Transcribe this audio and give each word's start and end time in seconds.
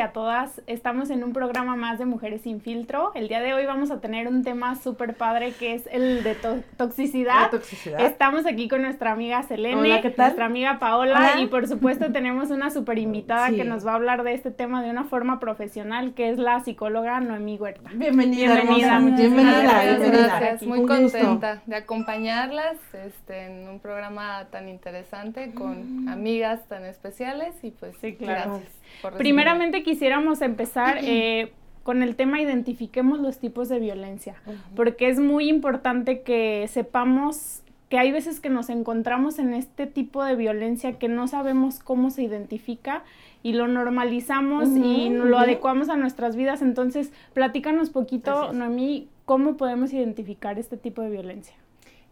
A 0.00 0.12
todos 0.12 0.30
y 0.30 0.40
a 0.40 0.40
todas. 0.40 0.62
Estamos 0.66 1.10
en 1.10 1.24
un 1.24 1.32
programa 1.32 1.76
más 1.76 1.98
de 1.98 2.06
Mujeres 2.06 2.42
sin 2.42 2.60
filtro. 2.60 3.12
El 3.14 3.28
día 3.28 3.40
de 3.40 3.52
hoy 3.52 3.66
vamos 3.66 3.90
a 3.90 4.00
tener 4.00 4.28
un 4.28 4.42
tema 4.44 4.76
súper 4.76 5.14
padre 5.14 5.52
que 5.52 5.74
es 5.74 5.86
el 5.92 6.22
de 6.22 6.36
toxicidad. 6.76 7.50
Estamos 7.98 8.46
aquí 8.46 8.68
con 8.68 8.82
nuestra 8.82 9.12
amiga 9.12 9.42
Selene, 9.42 10.02
nuestra 10.02 10.44
amiga 10.44 10.78
Paola 10.78 11.40
y 11.40 11.46
por 11.48 11.66
supuesto 11.66 12.12
tenemos 12.12 12.50
una 12.50 12.70
súper 12.70 12.98
invitada 12.98 13.50
que 13.50 13.64
nos 13.64 13.86
va 13.86 13.92
a 13.92 13.94
hablar 13.96 14.22
de 14.22 14.34
este 14.34 14.50
tema 14.50 14.82
de 14.82 14.90
una 14.90 15.04
forma 15.04 15.38
profesional 15.38 16.14
que 16.14 16.30
es 16.30 16.38
la 16.38 16.60
psicóloga 16.60 17.20
Noemí 17.20 17.58
Huerta. 17.58 17.90
Bienvenida. 17.92 18.54
Bienvenida. 18.54 18.98
Bienvenida. 19.00 20.38
Gracias. 20.38 20.62
Muy 20.62 20.86
contenta 20.86 21.62
de 21.66 21.76
acompañarlas 21.76 22.76
este, 22.94 23.46
en 23.46 23.68
un 23.68 23.80
programa 23.80 24.46
tan 24.50 24.68
interesante 24.68 25.52
con 25.52 26.08
amigas 26.08 26.66
tan 26.68 26.84
especiales 26.86 27.54
y 27.62 27.70
pues 27.70 27.96
sí, 28.00 28.14
claro. 28.14 28.52
Gracias. 28.54 28.79
Primeramente 29.16 29.82
quisiéramos 29.82 30.42
empezar 30.42 30.98
eh, 31.02 31.52
con 31.82 32.02
el 32.02 32.16
tema 32.16 32.40
identifiquemos 32.40 33.20
los 33.20 33.38
tipos 33.38 33.68
de 33.68 33.78
violencia, 33.78 34.34
porque 34.76 35.08
es 35.08 35.18
muy 35.18 35.48
importante 35.48 36.22
que 36.22 36.66
sepamos 36.68 37.62
que 37.88 37.98
hay 37.98 38.12
veces 38.12 38.38
que 38.38 38.50
nos 38.50 38.70
encontramos 38.70 39.40
en 39.40 39.52
este 39.52 39.86
tipo 39.88 40.22
de 40.22 40.36
violencia 40.36 40.92
que 40.92 41.08
no 41.08 41.26
sabemos 41.26 41.80
cómo 41.80 42.10
se 42.10 42.22
identifica 42.22 43.02
y 43.42 43.52
lo 43.52 43.66
normalizamos 43.66 44.68
y 44.68 45.10
lo 45.10 45.38
adecuamos 45.38 45.88
a 45.88 45.96
nuestras 45.96 46.36
vidas. 46.36 46.62
Entonces, 46.62 47.12
platícanos 47.32 47.90
poquito, 47.90 48.52
Noemí, 48.52 49.08
cómo 49.24 49.56
podemos 49.56 49.92
identificar 49.92 50.56
este 50.56 50.76
tipo 50.76 51.02
de 51.02 51.10
violencia. 51.10 51.54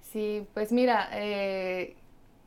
Sí, 0.03 0.43
pues 0.53 0.73
mira, 0.73 1.09
eh, 1.13 1.95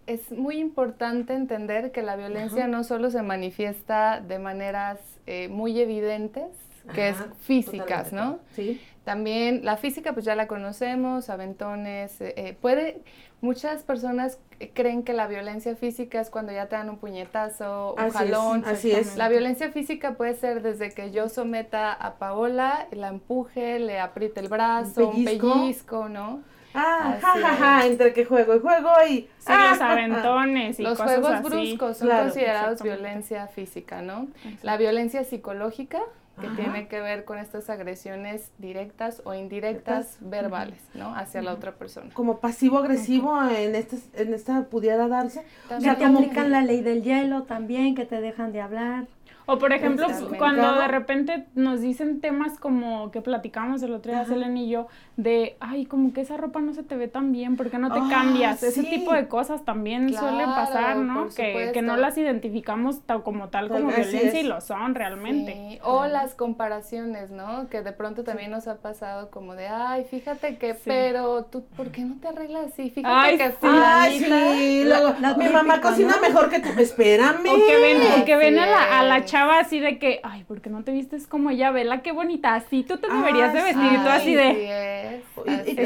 es 0.07 0.31
muy 0.31 0.57
importante 0.57 1.33
entender 1.33 1.91
que 1.91 2.01
la 2.01 2.15
violencia 2.15 2.67
no 2.67 2.83
solo 2.83 3.11
se 3.11 3.21
manifiesta 3.21 4.21
de 4.21 4.39
maneras 4.39 4.99
eh, 5.27 5.47
muy 5.49 5.79
evidentes, 5.79 6.47
que 6.93 7.09
es 7.09 7.17
físicas, 7.41 8.11
¿no? 8.11 8.39
Sí. 8.55 8.81
También 9.03 9.63
la 9.63 9.77
física, 9.77 10.13
pues 10.13 10.25
ya 10.25 10.35
la 10.35 10.47
conocemos, 10.47 11.29
aventones, 11.29 12.19
eh, 12.21 12.33
eh, 12.37 12.57
puede, 12.59 13.01
muchas 13.39 13.83
personas 13.83 14.39
creen 14.73 15.03
que 15.03 15.13
la 15.13 15.27
violencia 15.27 15.75
física 15.75 16.19
es 16.19 16.29
cuando 16.29 16.51
ya 16.51 16.67
te 16.67 16.75
dan 16.75 16.89
un 16.89 16.97
puñetazo, 16.97 17.95
un 17.95 18.09
jalón. 18.09 18.63
así 18.65 18.91
es. 18.91 19.17
La 19.17 19.29
violencia 19.29 19.71
física 19.71 20.15
puede 20.15 20.35
ser 20.35 20.61
desde 20.61 20.91
que 20.91 21.11
yo 21.11 21.29
someta 21.29 21.93
a 21.93 22.15
Paola, 22.15 22.87
la 22.91 23.09
empuje, 23.09 23.79
le 23.79 23.99
apriete 23.99 24.39
el 24.39 24.49
brazo, 24.49 25.09
un 25.09 25.25
pellizco 25.25 26.09
¿no? 26.09 26.41
Ah, 26.73 27.17
jajaja, 27.21 27.85
entre 27.85 28.13
que 28.13 28.25
juego 28.25 28.55
y 28.55 28.59
juego 28.59 28.89
y... 29.09 29.29
Sí, 29.39 29.53
los 29.69 29.81
aventones 29.81 30.79
y 30.79 30.83
Los 30.83 30.99
juegos 30.99 31.41
bruscos 31.41 31.97
son 31.97 32.09
considerados 32.09 32.81
violencia 32.81 33.47
física, 33.47 34.01
¿no? 34.01 34.27
La 34.61 34.77
violencia 34.77 35.23
psicológica, 35.23 35.99
que 36.39 36.47
tiene 36.49 36.87
que 36.87 37.01
ver 37.01 37.23
con 37.23 37.37
estas 37.37 37.69
agresiones 37.69 38.51
directas 38.57 39.21
o 39.25 39.33
indirectas 39.33 40.17
verbales, 40.21 40.79
¿no? 40.93 41.15
Hacia 41.15 41.41
la 41.41 41.53
otra 41.53 41.73
persona. 41.73 42.09
Como 42.13 42.39
pasivo-agresivo 42.39 43.43
en, 43.49 43.75
este, 43.75 43.97
en 44.15 44.33
esta 44.33 44.63
pudiera 44.63 45.07
darse. 45.07 45.43
También 45.69 45.91
o 45.91 45.97
sea, 45.97 46.07
te 46.07 46.13
aplican 46.13 46.51
la 46.51 46.61
ley 46.61 46.81
del 46.81 47.03
hielo 47.03 47.43
también, 47.43 47.95
que 47.95 48.05
te 48.05 48.21
dejan 48.21 48.51
de 48.53 48.61
hablar. 48.61 49.05
O 49.45 49.57
por 49.57 49.73
ejemplo, 49.73 50.07
cuando 50.37 50.75
de 50.75 50.87
repente 50.87 51.45
nos 51.55 51.81
dicen 51.81 52.21
temas 52.21 52.59
como 52.59 53.11
que 53.11 53.21
platicamos 53.21 53.81
el 53.83 53.93
otro 53.93 54.11
día, 54.11 54.25
Selene 54.25 54.63
y 54.63 54.69
yo, 54.69 54.87
de, 55.17 55.57
ay, 55.59 55.85
como 55.85 56.13
que 56.13 56.21
esa 56.21 56.37
ropa 56.37 56.61
no 56.61 56.73
se 56.73 56.83
te 56.83 56.95
ve 56.95 57.07
tan 57.07 57.31
bien, 57.31 57.57
¿por 57.57 57.69
qué 57.69 57.77
no 57.77 57.91
te 57.91 57.99
ah, 57.99 58.07
cambias? 58.09 58.63
Ese 58.63 58.83
tipo 58.83 59.13
de 59.13 59.27
cosas 59.27 59.65
también 59.65 60.13
suelen 60.13 60.45
pasar, 60.45 60.97
¿no? 60.97 61.29
Que, 61.29 61.71
que, 61.73 61.81
no 61.81 61.97
las 61.97 62.17
identificamos 62.17 63.01
tal, 63.05 63.23
como 63.23 63.49
tal 63.49 63.69
como 63.69 63.87
violencia 63.89 64.39
y 64.39 64.43
lo 64.43 64.61
son 64.61 64.95
realmente. 64.95 65.79
O 65.83 66.05
las 66.05 66.33
comparaciones, 66.35 67.31
¿no? 67.31 67.67
Que 67.69 67.81
de 67.81 67.91
pronto 67.91 68.23
también 68.23 68.51
nos 68.51 68.67
ha 68.67 68.77
pasado 68.77 69.29
como 69.31 69.55
de, 69.55 69.67
ay, 69.67 70.05
fíjate 70.05 70.57
que, 70.57 70.75
pero 70.85 71.45
tú, 71.45 71.63
¿por 71.75 71.91
qué 71.91 72.01
no 72.01 72.15
te 72.19 72.27
arreglas 72.27 72.71
así? 72.71 72.89
Fíjate 72.89 73.37
que 73.37 73.53
ay, 73.61 74.19
sí. 74.19 74.85
mi 75.37 75.49
mamá 75.49 75.81
cocina 75.81 76.15
mejor 76.21 76.49
que 76.49 76.59
tú, 76.59 76.69
espérame. 76.79 77.47
O 77.47 77.55
que 77.55 77.77
ven, 77.77 78.21
o 78.21 78.25
que 78.25 78.35
ven 78.35 78.59
a 78.59 78.65
la, 78.65 78.99
a 78.99 79.03
la 79.03 79.23
chava 79.31 79.59
así 79.59 79.79
de 79.79 79.97
que, 79.97 80.19
ay, 80.23 80.43
¿por 80.43 80.59
qué 80.59 80.69
no 80.69 80.83
te 80.83 80.91
vistes 80.91 81.25
como 81.25 81.49
ella? 81.51 81.71
Vela, 81.71 82.01
qué 82.01 82.11
bonita, 82.11 82.53
así 82.53 82.83
tú 82.83 82.97
te 82.97 83.07
deberías 83.07 83.53
de 83.53 83.61
vestir, 83.61 83.91
y 83.93 83.95
tú 83.95 84.09
así 84.09 84.35
de... 84.35 85.23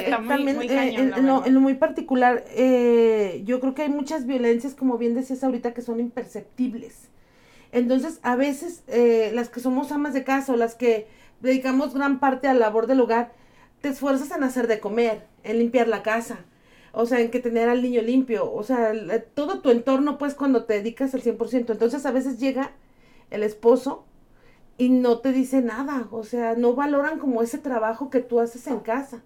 también, 0.09 0.59
en, 0.59 1.27
lo, 1.27 1.61
muy 1.61 1.75
particular, 1.75 2.43
eh, 2.55 3.43
yo 3.45 3.59
creo 3.59 3.75
que 3.75 3.83
hay 3.83 3.89
muchas 3.89 4.25
violencias, 4.25 4.73
como 4.73 4.97
bien 4.97 5.13
decías 5.13 5.43
ahorita, 5.43 5.75
que 5.75 5.83
son 5.83 5.99
imperceptibles. 5.99 7.09
Entonces, 7.71 8.19
a 8.23 8.35
veces, 8.35 8.83
eh, 8.87 9.29
las 9.33 9.49
que 9.49 9.59
somos 9.59 9.91
amas 9.91 10.15
de 10.15 10.23
casa 10.23 10.53
o 10.53 10.55
las 10.55 10.73
que 10.73 11.07
dedicamos 11.41 11.93
gran 11.93 12.19
parte 12.19 12.47
a 12.47 12.53
la 12.53 12.61
labor 12.61 12.87
del 12.87 13.01
hogar, 13.01 13.31
te 13.81 13.89
esfuerzas 13.89 14.35
en 14.35 14.43
hacer 14.43 14.65
de 14.67 14.79
comer, 14.79 15.27
en 15.43 15.59
limpiar 15.59 15.87
la 15.87 16.01
casa, 16.01 16.39
o 16.93 17.05
sea, 17.05 17.19
en 17.19 17.29
que 17.29 17.39
tener 17.39 17.69
al 17.69 17.83
niño 17.83 18.01
limpio, 18.01 18.51
o 18.51 18.63
sea, 18.63 18.91
todo 19.35 19.59
tu 19.59 19.69
entorno, 19.69 20.17
pues, 20.17 20.33
cuando 20.33 20.63
te 20.63 20.73
dedicas 20.73 21.13
al 21.13 21.21
100%. 21.21 21.73
Entonces, 21.73 22.07
a 22.07 22.11
veces 22.11 22.39
llega 22.39 22.71
el 23.31 23.43
esposo 23.43 24.05
y 24.77 24.89
no 24.89 25.19
te 25.19 25.31
dice 25.31 25.61
nada, 25.61 26.07
o 26.11 26.23
sea, 26.23 26.55
no 26.55 26.73
valoran 26.73 27.19
como 27.19 27.41
ese 27.41 27.57
trabajo 27.57 28.09
que 28.09 28.19
tú 28.19 28.39
haces 28.39 28.67
en 28.67 28.79
casa. 28.79 29.23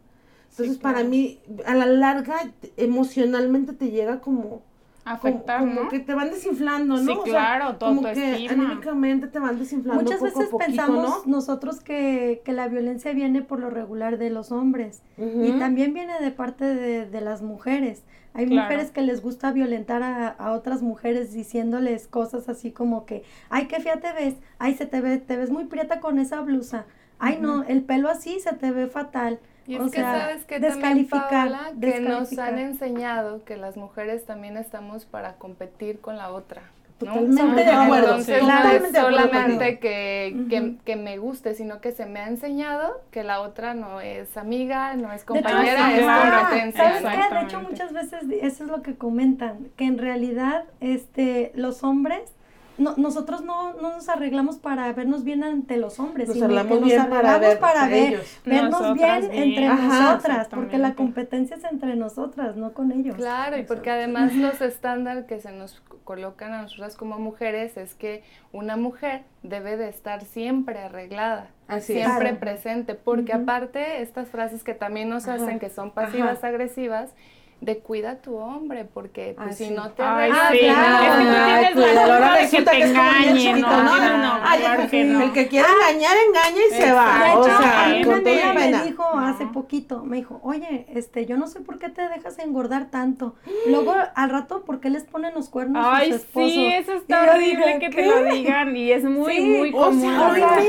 Entonces, 0.51 0.77
para 0.77 1.03
mí, 1.03 1.39
a 1.65 1.75
la 1.75 1.85
larga, 1.85 2.51
emocionalmente 2.77 3.73
te 3.73 3.91
llega 3.91 4.19
como 4.19 4.63
afectar, 5.05 5.59
como, 5.61 5.89
que 5.89 5.99
te 5.99 6.13
van 6.13 6.29
desinflando, 6.29 6.97
¿no? 6.97 7.13
Sí, 7.13 7.19
claro, 7.23 7.77
todo 7.77 7.95
como 7.95 8.11
que 8.13 8.47
anímicamente 8.49 9.27
te 9.27 9.39
van 9.39 9.57
desinflando 9.57 10.03
Muchas 10.03 10.21
veces 10.21 10.49
pensamos 10.57 11.25
nosotros 11.25 11.79
que, 11.79 12.41
que, 12.43 12.53
la 12.53 12.67
violencia 12.67 13.13
viene 13.13 13.41
por 13.41 13.59
lo 13.59 13.69
regular 13.69 14.17
de 14.17 14.29
los 14.29 14.51
hombres 14.51 15.01
y 15.17 15.51
también 15.53 15.93
viene 15.93 16.19
de 16.19 16.31
parte 16.31 16.65
de, 16.65 17.05
de 17.05 17.21
las 17.21 17.41
mujeres. 17.41 18.03
Hay 18.33 18.45
mujeres 18.45 18.91
que 18.91 19.01
les 19.01 19.21
gusta 19.21 19.51
violentar 19.51 20.03
a, 20.03 20.51
otras 20.51 20.81
mujeres 20.81 21.33
diciéndoles 21.33 22.07
cosas 22.07 22.47
así 22.47 22.71
como 22.71 23.05
que, 23.05 23.23
ay, 23.49 23.67
qué 23.67 23.79
fea 23.79 23.99
te 23.99 24.13
ves, 24.13 24.35
ay, 24.59 24.75
se 24.75 24.85
te 24.85 25.01
ve, 25.01 25.17
te 25.17 25.35
ves 25.35 25.49
muy 25.49 25.65
prieta 25.65 25.99
con 25.99 26.19
esa 26.19 26.41
blusa, 26.41 26.85
ay, 27.17 27.39
no, 27.41 27.63
el 27.63 27.83
pelo 27.83 28.09
así 28.09 28.39
se 28.39 28.53
te 28.53 28.71
ve 28.71 28.87
fatal. 28.87 29.39
Y 29.67 29.75
es 29.75 29.91
que 29.91 30.01
sabes 30.01 30.45
que 30.45 30.59
descalificar, 30.59 31.73
que 31.79 31.99
nos 31.99 32.37
han 32.39 32.57
enseñado 32.57 33.43
que 33.43 33.57
las 33.57 33.77
mujeres 33.77 34.25
también 34.25 34.57
estamos 34.57 35.05
para 35.05 35.35
competir 35.35 35.99
con 35.99 36.17
la 36.17 36.31
otra. 36.31 36.61
Totalmente 36.99 37.63
de 37.63 37.71
acuerdo. 37.71 38.17
Entonces, 38.17 38.43
no 38.43 39.01
solamente 39.01 39.79
que, 39.79 40.77
que, 40.83 40.95
me 40.95 41.17
guste, 41.17 41.53
sino 41.53 41.79
que 41.79 41.91
se 41.91 42.05
me 42.05 42.19
ha 42.19 42.27
enseñado 42.27 43.01
que 43.09 43.23
la 43.23 43.41
otra 43.41 43.73
no 43.73 44.01
es 44.01 44.35
amiga, 44.35 44.95
no 44.95 45.11
es 45.13 45.23
compañera, 45.23 45.93
es 45.95 46.05
competencia. 46.05 46.99
¿Sabes 46.99 47.31
De 47.31 47.41
hecho, 47.41 47.61
muchas 47.61 47.93
veces 47.93 48.23
eso 48.41 48.63
es 48.65 48.69
lo 48.69 48.81
que 48.81 48.95
comentan, 48.95 49.69
que 49.77 49.85
en 49.85 49.97
realidad 49.97 50.65
este, 50.81 51.51
los 51.55 51.83
hombres 51.83 52.33
no, 52.79 52.95
nosotros 52.97 53.43
no, 53.43 53.73
no, 53.73 53.91
nos 53.91 54.09
arreglamos 54.09 54.57
para 54.57 54.91
vernos 54.93 55.23
bien 55.23 55.43
ante 55.43 55.77
los 55.77 55.99
hombres, 55.99 56.27
nos 56.27 56.35
sino 56.35 56.45
arreglamos 56.45 56.79
que 56.79 56.95
nos 56.95 57.05
arreglamos 57.05 57.55
para, 57.57 57.87
ver, 57.87 58.23
vernos 58.45 58.93
bien, 58.93 59.29
entre 59.31 59.67
nosotras, 59.67 60.47
porque 60.49 60.77
la 60.77 60.95
competencia 60.95 61.57
es 61.57 61.63
entre 61.65 61.95
nosotras, 61.95 62.55
no 62.55 62.73
con 62.73 62.91
ellos. 62.91 63.15
Claro, 63.15 63.57
y 63.57 63.63
porque 63.63 63.91
además 63.91 64.33
los 64.35 64.61
estándares 64.61 65.25
que 65.25 65.39
se 65.39 65.51
nos 65.51 65.81
colocan 66.03 66.53
a 66.53 66.63
nosotras 66.63 66.95
como 66.95 67.19
mujeres 67.19 67.77
es 67.77 67.93
que 67.93 68.23
una 68.51 68.77
mujer 68.77 69.23
debe 69.43 69.77
de 69.77 69.89
estar 69.89 70.23
siempre 70.23 70.79
arreglada, 70.79 71.51
siempre 71.81 72.33
presente, 72.33 72.95
porque 72.95 73.33
aparte 73.33 74.01
estas 74.01 74.29
frases 74.29 74.63
que 74.63 74.73
también 74.73 75.09
nos 75.09 75.27
hacen 75.27 75.59
que 75.59 75.69
son 75.69 75.91
pasivas 75.91 76.43
agresivas, 76.43 77.13
de 77.61 77.79
cuida 77.79 78.11
a 78.11 78.15
tu 78.15 78.35
hombre, 78.35 78.85
porque 78.85 79.35
pues, 79.37 79.57
si 79.57 79.69
no 79.71 79.91
te 79.91 80.01
arreglas, 80.01 80.51
sí, 80.51 80.59
claro. 80.59 81.67
que 81.67 81.73
tú 81.73 81.81
tienes 81.81 81.95
la 81.95 82.33
de 82.35 82.49
que 82.49 82.61
te 82.61 82.83
engañen, 82.83 83.61
no, 83.61 83.83
no, 83.83 84.17
no, 84.17 84.39
Ay, 84.43 84.63
el 84.91 85.31
que 85.33 85.47
quiere 85.47 85.67
engañar, 85.67 86.15
engaña 86.27 86.61
y 86.69 86.73
se 86.73 86.91
va, 86.91 87.37
o 87.37 87.43
sea, 87.43 88.01
con 88.05 88.23
toda 88.23 88.53
me 88.53 88.83
dijo 88.85 89.03
hace 89.17 89.45
poquito, 89.47 90.03
me 90.03 90.17
dijo, 90.17 90.39
oye, 90.43 90.85
este, 90.93 91.25
yo 91.25 91.37
no 91.37 91.47
sé 91.47 91.59
por 91.59 91.79
qué 91.79 91.89
te 91.89 92.07
dejas 92.07 92.39
engordar 92.39 92.89
tanto, 92.89 93.35
luego 93.67 93.93
al 94.15 94.29
rato, 94.29 94.63
¿por 94.63 94.79
qué 94.79 94.89
les 94.89 95.03
ponen 95.03 95.33
los 95.33 95.49
cuernos 95.49 95.85
a 95.85 95.99
sus 96.05 96.15
esposos? 96.15 96.51
sí, 96.51 96.67
eso 96.67 96.93
está 96.93 97.33
horrible 97.33 97.79
que 97.79 97.89
te 97.89 98.05
lo 98.05 98.23
digan, 98.23 98.75
y 98.75 98.91
es 98.91 99.03
muy, 99.03 99.41
muy 99.41 99.71
común. 99.71 100.15
O 100.15 100.33
sea, 100.35 100.59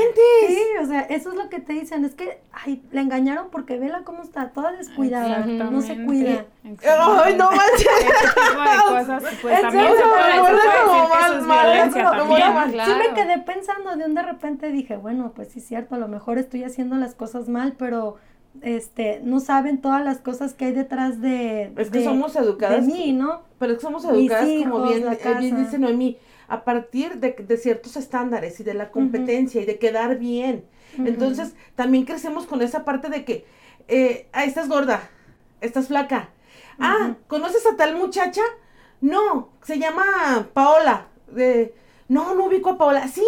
Sí, 0.47 0.63
o 0.81 0.85
sea, 0.85 1.01
eso 1.01 1.29
es 1.29 1.35
lo 1.35 1.49
que 1.49 1.59
te 1.59 1.73
dicen, 1.73 2.05
es 2.05 2.15
que, 2.15 2.39
ay, 2.51 2.81
le 2.91 3.01
engañaron 3.01 3.49
porque 3.49 3.77
vela 3.77 4.01
cómo 4.03 4.23
está, 4.23 4.49
toda 4.49 4.71
descuidada, 4.71 5.45
no 5.45 5.81
se 5.81 6.03
cuida. 6.03 6.45
Ay, 6.83 7.35
no 7.35 7.51
manches. 7.51 7.87
cosas, 8.89 9.23
pues 9.41 9.61
también 9.61 9.91
se 9.95 10.03
puede, 12.03 12.85
Sí 12.85 12.91
me 12.97 13.13
quedé 13.13 13.37
pensando 13.39 13.95
de 13.95 14.05
un 14.05 14.15
de 14.15 14.23
repente 14.23 14.71
dije, 14.71 14.97
bueno, 14.97 15.31
pues 15.35 15.49
sí 15.49 15.59
es 15.59 15.67
cierto, 15.67 15.95
a 15.95 15.97
lo 15.97 16.07
mejor 16.07 16.37
estoy 16.37 16.63
haciendo 16.63 16.95
las 16.95 17.15
cosas 17.15 17.47
mal, 17.49 17.75
pero 17.77 18.17
este, 18.61 19.21
no 19.23 19.39
saben 19.39 19.81
todas 19.81 20.03
las 20.03 20.17
cosas 20.19 20.53
que 20.53 20.65
hay 20.65 20.73
detrás 20.73 21.21
de, 21.21 21.71
es 21.77 21.89
que 21.89 22.03
somos 22.03 22.35
educadas 22.35 22.85
de 22.85 22.91
mí, 22.91 23.13
¿no? 23.13 23.43
Pero 23.59 23.73
es 23.73 23.77
que 23.77 23.83
somos 23.83 24.03
educadas 24.05 24.49
como 24.63 24.83
bien, 24.83 25.05
bien 25.39 25.63
dice 25.63 25.79
Noemí, 25.79 26.17
a 26.47 26.63
partir 26.63 27.19
de, 27.19 27.31
de 27.31 27.57
ciertos 27.57 27.95
estándares 27.95 28.59
y 28.59 28.63
de 28.63 28.73
la 28.73 28.91
competencia 28.91 29.61
y 29.61 29.65
de 29.65 29.77
quedar 29.77 30.17
bien. 30.17 30.65
Entonces, 30.97 31.55
también 31.75 32.03
crecemos 32.05 32.45
con 32.45 32.61
esa 32.61 32.83
parte 32.83 33.09
de 33.09 33.23
que, 33.23 33.45
eh, 33.87 34.27
ah, 34.33 34.43
estás 34.43 34.67
gorda, 34.67 35.09
estás 35.61 35.87
flaca. 35.87 36.29
Ah, 36.81 37.15
¿conoces 37.27 37.65
a 37.65 37.75
tal 37.75 37.95
muchacha? 37.95 38.41
No, 39.01 39.49
se 39.63 39.79
llama 39.79 40.49
Paola. 40.53 41.07
De, 41.27 41.75
no, 42.11 42.35
no 42.35 42.47
ubico 42.47 42.71
a 42.71 42.77
Paola. 42.77 43.07
Sí, 43.07 43.23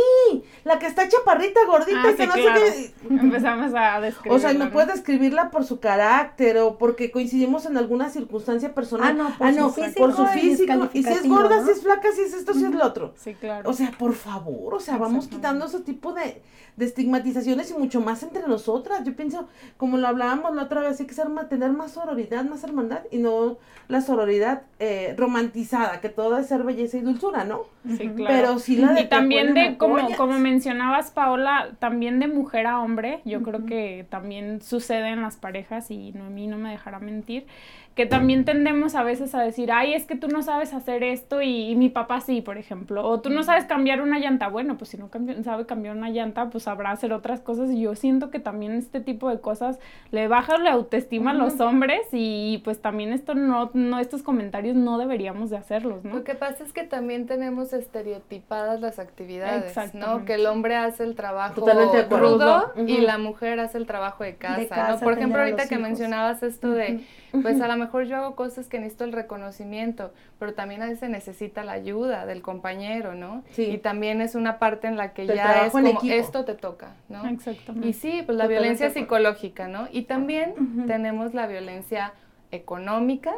la 0.66 0.78
que 0.78 0.88
está 0.88 1.08
chaparrita, 1.08 1.62
gordita, 1.66 2.02
ah, 2.04 2.14
que 2.18 2.28
no 2.28 2.34
sé 2.34 2.42
qué. 2.42 3.16
Empezamos 3.16 3.74
a 3.74 4.02
describirla. 4.02 4.36
O 4.36 4.40
sea, 4.40 4.54
no 4.54 4.72
puedes 4.74 4.90
describirla 4.96 5.52
por 5.52 5.64
su 5.64 5.80
carácter 5.80 6.58
o 6.58 6.78
porque 6.78 7.10
coincidimos 7.10 7.66
en 7.66 7.78
alguna 7.78 8.10
circunstancia 8.10 8.76
personal. 8.76 9.12
Ah, 9.12 9.14
no, 9.14 9.38
por, 9.38 9.48
ah, 9.48 9.54
su, 9.54 9.70
físico 9.70 10.00
por 10.02 10.14
su 10.14 10.26
físico. 10.26 10.90
Y, 10.92 11.02
si 11.02 11.10
es 11.14 11.30
gorda, 11.30 11.64
si 11.64 11.72
es 11.72 11.82
flaca, 11.82 12.10
si 12.12 12.24
es 12.24 12.34
esto, 12.34 12.54
si 12.54 12.66
es 12.66 12.72
lo 12.72 12.86
otro. 12.86 13.14
Sí, 13.16 13.36
claro. 13.36 13.70
O 13.70 13.74
sea, 13.74 13.90
por 13.98 14.16
favor, 14.16 14.74
o 14.74 14.82
sea, 14.82 14.98
vamos 14.98 15.30
quitando 15.30 15.66
ese 15.66 15.80
tipo 15.80 16.12
de, 16.12 16.42
de 16.76 16.86
estigmatizaciones 16.86 17.72
y 17.72 17.76
mucho 17.76 18.02
más 18.02 18.22
entre 18.22 18.46
nosotras. 18.50 19.06
Yo 19.06 19.16
pienso, 19.16 19.48
como 19.78 19.98
lo 19.98 20.10
hablábamos 20.10 20.56
la 20.56 20.64
otra 20.64 20.82
vez, 20.82 21.00
hay 21.00 21.06
que 21.06 21.14
ser, 21.14 21.28
tener 21.48 21.72
más 21.72 21.92
sororidad, 21.92 22.44
más 22.44 22.66
hermandad 22.66 23.04
y 23.12 23.20
no 23.20 23.58
la 23.88 24.02
sororidad 24.02 24.64
eh, 24.80 25.16
romantizada, 25.18 26.02
que 26.02 26.10
todo 26.10 26.38
es 26.38 26.48
ser 26.48 26.64
belleza 26.64 26.98
y 26.98 27.02
dulzura, 27.02 27.46
¿no? 27.46 27.62
Sí, 27.98 28.10
claro. 28.10 28.26
Pero 28.28 28.60
sí 28.60 28.73
la 28.78 28.94
de 28.94 29.02
Y 29.02 29.06
también 29.06 29.54
de, 29.54 29.78
como, 29.78 30.16
como 30.16 30.40
mencionabas, 30.40 31.12
Paola, 31.12 31.72
también 31.80 32.20
de 32.20 32.28
mujer 32.28 32.68
a 32.68 32.80
hombre, 32.80 33.22
yo 33.26 33.42
creo 33.44 33.66
que 33.66 34.06
también 34.10 34.62
sucede 34.62 35.10
en 35.10 35.22
las 35.22 35.38
parejas 35.38 35.92
y 35.92 36.12
no, 36.14 36.26
a 36.26 36.30
mí 36.30 36.48
no 36.48 36.58
me 36.58 36.72
dejará 36.72 37.00
mentir 37.00 37.46
que 37.96 38.08
también 38.08 38.44
tendemos 38.44 38.96
a 38.96 39.04
veces 39.04 39.36
a 39.36 39.42
decir, 39.42 39.72
ay, 39.72 39.94
es 39.94 40.06
que 40.06 40.16
tú 40.16 40.28
no 40.28 40.42
sabes 40.42 40.74
hacer 40.74 41.04
esto 41.04 41.44
y, 41.44 41.76
mi 41.76 41.90
papá 41.90 42.22
sí, 42.22 42.42
por 42.42 42.58
ejemplo, 42.58 43.08
o 43.08 43.22
tú 43.22 43.30
no 43.30 43.44
sabes 43.44 43.66
cambiar 43.66 44.02
una 44.02 44.18
llanta, 44.18 44.48
bueno, 44.48 44.78
pues 44.78 44.90
si 44.90 44.98
no 44.98 45.10
sabe 45.44 45.66
cambiar 45.66 45.96
una 45.96 46.10
llanta, 46.10 46.50
pues 46.50 46.64
sabrá 46.64 46.92
hacer 46.92 47.14
otras 47.14 47.42
cosas 47.42 47.70
y 47.70 47.82
yo 47.82 47.96
siento 47.96 48.32
que 48.32 48.40
también 48.40 48.74
este 48.74 49.00
tipo 49.00 49.30
de 49.30 49.40
cosas 49.40 49.80
le 50.12 50.28
baja 50.28 50.58
la 50.58 50.72
autoestima 50.72 51.32
a 51.32 51.34
los 51.36 51.60
hombres 51.60 52.02
y 52.12 52.62
pues 52.64 52.82
también 52.82 53.14
esto 53.14 53.36
no, 53.36 53.70
no, 53.74 54.00
estos 54.00 54.24
comentarios 54.24 54.76
no 54.76 54.98
deberíamos 54.98 55.52
de 55.52 55.58
hacerlos, 55.58 56.04
¿no? 56.04 56.16
Lo 56.16 56.24
que 56.24 56.34
pasa 56.34 56.64
es 56.64 56.74
que 56.74 56.84
también 56.84 57.28
tenemos 57.28 57.74
estereotipadas 57.74 58.82
las 58.82 58.98
actividades, 58.98 59.94
¿no? 59.94 60.26
Que 60.26 60.36
el 60.36 60.48
hombre 60.48 60.76
hace 60.76 61.04
el 61.04 61.16
trabajo 61.16 61.64
crudo 62.10 62.74
y 62.88 63.02
la 63.02 63.20
mujer 63.20 63.60
hace 63.60 63.78
el 63.78 63.86
trabajo 63.86 64.24
de 64.24 64.36
casa, 64.36 64.90
¿no? 64.90 65.00
Por 65.00 65.14
ejemplo, 65.14 65.42
ahorita 65.42 65.68
que 65.68 65.78
mencionabas 65.78 66.42
esto 66.42 66.72
de 66.72 67.04
pues 67.42 67.60
a 67.62 67.68
lo 67.68 67.78
mejor 67.84 68.06
yo 68.06 68.18
hago 68.18 68.36
cosas 68.36 68.68
que 68.68 68.80
necesito 68.80 69.04
el 69.04 69.12
reconocimiento, 69.12 70.12
pero 70.40 70.54
también 70.54 70.82
a 70.82 70.88
veces 70.88 71.10
necesita 71.10 71.64
la 71.64 71.74
ayuda 71.74 72.26
del 72.26 72.42
compañero, 72.42 73.16
¿no? 73.16 73.44
Sí. 73.52 73.64
Y 73.64 73.78
también 73.78 74.22
es 74.22 74.36
una 74.36 74.60
parte 74.60 74.88
en 74.88 74.98
la 74.98 75.14
que 75.14 75.28
ya 75.28 75.66
es 75.66 75.72
como 75.72 76.00
esto 76.04 76.46
te 76.46 76.56
toca, 76.56 76.96
¿no? 77.10 77.26
Exactamente. 77.28 77.88
Y 77.88 77.94
sí, 77.94 78.24
pues 78.26 78.38
la 78.38 78.48
violencia 78.48 78.90
psicológica, 78.90 79.68
¿no? 79.68 79.88
Y 79.92 80.04
también 80.04 80.86
tenemos 80.88 81.34
la 81.34 81.48
violencia 81.48 82.14
económica, 82.52 83.34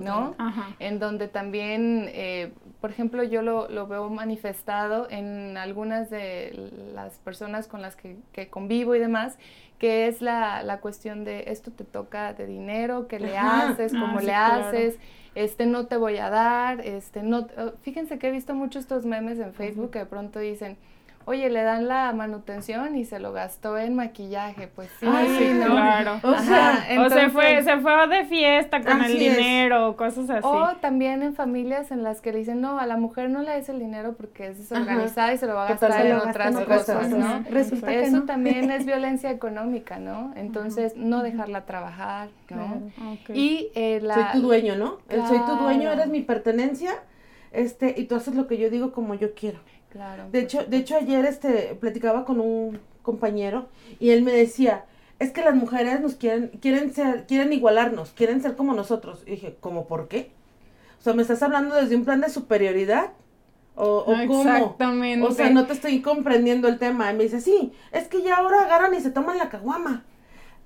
¿no? 0.00 0.34
Ajá. 0.38 0.74
En 0.78 0.98
donde 0.98 1.28
también, 1.28 2.08
eh, 2.08 2.52
por 2.80 2.90
ejemplo, 2.90 3.24
yo 3.24 3.42
lo, 3.42 3.68
lo, 3.68 3.86
veo 3.88 4.08
manifestado 4.08 5.08
en 5.10 5.56
algunas 5.56 6.10
de 6.10 6.70
las 6.94 7.18
personas 7.18 7.66
con 7.66 7.82
las 7.82 7.96
que, 7.96 8.16
que 8.32 8.48
convivo 8.48 8.94
y 8.94 9.00
demás, 9.00 9.36
que 9.78 10.06
es 10.06 10.20
la, 10.22 10.62
la, 10.62 10.80
cuestión 10.80 11.24
de 11.24 11.44
esto 11.48 11.72
te 11.72 11.84
toca 11.84 12.34
de 12.34 12.46
dinero, 12.46 13.08
qué 13.08 13.18
le 13.18 13.36
haces, 13.36 13.92
ah, 13.94 13.98
cómo 14.00 14.20
le 14.20 14.34
haces, 14.34 14.98
este 15.34 15.66
no 15.66 15.86
te 15.86 15.96
voy 15.96 16.18
a 16.18 16.30
dar, 16.30 16.80
este 16.80 17.22
no, 17.22 17.48
oh, 17.56 17.72
fíjense 17.82 18.18
que 18.18 18.28
he 18.28 18.30
visto 18.30 18.54
muchos 18.54 18.82
estos 18.82 19.04
memes 19.04 19.40
en 19.40 19.52
Facebook 19.54 19.90
que 19.90 20.00
de 20.00 20.06
pronto 20.06 20.38
dicen, 20.38 20.76
oye, 21.28 21.50
le 21.50 21.62
dan 21.62 21.88
la 21.88 22.10
manutención 22.14 22.96
y 22.96 23.04
se 23.04 23.18
lo 23.18 23.32
gastó 23.32 23.76
en 23.76 23.94
maquillaje, 23.94 24.66
pues 24.66 24.88
sí, 24.98 25.06
sí 25.06 25.50
¿no? 25.52 25.66
claro. 25.66 26.20
O, 26.22 26.34
sea, 26.38 26.86
o 27.00 27.10
se 27.10 27.28
fue, 27.28 27.62
se 27.62 27.76
fue 27.78 28.08
de 28.08 28.24
fiesta 28.24 28.80
con 28.80 29.02
el 29.04 29.18
dinero, 29.18 29.94
cosas 29.96 30.30
así. 30.30 30.46
O 30.46 30.76
también 30.80 31.22
en 31.22 31.34
familias 31.34 31.90
en 31.90 32.02
las 32.02 32.22
que 32.22 32.32
le 32.32 32.38
dicen, 32.38 32.62
no, 32.62 32.78
a 32.78 32.86
la 32.86 32.96
mujer 32.96 33.28
no 33.28 33.42
le 33.42 33.52
des 33.52 33.68
el 33.68 33.78
dinero 33.78 34.14
porque 34.14 34.48
es 34.48 34.58
desorganizada 34.58 35.34
y 35.34 35.38
se 35.38 35.46
lo 35.46 35.54
va 35.54 35.66
a 35.66 35.68
gastar 35.68 36.06
en 36.06 36.16
otras 36.16 36.56
cosas, 36.64 37.10
¿no? 37.10 37.44
Resulta 37.50 37.92
Eso 37.92 38.22
también 38.22 38.70
es 38.70 38.86
violencia 38.86 39.30
económica, 39.30 39.98
¿no? 39.98 40.32
Entonces, 40.34 40.96
no 40.96 41.22
dejarla 41.22 41.66
trabajar, 41.66 42.30
¿no? 42.48 42.90
Y 43.34 43.70
eh, 43.74 44.00
la... 44.02 44.14
Soy 44.14 44.40
tu 44.40 44.46
dueño, 44.46 44.76
¿no? 44.76 44.98
Soy 45.28 45.40
tu 45.40 45.56
dueño, 45.56 45.92
eres 45.92 46.08
mi 46.08 46.22
pertenencia, 46.22 46.92
este, 47.52 47.94
y 47.96 48.04
tú 48.04 48.14
haces 48.14 48.34
lo 48.34 48.46
que 48.46 48.56
yo 48.56 48.70
digo 48.70 48.92
como 48.92 49.14
yo 49.14 49.34
quiero. 49.34 49.58
Claro. 49.90 50.24
De 50.30 50.40
hecho, 50.40 50.64
de 50.64 50.76
hecho 50.76 50.96
ayer 50.96 51.24
este 51.24 51.76
platicaba 51.80 52.24
con 52.24 52.40
un 52.40 52.78
compañero 53.02 53.68
y 53.98 54.10
él 54.10 54.22
me 54.22 54.32
decía, 54.32 54.84
es 55.18 55.30
que 55.30 55.42
las 55.42 55.54
mujeres 55.54 56.00
nos 56.00 56.14
quieren 56.14 56.48
quieren 56.60 56.92
ser 56.92 57.26
quieren 57.26 57.52
igualarnos, 57.52 58.10
quieren 58.10 58.42
ser 58.42 58.56
como 58.56 58.74
nosotros. 58.74 59.22
Y 59.26 59.32
dije, 59.32 59.56
¿cómo 59.60 59.86
por 59.86 60.08
qué? 60.08 60.30
O 61.00 61.02
sea, 61.02 61.14
¿me 61.14 61.22
estás 61.22 61.42
hablando 61.42 61.74
desde 61.74 61.96
un 61.96 62.04
plan 62.04 62.20
de 62.20 62.28
superioridad? 62.28 63.12
¿O, 63.76 63.98
o 63.98 64.12
Exactamente. 64.14 65.24
O 65.24 65.30
sea, 65.30 65.50
no 65.50 65.66
te 65.66 65.72
estoy 65.72 66.02
comprendiendo 66.02 66.66
el 66.66 66.78
tema. 66.78 67.12
Y 67.12 67.16
me 67.16 67.24
dice, 67.24 67.40
sí, 67.40 67.72
es 67.92 68.08
que 68.08 68.22
ya 68.22 68.36
ahora 68.36 68.62
agarran 68.62 68.92
y 68.94 69.00
se 69.00 69.12
toman 69.12 69.38
la 69.38 69.48
caguama. 69.48 70.04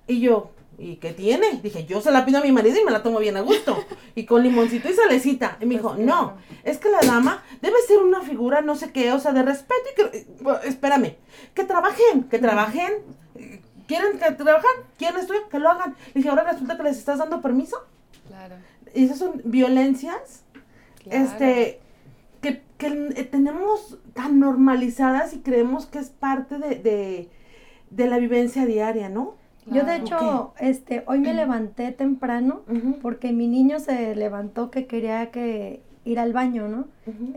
Y 0.06 0.20
yo, 0.20 0.50
¿Y 0.78 0.96
qué 0.96 1.12
tiene? 1.12 1.60
Dije, 1.62 1.84
yo 1.84 2.00
se 2.00 2.10
la 2.10 2.24
pido 2.24 2.38
a 2.38 2.42
mi 2.42 2.50
marido 2.50 2.80
y 2.80 2.84
me 2.84 2.90
la 2.90 3.02
tomo 3.02 3.18
bien 3.18 3.36
a 3.36 3.40
gusto. 3.40 3.84
Y 4.14 4.26
con 4.26 4.42
limoncito 4.42 4.90
y 4.90 4.92
salecita. 4.92 5.56
Y 5.60 5.64
me 5.64 5.76
dijo, 5.76 5.94
no, 5.96 6.36
es 6.64 6.76
que 6.76 6.90
la 6.90 7.00
dama 7.00 7.42
debe 7.62 7.76
ser 7.86 7.98
una 7.98 8.20
figura 8.20 8.60
no 8.60 8.74
sé 8.76 8.92
qué, 8.92 9.10
o 9.12 9.18
sea, 9.18 9.32
de 9.32 9.42
respeto 9.42 9.80
y 9.90 9.94
que... 9.94 10.18
Eh, 10.18 10.26
espérame, 10.64 11.16
que 11.54 11.64
trabajen, 11.64 12.24
que 12.24 12.38
trabajen. 12.38 12.92
¿Quieren 13.86 14.18
que 14.18 14.32
trabajan? 14.32 14.70
¿Quieren 14.98 15.18
estudiar? 15.18 15.48
Que 15.50 15.58
lo 15.58 15.70
hagan. 15.70 15.96
Dije, 16.14 16.28
ahora 16.28 16.44
resulta 16.44 16.76
que 16.76 16.82
les 16.82 16.98
estás 16.98 17.18
dando 17.18 17.40
permiso. 17.40 17.76
Claro. 18.28 18.56
Y 18.94 19.04
esas 19.04 19.18
son 19.18 19.40
violencias, 19.44 20.44
este, 21.06 21.80
que, 22.42 22.62
que 22.76 22.86
eh, 23.16 23.24
tenemos 23.24 23.98
tan 24.12 24.40
normalizadas 24.40 25.32
y 25.32 25.38
creemos 25.38 25.86
que 25.86 26.00
es 26.00 26.10
parte 26.10 26.58
de, 26.58 26.74
de, 26.76 27.30
de 27.90 28.06
la 28.08 28.18
vivencia 28.18 28.66
diaria, 28.66 29.08
¿no? 29.08 29.36
Yo 29.66 29.84
de 29.84 29.96
hecho, 29.96 30.54
este, 30.58 31.04
hoy 31.06 31.20
me 31.20 31.34
levanté 31.34 31.92
temprano 31.92 32.62
porque 33.00 33.32
mi 33.32 33.46
niño 33.46 33.78
se 33.78 34.14
levantó 34.16 34.70
que 34.70 34.86
quería 34.86 35.30
que 35.30 35.82
ir 36.04 36.18
al 36.18 36.32
baño, 36.32 36.68
¿no? 36.68 36.86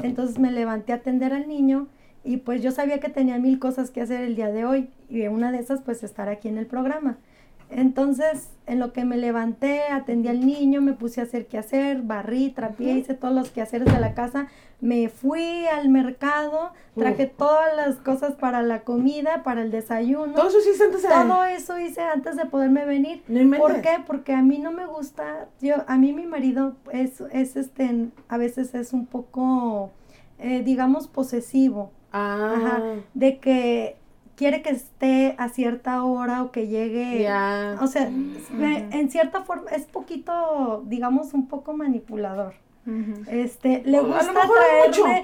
Entonces 0.02 0.40
me 0.40 0.52
levanté 0.52 0.92
a 0.94 0.98
atender 0.98 1.34
al 1.34 1.48
niño 1.48 1.88
y 2.24 2.38
pues 2.38 2.64
yo 2.64 2.72
sabía 2.72 3.00
que 3.00 3.10
tenía 3.10 3.38
mil 3.38 3.60
cosas 3.60 3.92
que 3.92 4.02
hacer 4.02 4.22
el 4.22 4.36
día 4.36 4.50
de 4.52 4.66
hoy 4.66 4.90
y 5.10 5.28
una 5.28 5.52
de 5.52 5.60
esas 5.60 5.82
pues 5.82 6.04
estar 6.04 6.28
aquí 6.30 6.48
en 6.48 6.58
el 6.58 6.66
programa. 6.66 7.18
Entonces, 7.70 8.50
en 8.68 8.80
lo 8.80 8.94
que 8.94 9.06
me 9.06 9.18
levanté, 9.18 9.82
atendí 9.84 10.28
al 10.28 10.46
niño, 10.46 10.82
me 10.82 10.94
puse 10.94 11.22
a 11.22 11.24
hacer 11.24 11.48
qué 11.48 11.58
hacer, 11.58 12.02
barrí, 12.02 12.50
trapié, 12.52 12.94
hice 12.94 13.14
todos 13.14 13.34
los 13.34 13.50
quehaceres 13.50 13.92
de 13.92 14.00
la 14.00 14.14
casa, 14.14 14.48
me 14.82 15.10
fui 15.10 15.66
al 15.68 15.90
mercado, 15.90 16.72
traje 16.96 17.26
todas 17.26 17.76
las 17.76 17.96
cosas 17.98 18.36
para 18.36 18.62
la 18.62 18.82
comida, 18.82 19.44
para 19.44 19.62
el 19.62 19.72
desayuno. 19.72 20.34
Todo 20.34 20.50
eso 20.50 20.58
hice 20.70 20.84
antes 20.84 21.02
de 21.04 21.10
Todo 21.10 21.44
eso 21.46 21.80
hice 21.80 22.02
antes 22.02 22.38
de 22.38 22.46
poderme 22.46 22.86
venir. 22.86 23.24
¿Por 23.58 23.82
qué? 23.82 24.04
Porque 24.06 24.34
a 24.34 24.42
mí 24.42 24.60
no 24.60 24.72
me 24.72 24.86
gusta, 24.86 25.48
yo, 25.62 25.76
a 25.88 25.98
mí 25.98 26.14
mi 26.14 26.26
marido 26.26 26.76
es, 26.92 27.22
es 27.32 27.56
este, 27.56 28.10
a 28.28 28.38
veces 28.38 28.76
es 28.76 28.94
un 28.94 29.06
poco, 29.06 29.92
eh, 30.40 30.62
digamos, 30.64 31.08
posesivo. 31.08 31.92
Ah. 32.12 32.54
Ajá, 32.56 32.84
de 33.14 33.40
que 33.40 33.98
quiere 34.36 34.62
que 34.62 34.70
esté 34.70 35.36
a 35.38 35.50
cierta 35.50 36.04
hora 36.04 36.44
o 36.44 36.52
que 36.52 36.68
llegue. 36.68 37.28
O 37.82 37.88
sea, 37.88 38.08
en 38.08 39.10
cierta 39.10 39.44
forma 39.44 39.72
es 39.72 39.86
poquito, 39.86 40.84
digamos, 40.86 41.34
un 41.34 41.48
poco 41.48 41.76
manipulador. 41.76 42.54
Este, 43.32 43.82
le 43.84 44.00
gusta 44.00 44.32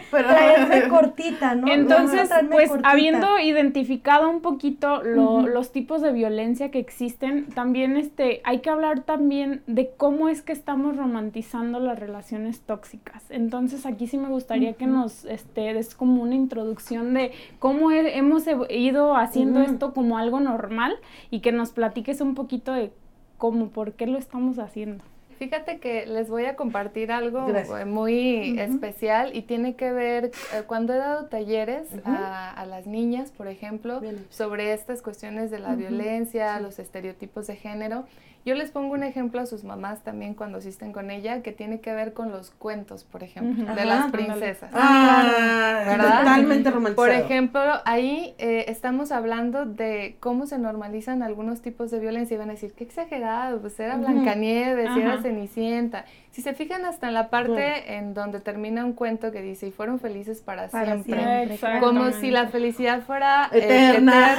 traerme, 0.10 0.88
cortita, 0.90 1.54
¿no? 1.54 1.72
Entonces, 1.72 2.30
pues 2.50 2.72
habiendo 2.84 3.38
identificado 3.38 4.30
un 4.30 4.42
poquito 4.42 5.04
los 5.04 5.72
tipos 5.72 6.02
de 6.02 6.12
violencia 6.12 6.72
que 6.72 6.80
existen, 6.80 7.46
también 7.50 7.98
este, 7.98 8.42
hay 8.46 8.60
que 8.60 8.72
hablar 8.72 9.02
también 9.02 9.62
de 9.68 9.92
cómo 9.96 10.28
es 10.28 10.42
que 10.42 10.54
estamos 10.54 10.98
romantizando 10.98 11.80
las 11.80 12.00
relaciones 12.00 12.62
tóxicas. 12.62 13.24
Entonces, 13.30 13.86
aquí 13.86 14.08
sí 14.08 14.18
me 14.18 14.30
gustaría 14.30 14.74
que 14.74 14.88
nos 14.88 15.26
este, 15.26 15.74
des 15.74 15.94
como 15.94 16.24
una 16.24 16.36
introducción 16.36 17.14
de 17.14 17.32
cómo 17.60 17.92
hemos 17.92 18.46
ido 18.70 19.16
haciendo 19.16 19.62
esto 19.62 19.94
como 19.94 20.18
algo 20.18 20.40
normal 20.40 20.96
y 21.30 21.42
que 21.42 21.52
nos 21.52 21.72
platiques 21.72 22.22
un 22.22 22.34
poquito 22.34 22.74
de 22.74 22.92
cómo, 23.38 23.70
por 23.70 23.94
qué 23.94 24.08
lo 24.08 24.18
estamos 24.18 24.58
haciendo. 24.58 25.04
Fíjate 25.42 25.80
que 25.80 26.06
les 26.06 26.30
voy 26.30 26.46
a 26.46 26.56
compartir 26.56 27.12
algo 27.12 27.48
muy 27.88 28.60
especial 28.60 29.36
y 29.36 29.42
tiene 29.42 29.76
que 29.76 29.92
ver, 29.92 30.26
eh, 30.26 30.62
cuando 30.68 30.94
he 30.94 30.98
dado 30.98 31.26
talleres 31.30 31.88
a, 32.06 32.64
las 32.68 32.86
niñas, 32.86 33.32
por 33.32 33.48
ejemplo, 33.48 34.04
sobre 34.30 34.72
estas 34.72 35.02
cuestiones 35.02 35.50
de 35.50 35.58
la 35.58 35.74
violencia, 35.74 36.60
los 36.60 36.78
estereotipos 36.78 37.48
de 37.48 37.56
género, 37.56 38.06
Yo 38.44 38.56
les 38.56 38.72
pongo 38.72 38.94
un 38.94 39.04
ejemplo 39.04 39.40
a 39.40 39.46
sus 39.46 39.64
mamás 39.64 40.04
también 40.04 40.34
cuando 40.34 40.58
asisten 40.58 40.92
con 40.92 41.12
ella, 41.12 41.44
que 41.44 41.52
tiene 41.52 41.80
que 41.80 41.94
ver 41.94 42.14
con 42.14 42.32
los 42.32 42.50
cuentos, 42.50 43.04
por 43.04 43.24
ejemplo, 43.24 43.76
de 43.76 43.86
las 43.86 44.12
princesas. 44.12 44.72
Ah, 44.74 45.96
totalmente 45.98 46.72
romantizado. 46.72 47.08
Por 47.08 47.12
ejemplo, 47.12 47.62
ahí 47.86 48.34
eh, 48.40 48.66
estamos 48.68 49.12
hablando 49.12 49.66
de 49.66 50.18
cómo 50.20 50.48
se 50.48 50.58
normalizan 50.58 51.22
algunos 51.22 51.62
tipos 51.62 51.92
de 51.92 52.00
violencia 52.00 52.36
y 52.36 52.38
van 52.38 52.50
a 52.50 52.54
decir, 52.54 52.74
qué 52.74 52.84
exagerado, 52.84 53.62
pues 53.62 53.80
era 53.80 53.98
Blancanieves, 53.98 54.90
era 54.98 55.22
Cenicienta. 55.22 56.06
Si 56.32 56.42
se 56.42 56.54
fijan 56.54 56.86
hasta 56.86 57.10
en 57.10 57.14
la 57.14 57.30
parte 57.30 57.98
en 57.98 58.14
donde 58.14 58.40
termina 58.40 58.86
un 58.86 58.94
cuento 58.94 59.34
que 59.34 59.42
dice, 59.42 59.68
y 59.68 59.72
fueron 59.72 60.00
felices 60.00 60.42
para, 60.42 60.70
siempre. 60.70 61.60
Como 61.82 62.12
si 62.14 62.32
la 62.32 62.48
felicidad 62.48 63.02
fuera 63.02 63.50
eh, 63.52 63.58
eterna. 63.58 64.38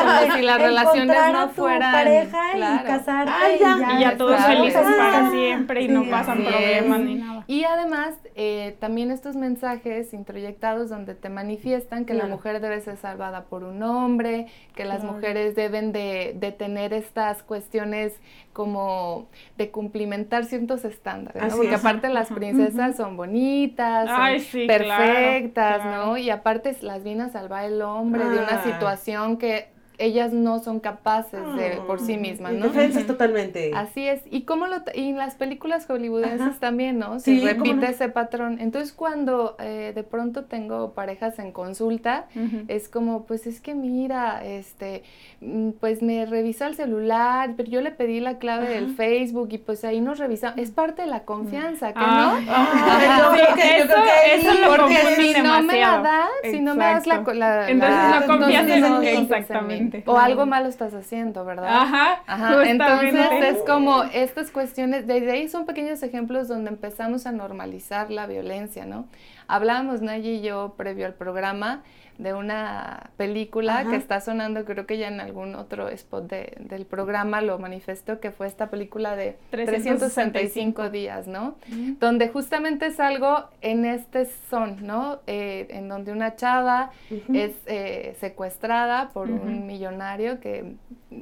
como 0.00 0.34
si 0.36 0.42
las 0.42 0.60
relaciones 0.60 1.16
no 1.32 1.48
fueran... 1.50 1.92
pareja 1.92 2.56
y 2.56 2.84
casarte 2.84 3.54
y, 3.54 3.58
ya, 3.60 3.96
y 3.96 4.00
ya 4.00 4.16
todos 4.16 4.40
felices 4.40 4.82
para 4.82 5.30
siempre 5.30 5.82
y 5.82 5.88
no 5.88 6.10
pasan 6.10 6.42
problemas 6.42 7.00
ni 7.00 7.14
nada. 7.14 7.44
Y 7.46 7.64
además, 7.64 8.14
eh, 8.34 8.76
también 8.80 9.12
estos 9.12 9.36
mensajes 9.36 10.12
introyectados 10.12 10.90
donde 10.90 11.14
te 11.14 11.28
manifiestan 11.28 12.04
que 12.04 12.14
la 12.14 12.26
mujer 12.26 12.60
debe 12.60 12.80
ser 12.80 12.96
salvada 12.96 13.44
por 13.44 13.62
un 13.62 13.82
hombre, 13.84 14.48
que 14.74 14.84
las 14.84 15.04
mujeres 15.04 15.54
deben 15.54 15.92
de, 15.92 16.34
de 16.36 16.50
tener 16.50 16.92
estas 16.92 17.42
cuestiones 17.44 18.12
como 18.58 19.28
de 19.56 19.70
cumplimentar 19.70 20.44
ciertos 20.44 20.84
estándares, 20.84 21.27
¿no? 21.34 21.56
Porque 21.56 21.74
aparte 21.74 22.08
las 22.08 22.28
princesas 22.28 22.96
son 22.96 23.16
bonitas, 23.16 24.08
son 24.08 24.66
perfectas, 24.66 25.84
¿no? 25.84 26.16
Y 26.16 26.30
aparte 26.30 26.76
las 26.82 27.02
viene 27.02 27.24
a 27.24 27.28
salvar 27.28 27.64
el 27.64 27.82
hombre 27.82 28.24
de 28.24 28.38
una 28.38 28.60
ah. 28.60 28.64
situación 28.64 29.36
que 29.36 29.68
ellas 29.98 30.32
no 30.32 30.60
son 30.60 30.80
capaces 30.80 31.40
de 31.56 31.80
por 31.86 32.00
sí 32.00 32.16
mismas, 32.16 32.52
¿no? 32.52 32.66
Defensas 32.66 33.06
totalmente. 33.06 33.72
Así 33.74 34.06
es. 34.06 34.22
Y 34.30 34.42
como 34.42 34.66
lo 34.66 34.76
y 34.94 35.12
las 35.12 35.34
películas 35.34 35.86
hollywoodenses 35.86 36.58
también, 36.60 36.98
¿no? 36.98 37.18
Se 37.18 37.40
repite 37.40 37.90
ese 37.90 38.08
patrón. 38.08 38.58
Entonces 38.60 38.92
cuando 38.92 39.56
eh, 39.58 39.92
de 39.94 40.02
pronto 40.04 40.44
tengo 40.44 40.92
parejas 40.92 41.38
en 41.38 41.52
consulta, 41.52 42.26
es 42.68 42.88
como, 42.88 43.24
pues 43.24 43.46
es 43.46 43.60
que 43.60 43.74
mira, 43.74 44.44
este, 44.44 45.02
mm, 45.40 45.70
pues 45.80 46.02
me 46.02 46.26
revisa 46.26 46.68
el 46.68 46.74
celular, 46.74 47.54
pero 47.56 47.68
yo 47.68 47.80
le 47.80 47.90
pedí 47.90 48.20
la 48.20 48.38
clave 48.38 48.68
del 48.68 48.94
Facebook 48.94 49.48
y 49.50 49.58
pues 49.58 49.84
ahí 49.84 50.00
nos 50.00 50.18
revisamos. 50.18 50.58
Es 50.58 50.70
parte 50.70 51.02
de 51.02 51.08
la 51.08 51.24
confianza, 51.24 51.92
¿que 51.92 52.00
ah, 52.00 52.38
no? 52.40 52.46
Ah, 52.48 53.32
yo 53.32 53.36
creo 53.36 53.54
que, 53.54 54.34
eso, 54.36 54.52
lo 54.54 54.88
si 54.88 55.42
no 55.42 55.62
me 55.62 55.80
la 55.80 55.98
das, 55.98 56.30
si 56.42 56.60
no 56.60 56.74
me 56.74 56.84
das 56.84 57.06
la, 57.06 57.22
la 57.34 57.70
entonces 57.70 58.20
la, 58.20 58.26
confianza 58.26 59.02
exactamente. 59.02 59.87
O 60.06 60.16
algo 60.18 60.46
malo 60.46 60.68
estás 60.68 60.94
haciendo, 60.94 61.44
¿verdad? 61.44 61.68
Ajá. 61.68 62.22
Ajá. 62.26 62.68
Entonces 62.68 63.14
es 63.42 63.58
como 63.66 64.04
estas 64.04 64.50
cuestiones, 64.50 65.06
desde 65.06 65.30
ahí 65.30 65.48
son 65.48 65.66
pequeños 65.66 66.02
ejemplos 66.02 66.48
donde 66.48 66.70
empezamos 66.70 67.26
a 67.26 67.32
normalizar 67.32 68.10
la 68.10 68.26
violencia, 68.26 68.86
¿no? 68.86 69.06
Hablábamos 69.46 70.02
Nayi 70.02 70.36
y 70.36 70.40
yo 70.42 70.74
previo 70.76 71.06
al 71.06 71.14
programa 71.14 71.82
de 72.18 72.34
una 72.34 73.10
película 73.16 73.86
que 73.88 73.94
está 73.94 74.20
sonando, 74.20 74.64
creo 74.64 74.86
que 74.86 74.98
ya 74.98 75.06
en 75.06 75.20
algún 75.20 75.54
otro 75.54 75.88
spot 75.88 76.28
de, 76.28 76.56
del 76.58 76.84
programa 76.84 77.40
lo 77.40 77.58
manifestó, 77.60 78.18
que 78.18 78.32
fue 78.32 78.48
esta 78.48 78.70
película 78.70 79.14
de 79.14 79.38
365, 79.50 80.90
días, 80.90 81.28
¿no? 81.28 81.56
Donde 82.00 82.28
justamente 82.28 82.86
es 82.86 82.98
algo 82.98 83.44
en 83.60 83.84
este 83.84 84.26
son, 84.50 84.84
¿no? 84.84 85.20
Eh, 85.28 85.68
en 85.70 85.88
donde 85.88 86.10
una 86.10 86.34
chava 86.34 86.90
es 87.32 87.52
eh, 87.66 88.16
secuestrada 88.18 89.10
por 89.10 89.30
un 89.30 89.66
millonario 89.66 90.40
que 90.40 90.74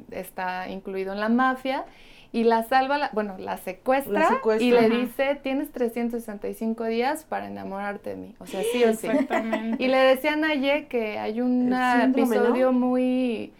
está 0.09 0.67
incluido 0.67 1.13
en 1.13 1.19
la 1.19 1.29
mafia 1.29 1.85
y 2.31 2.43
la 2.43 2.63
salva, 2.63 3.09
bueno, 3.13 3.35
la 3.37 3.57
secuestra, 3.57 4.41
y 4.59 4.71
le 4.71 4.89
dice, 4.89 5.39
tienes 5.41 5.71
365 5.71 6.83
días 6.85 7.23
para 7.23 7.47
enamorarte 7.47 8.11
de 8.11 8.15
mí. 8.17 8.35
O 8.39 8.45
sea, 8.45 8.61
sí 8.71 8.83
o 8.83 8.93
sí. 8.93 9.07
Y 9.79 9.87
le 9.87 9.97
decía 9.97 10.33
a 10.33 10.35
Naye 10.35 10.87
que 10.87 11.19
hay 11.19 11.41
un 11.41 11.73
episodio 11.73 12.71
muy 12.71 13.53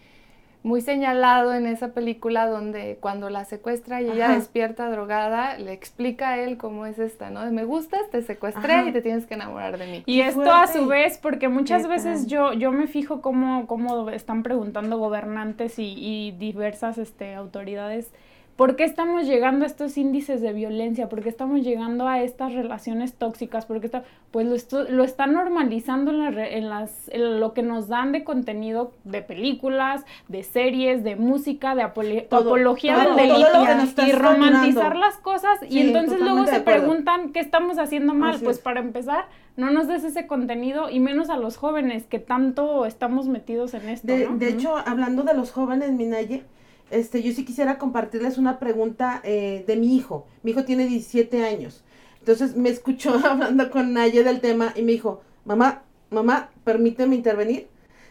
muy 0.67 0.81
señalado 0.81 1.53
en 1.53 1.65
esa 1.65 1.93
película 1.93 2.45
donde 2.45 2.97
cuando 2.99 3.29
la 3.29 3.45
secuestra 3.45 4.01
y 4.01 4.09
ella 4.09 4.29
despierta 4.29 4.89
drogada, 4.89 5.57
le 5.57 5.71
explica 5.71 6.31
a 6.31 6.39
él 6.39 6.57
cómo 6.57 6.85
es 6.85 6.99
esta, 6.99 7.29
¿no? 7.29 7.45
De 7.45 7.51
me 7.51 7.63
gustas, 7.63 8.01
te 8.11 8.21
secuestré 8.21 8.85
y 8.87 8.91
te 8.91 9.01
tienes 9.01 9.25
que 9.25 9.35
enamorar 9.35 9.77
de 9.77 9.87
mí. 9.87 10.03
Y 10.05 10.21
esto 10.21 10.51
a 10.51 10.67
su 10.67 10.85
vez, 10.87 11.17
porque 11.17 11.47
muchas 11.47 11.87
veces 11.87 12.27
yo, 12.27 12.51
yo 12.53 12.71
me 12.71 12.87
fijo 12.87 13.21
cómo, 13.21 13.65
cómo 13.65 14.09
están 14.09 14.43
preguntando 14.43 14.97
gobernantes 14.97 15.79
y, 15.79 15.95
y 15.97 16.31
diversas 16.31 16.97
este, 16.97 17.33
autoridades 17.33 18.11
¿Por 18.57 18.75
qué 18.75 18.85
estamos 18.85 19.27
llegando 19.27 19.65
a 19.65 19.67
estos 19.67 19.99
índices 19.99 20.41
de 20.41 20.51
violencia? 20.51 21.07
¿Por 21.09 21.21
qué 21.21 21.29
estamos 21.29 21.61
llegando 21.61 22.07
a 22.07 22.23
estas 22.23 22.53
relaciones 22.53 23.13
tóxicas? 23.13 23.67
Porque 23.67 23.85
está, 23.85 24.03
pues 24.31 24.47
lo, 24.47 24.83
lo 24.89 25.03
están 25.03 25.33
normalizando 25.33 26.11
en, 26.11 26.67
las, 26.67 27.11
lo 27.15 27.53
que 27.53 27.61
nos 27.61 27.87
dan 27.87 28.11
de 28.11 28.23
contenido 28.23 28.93
de 29.03 29.21
películas, 29.21 30.05
de 30.27 30.41
series, 30.41 31.03
de 31.03 31.15
música, 31.15 31.75
de 31.75 31.83
apología 31.83 32.97
del 32.97 33.15
delito 33.15 33.63
y 34.07 34.11
romantizar 34.11 34.95
las 34.95 35.17
cosas. 35.17 35.59
y 35.69 35.79
entonces 35.79 36.19
luego 36.19 36.47
se 36.47 36.59
preguntan 36.61 37.33
qué 37.33 37.39
estamos 37.39 37.77
haciendo 37.77 38.15
mal. 38.15 38.39
pues 38.43 38.57
para 38.57 38.79
empezar, 38.79 39.25
no 39.55 39.69
nos 39.69 39.87
des 39.87 40.03
ese 40.03 40.25
contenido 40.25 40.89
y 40.89 40.99
menos 40.99 41.29
a 41.29 41.37
los 41.37 41.57
jóvenes 41.57 42.05
que 42.05 42.17
tanto 42.17 42.87
estamos 42.87 43.27
metidos 43.27 43.75
en 43.75 43.87
esto. 43.87 44.07
De, 44.07 44.27
de 44.27 44.49
hecho, 44.49 44.77
hablando 44.77 45.21
de 45.21 45.35
los 45.35 45.51
jóvenes, 45.51 45.91
Minaye, 45.91 46.43
este, 46.89 47.21
yo 47.21 47.33
sí 47.33 47.45
quisiera 47.45 47.77
compartirles 47.77 48.37
una 48.37 48.59
pregunta 48.59 49.21
eh, 49.23 49.63
de 49.67 49.75
mi 49.75 49.95
hijo. 49.95 50.25
Mi 50.43 50.51
hijo 50.51 50.63
tiene 50.65 50.87
17 50.87 51.43
años. 51.43 51.83
Entonces 52.19 52.55
me 52.55 52.69
escuchó 52.69 53.13
hablando 53.25 53.69
con 53.69 53.93
Naye 53.93 54.23
del 54.23 54.41
tema 54.41 54.73
y 54.75 54.81
me 54.83 54.93
dijo, 54.93 55.21
mamá, 55.45 55.83
mamá, 56.09 56.49
permíteme 56.63 57.15
intervenir. 57.15 57.67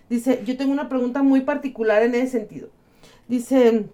Dice, 0.09 0.43
yo 0.45 0.57
tengo 0.57 0.73
una 0.73 0.89
pregunta 0.89 1.23
muy 1.23 1.41
particular 1.41 2.03
en 2.03 2.15
ese 2.15 2.39
sentido. 2.39 2.69
Dice, 3.29 3.87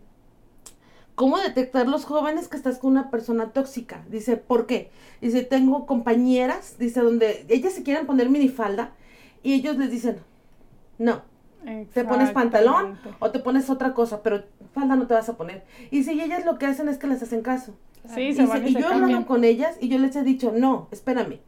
¿cómo 1.15 1.39
detectar 1.39 1.89
los 1.89 2.05
jóvenes 2.05 2.49
que 2.49 2.57
estás 2.57 2.79
con 2.79 2.93
una 2.93 3.11
persona 3.11 3.53
tóxica? 3.53 4.05
Dice, 4.11 4.37
¿por 4.37 4.67
qué? 4.67 4.91
Dice, 5.21 5.43
tengo 5.43 5.87
compañeras, 5.87 6.77
dice, 6.79 7.01
donde 7.01 7.47
ellas 7.49 7.73
se 7.73 7.83
quieren 7.83 8.07
poner 8.07 8.29
minifalda 8.29 8.93
y 9.43 9.55
ellos 9.55 9.77
les 9.79 9.91
dicen, 9.91 10.19
no, 10.99 11.23
te 11.93 12.05
pones 12.05 12.31
pantalón 12.31 12.99
o 13.19 13.31
te 13.31 13.39
pones 13.39 13.71
otra 13.71 13.95
cosa, 13.95 14.23
pero 14.23 14.45
falda 14.73 14.97
no 14.97 15.07
te 15.07 15.15
vas 15.15 15.29
a 15.29 15.37
poner. 15.37 15.65
Y 15.91 16.05
si 16.05 16.21
ellas 16.21 16.45
lo 16.45 16.59
que 16.59 16.67
hacen 16.67 16.89
es 16.89 16.99
que 16.99 17.07
les 17.07 17.23
hacen 17.23 17.43
caso. 17.43 17.75
Sí, 18.15 18.21
y, 18.23 18.35
se 18.35 18.43
y, 18.43 18.75
yo 18.75 18.81
he 18.81 18.93
hablado 18.93 19.27
con 19.27 19.45
ellas 19.45 19.77
y 19.81 19.89
yo 19.89 19.99
les 19.99 20.17
he 20.17 20.23
dicho, 20.23 20.53
no, 20.55 20.89
espérame. 20.91 21.41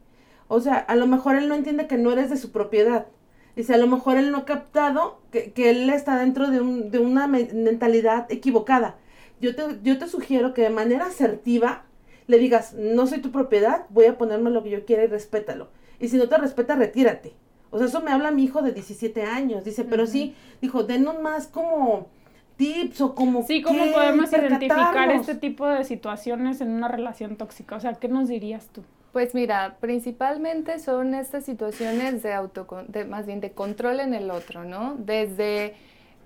O 0.47 0.59
sea, 0.59 0.77
a 0.77 0.95
lo 0.95 1.07
mejor 1.07 1.35
él 1.35 1.49
no 1.49 1.55
entiende 1.55 1.87
que 1.87 1.97
no 1.97 2.11
eres 2.11 2.29
de 2.29 2.37
su 2.37 2.51
propiedad. 2.51 3.07
Dice, 3.55 3.73
a 3.73 3.77
lo 3.77 3.87
mejor 3.87 4.17
él 4.17 4.31
no 4.31 4.39
ha 4.39 4.45
captado 4.45 5.19
que, 5.31 5.51
que 5.51 5.69
él 5.69 5.89
está 5.89 6.17
dentro 6.17 6.49
de, 6.49 6.61
un, 6.61 6.91
de 6.91 6.99
una 6.99 7.27
mentalidad 7.27 8.27
equivocada. 8.29 8.95
Yo 9.41 9.55
te, 9.55 9.63
yo 9.83 9.97
te 9.97 10.07
sugiero 10.07 10.53
que 10.53 10.61
de 10.61 10.69
manera 10.69 11.05
asertiva 11.05 11.83
le 12.27 12.37
digas, 12.37 12.73
no 12.73 13.07
soy 13.07 13.19
tu 13.19 13.31
propiedad, 13.31 13.85
voy 13.89 14.05
a 14.05 14.17
ponerme 14.17 14.49
lo 14.49 14.63
que 14.63 14.71
yo 14.71 14.85
quiera 14.85 15.03
y 15.03 15.07
respétalo. 15.07 15.69
Y 15.99 16.09
si 16.09 16.17
no 16.17 16.27
te 16.27 16.37
respeta, 16.37 16.75
retírate. 16.75 17.33
O 17.75 17.77
sea, 17.77 17.87
eso 17.87 17.99
me 17.99 18.11
habla 18.11 18.31
mi 18.31 18.45
hijo 18.45 18.61
de 18.61 18.71
17 18.71 19.23
años. 19.23 19.65
Dice, 19.65 19.83
pero 19.83 20.07
sí, 20.07 20.33
dijo, 20.61 20.83
denos 20.85 21.19
más 21.19 21.45
como 21.45 22.07
tips 22.55 23.01
o 23.01 23.15
como... 23.15 23.43
Sí, 23.43 23.61
¿cómo 23.61 23.91
podemos 23.91 24.31
identificar 24.31 25.11
este 25.11 25.35
tipo 25.35 25.67
de 25.67 25.83
situaciones 25.83 26.61
en 26.61 26.69
una 26.69 26.87
relación 26.87 27.35
tóxica? 27.35 27.75
O 27.75 27.81
sea, 27.81 27.95
¿qué 27.95 28.07
nos 28.07 28.29
dirías 28.29 28.69
tú? 28.69 28.81
Pues 29.11 29.35
mira, 29.35 29.75
principalmente 29.81 30.79
son 30.79 31.15
estas 31.15 31.43
situaciones 31.43 32.23
de 32.23 32.31
auto, 32.31 32.65
de, 32.87 33.03
más 33.03 33.25
bien 33.25 33.41
de 33.41 33.51
control 33.51 33.99
en 33.99 34.13
el 34.13 34.31
otro, 34.31 34.63
¿no? 34.63 34.95
Desde 34.97 35.73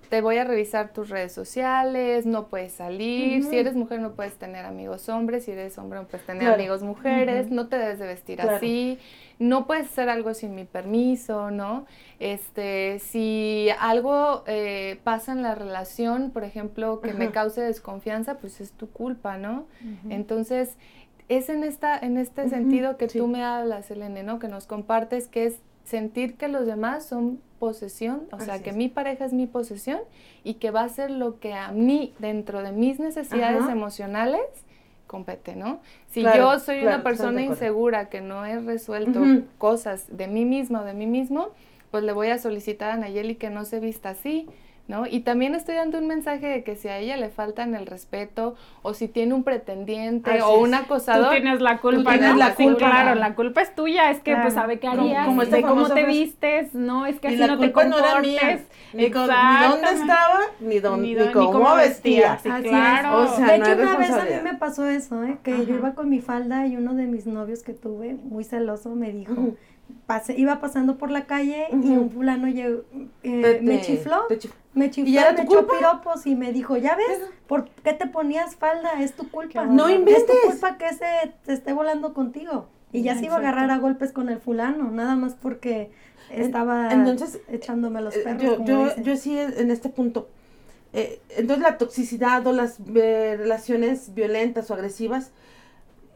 te 0.10 0.22
voy 0.22 0.38
a 0.38 0.44
revisar 0.44 0.92
tus 0.92 1.10
redes 1.10 1.32
sociales, 1.32 2.26
no 2.26 2.48
puedes 2.48 2.74
salir, 2.74 3.44
si 3.44 3.58
eres 3.58 3.76
mujer 3.76 4.00
no 4.00 4.14
puedes 4.14 4.34
tener 4.34 4.66
amigos 4.66 5.08
hombres, 5.08 5.46
si 5.46 5.52
eres 5.52 5.78
hombre 5.78 6.00
no 6.00 6.08
puedes 6.08 6.26
tener 6.26 6.52
amigos 6.52 6.82
mujeres, 6.82 7.52
no 7.52 7.68
te 7.68 7.78
debes 7.78 8.00
de 8.00 8.08
vestir 8.08 8.42
así, 8.42 8.98
no 9.38 9.68
puedes 9.68 9.86
hacer 9.86 10.10
algo 10.10 10.34
sin 10.34 10.56
mi 10.56 10.66
permiso, 10.66 11.52
¿no? 11.52 11.86
Este, 12.20 12.98
si 13.00 13.70
algo 13.80 14.44
eh, 14.48 15.00
pasa 15.04 15.32
en 15.32 15.44
la 15.44 15.54
relación, 15.54 16.32
por 16.32 16.44
ejemplo, 16.44 17.02
que 17.02 17.14
me 17.14 17.30
cause 17.32 17.62
desconfianza, 17.62 18.40
pues 18.40 18.62
es 18.62 18.72
tu 18.72 18.90
culpa, 18.90 19.38
¿no? 19.38 19.68
Entonces, 20.10 20.76
es 21.28 21.50
en, 21.50 21.64
esta, 21.64 21.98
en 21.98 22.18
este 22.18 22.50
sentido 22.50 22.98
que 22.98 23.08
tú 23.08 23.28
me 23.28 23.44
hablas, 23.44 23.92
Elene, 23.92 24.24
¿no? 24.24 24.40
Que 24.40 24.48
nos 24.48 24.66
compartes 24.66 25.28
que 25.28 25.46
es 25.46 25.60
sentir 25.90 26.36
que 26.36 26.48
los 26.48 26.68
demás 26.68 27.04
son 27.06 27.42
posesión, 27.58 28.28
o 28.32 28.40
sea, 28.40 28.62
que 28.62 28.72
mi 28.72 28.90
pareja 28.90 29.26
es 29.26 29.34
mi 29.34 29.48
posesión 29.48 30.00
y 30.44 30.56
que 30.56 30.70
va 30.70 30.84
a 30.84 30.90
ser 30.90 31.10
lo 31.10 31.40
que 31.40 31.54
a 31.54 31.72
mí, 31.72 32.14
dentro 32.20 32.62
de 32.62 32.72
mis 32.72 33.00
necesidades 33.00 33.68
emocionales, 33.68 34.42
compete, 35.08 35.56
¿no? 35.56 35.80
Si 36.12 36.22
yo 36.22 36.60
soy 36.60 36.84
una 36.84 37.02
persona 37.02 37.42
insegura 37.42 38.10
que 38.10 38.22
no 38.22 38.46
he 38.46 38.60
resuelto 38.60 39.22
cosas 39.58 40.06
de 40.16 40.28
mí 40.28 40.46
misma 40.46 40.82
o 40.82 40.86
de 40.86 40.94
mí 40.94 41.08
mismo, 41.08 41.50
pues 41.90 42.04
le 42.04 42.14
voy 42.14 42.28
a 42.28 42.38
solicitar 42.38 42.92
a 42.92 42.98
Nayeli 42.98 43.36
que 43.36 43.50
no 43.50 43.66
se 43.66 43.80
vista 43.80 44.10
así, 44.10 44.48
¿no? 44.90 45.06
Y 45.06 45.20
también 45.20 45.54
estoy 45.54 45.76
dando 45.76 46.00
un 46.00 46.08
mensaje 46.08 46.48
de 46.48 46.64
que 46.64 46.76
si 46.76 46.88
a 46.88 46.98
ella 46.98 47.16
le 47.16 47.30
faltan 47.30 47.76
el 47.76 47.86
respeto 47.86 48.56
o 48.82 48.96
si 48.96 49.08
tiene 49.08 49.36
un 49.36 49.44
pretendiente 49.44 50.42
o 50.42 50.60
un 50.60 50.74
acosador. 50.74 51.28
Tú 51.28 51.32
tienes 51.32 51.62
la 51.62 51.78
culpa, 51.78 52.14
tienes 52.14 52.36
la 52.36 52.56
culpa. 52.56 52.78
claro, 52.78 53.14
la 53.14 53.36
culpa 53.36 53.62
es 53.62 53.76
tuya, 53.76 54.10
es 54.10 54.20
que 54.20 54.36
pues 54.36 54.56
sabe 54.56 54.80
qué 54.80 54.88
harías, 54.88 55.28
como, 55.28 55.46
de 55.46 55.62
cómo 55.62 55.90
te 55.90 56.06
vistes, 56.06 56.74
no, 56.74 57.06
es 57.06 57.20
que 57.20 57.28
así 57.28 57.38
no 57.38 57.60
te 57.60 57.72
comportes. 57.72 58.02
No 58.02 58.10
era 58.10 58.20
mía. 58.20 58.60
Ni, 58.92 59.12
con, 59.12 59.28
ni, 59.28 59.68
dónde 59.70 59.92
estaba, 59.92 60.40
ni, 60.60 60.80
ni, 61.14 61.32
cómo, 61.32 61.76
vestía. 61.76 62.40
claro. 62.42 63.20
O 63.20 63.36
sea, 63.36 63.46
de 63.46 63.56
hecho, 63.58 63.82
una 63.84 63.96
vez 63.96 64.10
a 64.10 64.24
mí 64.26 64.32
me 64.44 64.56
pasó 64.56 64.88
eso, 64.88 65.24
¿eh? 65.24 65.38
que 65.44 65.68
yo 65.68 65.76
iba 65.76 65.94
con 65.94 66.10
mi 66.10 66.20
falda 66.20 66.66
y 66.66 66.76
uno 66.76 66.96
de 66.96 67.06
mis 67.06 67.28
novios 67.28 67.62
que 67.62 67.74
tuve, 67.74 68.16
muy 68.16 68.44
celoso, 68.44 68.96
me 68.96 69.12
dijo, 69.12 69.54
iba 70.36 70.60
pasando 70.60 70.98
por 70.98 71.12
la 71.12 71.26
calle 71.26 71.68
y 71.72 71.90
un 71.92 72.10
fulano 72.10 72.48
llegó, 72.48 72.84
eh, 73.24 73.60
me 73.62 73.82
chifló, 73.82 74.24
me 74.74 74.90
chifló, 74.90 75.10
¿Y 75.10 75.14
me 75.14 75.44
echó 75.44 75.68
piropos 75.68 76.26
y 76.26 76.36
me 76.36 76.52
dijo, 76.52 76.78
ya 76.78 76.96
ves, 76.96 77.22
¿por 77.48 77.70
qué 77.70 77.94
te 77.94 78.08
ponías 78.08 78.56
falda? 78.56 79.02
Es 79.02 79.14
tu 79.14 79.30
culpa. 79.30 79.66
No 79.66 79.90
inventes. 79.90 80.24
Es 80.24 80.26
tu 80.26 80.48
culpa 80.48 80.78
que 80.78 80.90
se 80.90 81.34
te 81.46 81.54
esté 81.54 81.74
volando 81.74 82.14
contigo. 82.14 82.68
Y 82.92 83.04
ya 83.04 83.16
se 83.16 83.26
iba 83.26 83.36
a 83.36 83.40
agarrar 83.40 83.70
a 83.70 83.78
golpes 83.78 84.12
con 84.12 84.30
el 84.30 84.40
fulano, 84.40 84.90
nada 84.90 85.16
más 85.16 85.36
porque 85.36 85.92
estaba 86.32 86.92
entonces, 86.92 87.40
echándome 87.48 88.02
los 88.02 88.16
eh, 88.16 88.22
perros. 88.24 88.60
Yo, 88.66 88.66
yo, 88.66 88.96
yo 89.02 89.16
sí 89.16 89.38
en 89.38 89.70
este 89.70 89.90
punto. 89.90 90.30
Eh, 90.92 91.22
entonces 91.38 91.62
la 91.62 91.78
toxicidad 91.78 92.46
o 92.48 92.52
las 92.52 92.80
relaciones 92.84 94.14
violentas 94.16 94.72
o 94.72 94.74
agresivas 94.74 95.32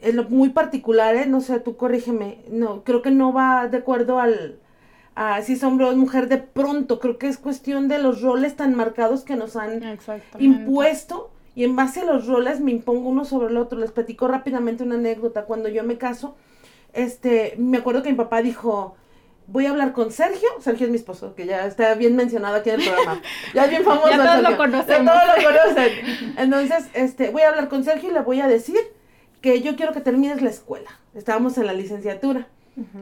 es 0.04 0.14
lo 0.14 0.26
muy 0.26 0.50
particular, 0.50 1.16
¿eh? 1.16 1.26
no 1.26 1.42
sé, 1.42 1.60
tú 1.60 1.78
corrígeme, 1.78 2.40
no, 2.50 2.84
creo 2.84 3.02
que 3.02 3.12
no 3.12 3.34
va 3.34 3.68
de 3.68 3.78
acuerdo 3.78 4.20
al, 4.20 4.60
a 5.16 5.42
si 5.42 5.54
es 5.54 5.64
hombre 5.64 5.86
o 5.86 5.92
es 5.92 5.98
mujer 5.98 6.28
de 6.28 6.38
pronto, 6.38 7.00
creo 7.00 7.18
que 7.18 7.28
es 7.28 7.38
cuestión 7.38 7.88
de 7.88 8.00
los 8.00 8.22
roles 8.22 8.56
tan 8.56 8.76
marcados 8.76 9.24
que 9.24 9.36
nos 9.36 9.56
han 9.56 9.82
impuesto 10.40 11.32
y 11.56 11.64
en 11.64 11.76
base 11.76 12.02
a 12.02 12.06
los 12.06 12.28
roles 12.28 12.60
me 12.60 12.72
impongo 12.72 13.10
uno 13.10 13.26
sobre 13.26 13.48
el 13.48 13.58
otro. 13.58 13.80
Les 13.80 13.92
platico 13.92 14.28
rápidamente 14.28 14.84
una 14.84 14.96
anécdota, 14.96 15.46
cuando 15.46 15.70
yo 15.70 15.84
me 15.84 15.98
caso, 15.98 16.36
este, 16.94 17.54
me 17.58 17.78
acuerdo 17.78 18.02
que 18.02 18.10
mi 18.10 18.16
papá 18.16 18.42
dijo, 18.42 18.96
voy 19.48 19.68
a 19.68 19.70
hablar 19.70 19.94
con 19.94 20.12
Sergio, 20.12 20.50
Sergio 20.60 20.88
es 20.88 20.92
mi 20.92 20.98
esposo, 20.98 21.36
que 21.36 21.46
ya 21.46 21.66
está 21.68 21.94
bien 21.94 22.16
mencionado 22.16 22.56
aquí 22.56 22.72
en 22.72 22.82
el 22.82 22.88
programa, 22.88 23.22
ya 23.54 23.66
es 23.66 23.70
bien 23.70 23.84
famoso. 23.86 24.10
ya 24.10 24.18
todos 24.18 24.52
lo 24.52 24.58
conocen. 24.58 25.06
Ya 25.06 25.12
todos 25.12 25.38
lo 25.38 25.50
conocen. 25.50 25.92
Entonces, 26.38 26.90
este, 26.94 27.30
voy 27.30 27.44
a 27.44 27.50
hablar 27.50 27.70
con 27.70 27.84
Sergio 27.84 28.10
y 28.10 28.14
le 28.14 28.22
voy 28.22 28.42
a 28.42 28.48
decir 28.48 28.80
que 29.44 29.62
yo 29.62 29.76
quiero 29.76 29.92
que 29.92 30.00
termines 30.00 30.42
la 30.42 30.50
escuela. 30.50 30.90
Estábamos 31.14 31.58
en 31.58 31.68
la 31.68 31.74
licenciatura. 31.74 32.48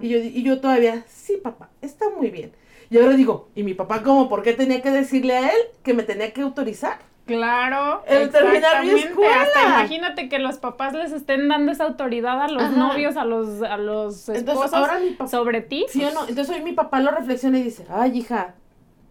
y, 0.01 0.09
yo, 0.09 0.17
y 0.17 0.41
yo 0.41 0.59
todavía, 0.59 1.05
sí, 1.07 1.37
papá, 1.41 1.69
está 1.81 2.09
muy 2.09 2.31
bien. 2.31 2.51
Y 2.89 2.97
ahora 2.97 3.13
digo, 3.13 3.49
¿y 3.55 3.61
mi 3.61 3.75
papá 3.75 4.01
cómo? 4.01 4.27
¿Por 4.27 4.41
qué 4.41 4.53
tenía 4.53 4.81
que 4.81 4.89
decirle 4.89 5.37
a 5.37 5.49
él 5.51 5.59
que 5.83 5.93
me 5.93 6.01
tenía 6.01 6.33
que 6.33 6.41
autorizar? 6.41 6.97
Claro. 7.27 8.03
El 8.07 8.31
terminar 8.31 8.83
mi 8.83 8.89
escuela. 8.89 9.43
Hasta 9.43 9.61
imagínate 9.61 10.29
que 10.29 10.39
los 10.39 10.57
papás 10.57 10.93
les 10.93 11.11
estén 11.11 11.47
dando 11.47 11.71
esa 11.71 11.83
autoridad 11.85 12.41
a 12.41 12.47
los 12.47 12.71
novios, 12.71 13.17
a 13.17 13.23
los, 13.23 13.61
a 13.61 13.77
los 13.77 14.27
esposos 14.27 14.73
ahora 14.73 14.99
mi 14.99 15.11
papá, 15.11 15.29
sobre 15.29 15.61
ti. 15.61 15.85
Sí 15.89 16.03
o 16.03 16.11
no. 16.11 16.27
Entonces 16.27 16.55
hoy 16.55 16.63
mi 16.63 16.73
papá 16.73 16.99
lo 17.01 17.11
reflexiona 17.11 17.59
y 17.59 17.63
dice, 17.63 17.85
ay, 17.87 18.17
hija, 18.17 18.55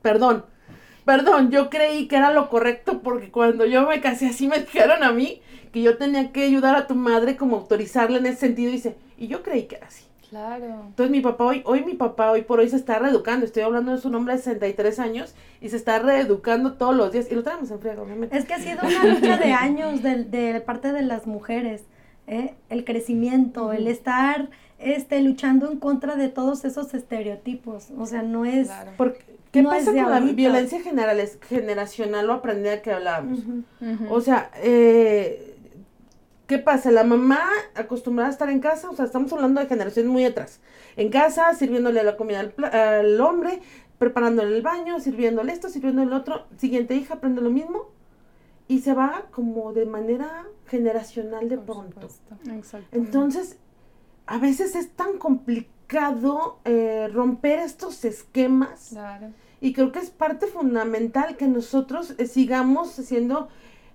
perdón. 0.03 0.45
Perdón, 1.04 1.50
yo 1.50 1.71
creí 1.71 2.09
que 2.09 2.16
era 2.16 2.33
lo 2.33 2.49
correcto 2.49 3.00
porque 3.02 3.30
cuando 3.30 3.64
yo 3.66 3.87
me 3.87 4.00
casé 4.00 4.28
así 4.28 4.49
me 4.49 4.59
dijeron 4.61 5.02
a 5.02 5.12
mí 5.12 5.40
que 5.73 5.83
yo 5.83 5.97
tenía 5.97 6.33
que 6.33 6.45
ayudar 6.45 6.76
a 6.76 6.87
tu 6.87 6.95
madre 6.95 7.37
como 7.37 7.57
autorizarla 7.57 8.19
en 8.19 8.26
ese 8.26 8.40
sentido. 8.40 8.71
Y 8.71 8.73
dice, 8.73 8.97
y 9.16 9.28
yo 9.28 9.42
creí 9.42 9.64
que 9.64 9.76
era 9.76 9.87
así. 9.87 10.04
Claro. 10.28 10.85
Entonces 10.87 11.11
mi 11.11 11.21
papá 11.21 11.45
hoy, 11.45 11.62
hoy 11.64 11.85
mi 11.85 11.95
papá 11.95 12.30
hoy 12.30 12.42
por 12.42 12.61
hoy 12.61 12.69
se 12.69 12.76
está 12.76 12.99
reeducando. 13.00 13.45
Estoy 13.45 13.64
hablando 13.64 13.92
de 13.92 13.99
su 13.99 14.11
nombre 14.11 14.35
de 14.35 14.40
63 14.40 14.99
años 15.00 15.35
y 15.61 15.71
se 15.71 15.76
está 15.76 15.99
reeducando 15.99 16.75
todos 16.75 16.95
los 16.95 17.10
días. 17.13 17.26
Y 17.30 17.34
lo 17.34 17.43
tenemos 17.43 17.71
en 17.71 17.80
friega, 17.80 18.02
obviamente. 18.02 18.36
Es 18.36 18.45
que 18.45 18.54
ha 18.54 18.58
sido 18.60 18.78
una 18.82 19.04
lucha 19.04 19.36
de 19.39 19.52
años 19.52 20.02
de, 20.02 20.25
de 20.25 20.60
parte 20.60 20.93
de 20.93 21.02
las 21.02 21.26
mujeres. 21.26 21.82
¿eh? 22.28 22.54
El 22.69 22.84
crecimiento, 22.84 23.73
el 23.73 23.89
estar 23.89 24.50
este, 24.78 25.21
luchando 25.21 25.71
en 25.71 25.78
contra 25.78 26.17
de 26.17 26.28
todos 26.28 26.65
esos 26.65 26.95
estereotipos. 26.95 27.89
O 27.99 28.06
sea, 28.06 28.23
no 28.23 28.45
es... 28.45 28.69
Claro. 28.69 28.93
Porque, 28.97 29.25
¿Qué 29.52 29.63
pasa 29.63 29.93
con 29.93 30.10
la 30.10 30.21
violencia 30.21 30.80
general? 30.80 31.19
Es 31.21 31.39
generacional 31.49 32.28
o 32.30 32.32
aprender 32.32 32.82
que 32.82 32.93
hablábamos. 32.93 33.41
O 34.08 34.21
sea, 34.21 34.50
eh, 34.56 35.50
¿Qué 36.50 36.58
pasa? 36.58 36.91
La 36.91 37.04
mamá 37.04 37.49
acostumbrada 37.76 38.28
a 38.28 38.32
estar 38.32 38.50
en 38.50 38.58
casa, 38.58 38.91
o 38.91 38.97
sea, 38.97 39.04
estamos 39.04 39.32
hablando 39.32 39.60
de 39.60 39.69
generaciones 39.69 40.10
muy 40.10 40.25
atrás. 40.25 40.58
En 40.97 41.08
casa, 41.08 41.54
sirviéndole 41.54 42.02
la 42.02 42.17
comida 42.17 42.41
al, 42.41 43.21
hombre, 43.21 43.60
preparándole 43.99 44.56
el 44.56 44.60
baño, 44.60 44.99
sirviéndole 44.99 45.52
esto, 45.52 45.69
sirviéndole 45.69 46.08
el 46.08 46.13
otro. 46.13 46.49
Siguiente 46.56 46.97
hija 46.97 47.15
aprende 47.15 47.41
lo 47.41 47.50
mismo 47.50 47.91
y 48.67 48.80
se 48.80 48.95
va 48.95 49.26
como 49.30 49.73
de 49.73 49.86
manera 49.86 50.45
generacional 50.67 51.49
de 51.49 51.56
pronto. 51.56 52.08
Entonces, 52.91 53.56
a 54.26 54.39
veces 54.39 54.75
es 54.75 54.91
tan 54.91 55.19
complicado 55.19 55.79
eh, 56.65 57.09
romper 57.13 57.59
estos 57.61 58.05
esquemas. 58.05 58.97
Y 59.61 59.73
creo 59.73 59.93
que 59.93 59.99
es 59.99 60.11
parte 60.11 60.47
fundamental 60.47 61.37
que 61.37 61.47
nosotros 61.47 62.15
eh, 62.19 62.26
sigamos 62.26 62.99
haciendo 62.99 63.49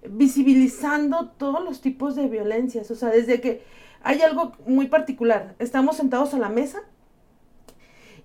visibilizando 0.07 1.29
todos 1.37 1.63
los 1.63 1.81
tipos 1.81 2.15
de 2.15 2.27
violencias. 2.27 2.91
O 2.91 2.95
sea, 2.95 3.09
desde 3.09 3.41
que 3.41 3.63
hay 4.03 4.21
algo 4.21 4.53
muy 4.67 4.87
particular. 4.87 5.55
Estamos 5.57 5.97
sentados 5.97 6.33
a 6.33 6.37
la 6.37 6.49
mesa 6.49 6.81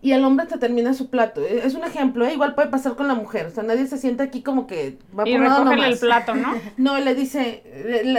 y 0.02 0.12
el 0.12 0.24
hombre 0.24 0.46
te 0.46 0.58
termina 0.58 0.94
su 0.94 1.10
plato. 1.10 1.40
E, 1.40 1.66
es 1.66 1.74
un 1.74 1.84
ejemplo, 1.84 2.26
¿eh? 2.26 2.34
igual 2.34 2.54
puede 2.54 2.68
pasar 2.68 2.96
con 2.96 3.08
la 3.08 3.14
mujer. 3.14 3.46
O 3.46 3.50
sea, 3.50 3.62
nadie 3.62 3.86
se 3.86 3.98
sienta 3.98 4.24
aquí 4.24 4.42
como 4.42 4.66
que 4.66 4.98
va 5.18 5.28
y 5.28 5.36
por 5.36 5.78
el 5.78 5.98
plato, 5.98 6.34
¿no? 6.34 6.54
no, 6.76 6.98
le 6.98 7.14
dice, 7.14 7.62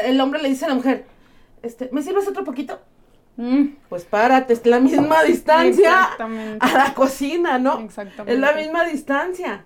el, 0.05 0.19
hombre 0.19 0.41
le 0.41 0.49
dice 0.49 0.65
a 0.65 0.69
la 0.69 0.75
mujer, 0.75 1.05
este, 1.61 1.89
¿me 1.91 2.01
sirves 2.01 2.27
otro 2.27 2.43
poquito? 2.43 2.79
Mm. 3.37 3.75
Pues 3.89 4.05
párate, 4.05 4.53
es 4.53 4.65
la 4.65 4.79
misma 4.79 5.23
distancia 5.27 6.09
a 6.59 6.73
la 6.73 6.93
cocina, 6.93 7.57
¿no? 7.57 7.79
Exactamente. 7.79 8.33
Es 8.33 8.39
la 8.39 8.53
misma 8.53 8.85
distancia. 8.85 9.65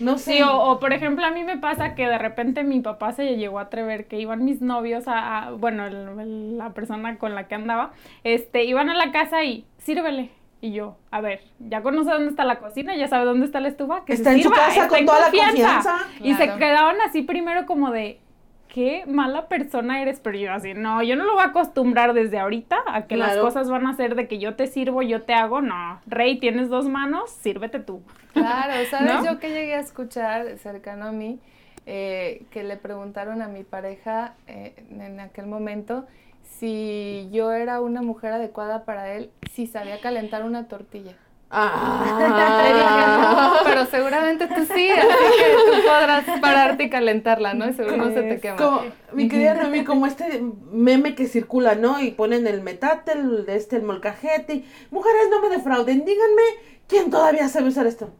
No 0.00 0.18
sé. 0.18 0.32
Sí, 0.32 0.42
o, 0.42 0.78
por 0.78 0.92
ejemplo, 0.92 1.24
a 1.24 1.30
mí 1.30 1.42
me 1.42 1.56
pasa 1.56 1.94
que 1.94 2.06
de 2.06 2.18
repente 2.18 2.64
mi 2.64 2.80
papá 2.80 3.12
se 3.12 3.36
llegó 3.36 3.58
a 3.58 3.62
atrever 3.62 4.06
que 4.06 4.18
iban 4.18 4.44
mis 4.44 4.60
novios 4.60 5.04
a, 5.06 5.52
bueno, 5.58 5.88
la 5.88 6.70
persona 6.74 7.16
con 7.16 7.34
la 7.34 7.48
que 7.48 7.54
andaba, 7.54 7.92
este, 8.24 8.64
iban 8.64 8.90
a 8.90 8.94
la 8.94 9.10
casa 9.10 9.42
y 9.44 9.64
sírvele. 9.78 10.30
Y 10.60 10.72
yo, 10.72 10.96
a 11.10 11.20
ver, 11.20 11.42
ya 11.58 11.82
conoce 11.82 12.10
dónde 12.10 12.30
está 12.30 12.44
la 12.44 12.58
cocina, 12.58 12.96
ya 12.96 13.06
sabe 13.06 13.26
dónde 13.26 13.44
está 13.44 13.60
la 13.60 13.68
estufa, 13.68 14.04
que 14.06 14.14
está 14.14 14.32
en 14.32 14.42
su 14.42 14.50
casa 14.50 14.88
con 14.88 15.04
toda 15.04 15.20
la 15.20 15.30
confianza. 15.30 15.98
Y 16.22 16.34
se 16.34 16.54
quedaban 16.56 16.96
así 17.02 17.22
primero 17.22 17.66
como 17.66 17.90
de, 17.90 18.18
qué 18.74 19.04
mala 19.06 19.46
persona 19.46 20.02
eres, 20.02 20.18
pero 20.18 20.36
yo 20.36 20.52
así, 20.52 20.74
no, 20.74 21.00
yo 21.04 21.14
no 21.14 21.22
lo 21.22 21.34
voy 21.34 21.44
a 21.44 21.46
acostumbrar 21.46 22.12
desde 22.12 22.40
ahorita 22.40 22.82
a 22.88 23.06
que 23.06 23.16
las 23.16 23.38
cosas 23.38 23.70
van 23.70 23.86
a 23.86 23.94
ser 23.94 24.16
de 24.16 24.26
que 24.26 24.40
yo 24.40 24.56
te 24.56 24.66
sirvo, 24.66 25.00
yo 25.00 25.22
te 25.22 25.32
hago, 25.32 25.60
no, 25.60 26.00
Rey, 26.06 26.40
tienes 26.40 26.70
dos 26.70 26.88
manos, 26.88 27.30
sírvete 27.30 27.78
tú. 27.78 28.02
Claro, 28.32 28.72
¿sabes? 28.90 29.24
Yo 29.24 29.38
que 29.38 29.50
llegué 29.50 29.76
a 29.76 29.78
escuchar 29.78 30.58
cercano 30.58 31.06
a 31.06 31.12
mí, 31.12 31.38
eh, 31.86 32.46
que 32.50 32.64
le 32.64 32.76
preguntaron 32.76 33.42
a 33.42 33.46
mi 33.46 33.62
pareja 33.62 34.34
eh, 34.48 34.74
en 34.90 35.20
aquel 35.20 35.46
momento 35.46 36.04
si 36.42 37.28
yo 37.30 37.52
era 37.52 37.80
una 37.80 38.02
mujer 38.02 38.32
adecuada 38.32 38.84
para 38.84 39.12
él, 39.12 39.30
si 39.52 39.68
sabía 39.68 40.00
calentar 40.00 40.44
una 40.44 40.66
tortilla. 40.66 41.16
Ah. 41.56 43.60
pero 43.64 43.86
seguramente 43.86 44.48
tú 44.48 44.66
sí, 44.66 44.90
así 44.90 45.38
que 45.38 45.70
tú 45.70 45.86
podrás 45.86 46.24
pararte 46.40 46.84
y 46.84 46.90
calentarla, 46.90 47.54
¿no? 47.54 47.68
Y 47.68 47.74
seguro 47.74 47.96
no 47.96 48.12
se 48.12 48.22
te 48.22 48.40
quema. 48.40 48.56
Como, 48.56 48.82
mi 49.12 49.28
querida 49.28 49.54
Noemí, 49.54 49.84
como 49.84 50.06
este 50.06 50.42
meme 50.72 51.14
que 51.14 51.26
circula, 51.26 51.76
¿no? 51.76 52.00
Y 52.00 52.10
ponen 52.10 52.48
el 52.48 52.60
metate, 52.60 53.12
el, 53.12 53.44
este, 53.48 53.76
el 53.76 53.82
molcajete. 53.82 54.64
Mujeres, 54.90 55.28
no 55.30 55.40
me 55.40 55.48
defrauden, 55.48 56.04
díganme, 56.04 56.42
¿quién 56.88 57.10
todavía 57.10 57.48
sabe 57.48 57.68
usar 57.68 57.86
esto? 57.86 58.10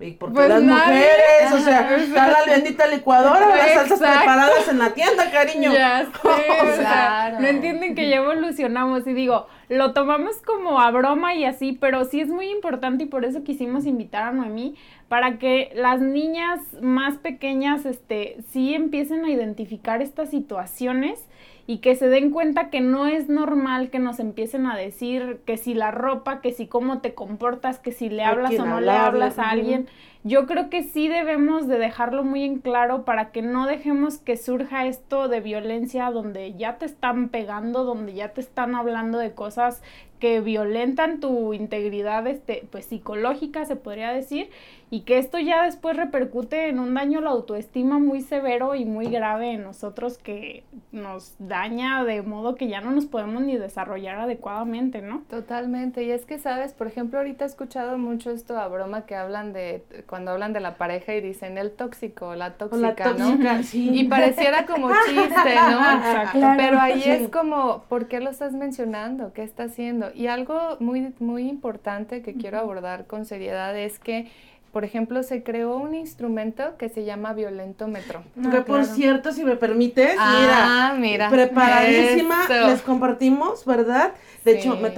Y 0.00 0.12
porque 0.12 0.34
pues 0.34 0.48
las 0.48 0.62
mujeres, 0.62 1.52
o 1.52 1.58
sea, 1.58 1.96
está 1.96 2.26
la 2.28 2.44
bendita 2.52 2.86
licuadora, 2.88 3.48
las 3.48 3.74
salsas 3.74 3.98
preparadas 4.00 4.68
en 4.68 4.78
la 4.78 4.90
tienda, 4.92 5.30
cariño. 5.30 5.72
Ya 5.72 6.04
sé, 6.22 7.40
no 7.40 7.46
entienden 7.46 7.94
que 7.94 8.08
ya 8.08 8.16
evolucionamos 8.16 9.06
y 9.06 9.12
digo, 9.12 9.46
lo 9.68 9.92
tomamos 9.92 10.36
como 10.44 10.80
a 10.80 10.90
broma 10.90 11.34
y 11.34 11.44
así, 11.44 11.78
pero 11.80 12.04
sí 12.04 12.20
es 12.20 12.28
muy 12.28 12.50
importante 12.50 13.04
y 13.04 13.06
por 13.06 13.24
eso 13.24 13.44
quisimos 13.44 13.86
invitar 13.86 14.24
a 14.24 14.32
Noemí 14.32 14.74
para 15.08 15.38
que 15.38 15.70
las 15.76 16.00
niñas 16.00 16.60
más 16.80 17.18
pequeñas, 17.18 17.86
este, 17.86 18.38
sí 18.50 18.74
empiecen 18.74 19.24
a 19.24 19.30
identificar 19.30 20.02
estas 20.02 20.30
situaciones 20.30 21.20
y 21.66 21.78
que 21.78 21.96
se 21.96 22.08
den 22.08 22.30
cuenta 22.30 22.68
que 22.68 22.80
no 22.80 23.06
es 23.06 23.28
normal 23.28 23.90
que 23.90 23.98
nos 23.98 24.20
empiecen 24.20 24.66
a 24.66 24.76
decir 24.76 25.40
que 25.46 25.56
si 25.56 25.74
la 25.74 25.90
ropa, 25.90 26.40
que 26.40 26.52
si 26.52 26.66
cómo 26.66 27.00
te 27.00 27.14
comportas, 27.14 27.78
que 27.78 27.92
si 27.92 28.10
le 28.10 28.24
hablas 28.24 28.58
o 28.58 28.66
no 28.66 28.80
le 28.80 28.90
hablas 28.90 29.38
a 29.38 29.50
alguien. 29.50 29.86
Yo 30.26 30.46
creo 30.46 30.70
que 30.70 30.82
sí 30.82 31.08
debemos 31.08 31.68
de 31.68 31.78
dejarlo 31.78 32.24
muy 32.24 32.44
en 32.44 32.58
claro 32.58 33.04
para 33.04 33.30
que 33.30 33.42
no 33.42 33.66
dejemos 33.66 34.16
que 34.16 34.38
surja 34.38 34.86
esto 34.86 35.28
de 35.28 35.40
violencia 35.40 36.10
donde 36.10 36.54
ya 36.54 36.78
te 36.78 36.86
están 36.86 37.28
pegando, 37.28 37.84
donde 37.84 38.14
ya 38.14 38.30
te 38.30 38.40
están 38.40 38.74
hablando 38.74 39.18
de 39.18 39.32
cosas 39.32 39.82
que 40.20 40.40
violentan 40.40 41.20
tu 41.20 41.52
integridad 41.52 42.26
este, 42.26 42.66
pues 42.70 42.86
psicológica, 42.86 43.66
se 43.66 43.76
podría 43.76 44.10
decir, 44.12 44.48
y 44.94 45.00
que 45.00 45.18
esto 45.18 45.40
ya 45.40 45.64
después 45.64 45.96
repercute 45.96 46.68
en 46.68 46.78
un 46.78 46.94
daño 46.94 47.18
a 47.18 47.22
la 47.22 47.30
autoestima 47.30 47.98
muy 47.98 48.20
severo 48.20 48.76
y 48.76 48.84
muy 48.84 49.06
grave 49.06 49.50
en 49.50 49.64
nosotros 49.64 50.18
que 50.18 50.62
nos 50.92 51.34
daña 51.40 52.04
de 52.04 52.22
modo 52.22 52.54
que 52.54 52.68
ya 52.68 52.80
no 52.80 52.92
nos 52.92 53.06
podemos 53.06 53.42
ni 53.42 53.56
desarrollar 53.56 54.20
adecuadamente, 54.20 55.02
¿no? 55.02 55.24
Totalmente, 55.28 56.04
y 56.04 56.12
es 56.12 56.24
que 56.26 56.38
sabes, 56.38 56.74
por 56.74 56.86
ejemplo, 56.86 57.18
ahorita 57.18 57.44
he 57.44 57.48
escuchado 57.48 57.98
mucho 57.98 58.30
esto 58.30 58.56
a 58.56 58.68
broma 58.68 59.04
que 59.04 59.16
hablan 59.16 59.52
de, 59.52 59.82
cuando 60.06 60.30
hablan 60.30 60.52
de 60.52 60.60
la 60.60 60.76
pareja 60.76 61.12
y 61.12 61.20
dicen 61.20 61.58
el 61.58 61.72
tóxico, 61.72 62.36
la 62.36 62.52
tóxica, 62.52 63.14
¿no? 63.14 63.36
Y 63.72 64.04
pareciera 64.04 64.64
como 64.64 64.90
chiste, 65.08 65.54
¿no? 65.72 66.54
Pero 66.56 66.78
ahí 66.78 67.02
es 67.04 67.28
como, 67.30 67.82
¿por 67.88 68.06
qué 68.06 68.20
lo 68.20 68.30
estás 68.30 68.52
mencionando? 68.52 69.32
¿Qué 69.32 69.42
está 69.42 69.64
haciendo? 69.64 70.12
Y 70.14 70.28
algo 70.28 70.76
muy, 70.78 71.12
muy 71.18 71.48
importante 71.48 72.22
que 72.22 72.34
quiero 72.34 72.60
abordar 72.60 73.08
con 73.08 73.24
seriedad 73.24 73.76
es 73.76 73.98
que 73.98 74.30
por 74.74 74.84
ejemplo, 74.84 75.22
se 75.22 75.44
creó 75.44 75.76
un 75.76 75.94
instrumento 75.94 76.76
que 76.76 76.88
se 76.88 77.04
llama 77.04 77.32
violentómetro. 77.32 78.24
que 78.50 78.60
por 78.62 78.84
cierto, 78.84 79.30
si 79.30 79.44
me 79.44 79.54
permites, 79.54 80.16
ah, 80.18 80.96
mira, 80.98 81.30
preparadísima, 81.30 82.48
les 82.66 82.82
compartimos, 82.82 83.64
¿verdad? 83.64 84.14
De 84.44 84.58
hecho, 84.58 84.76
me 84.76 84.88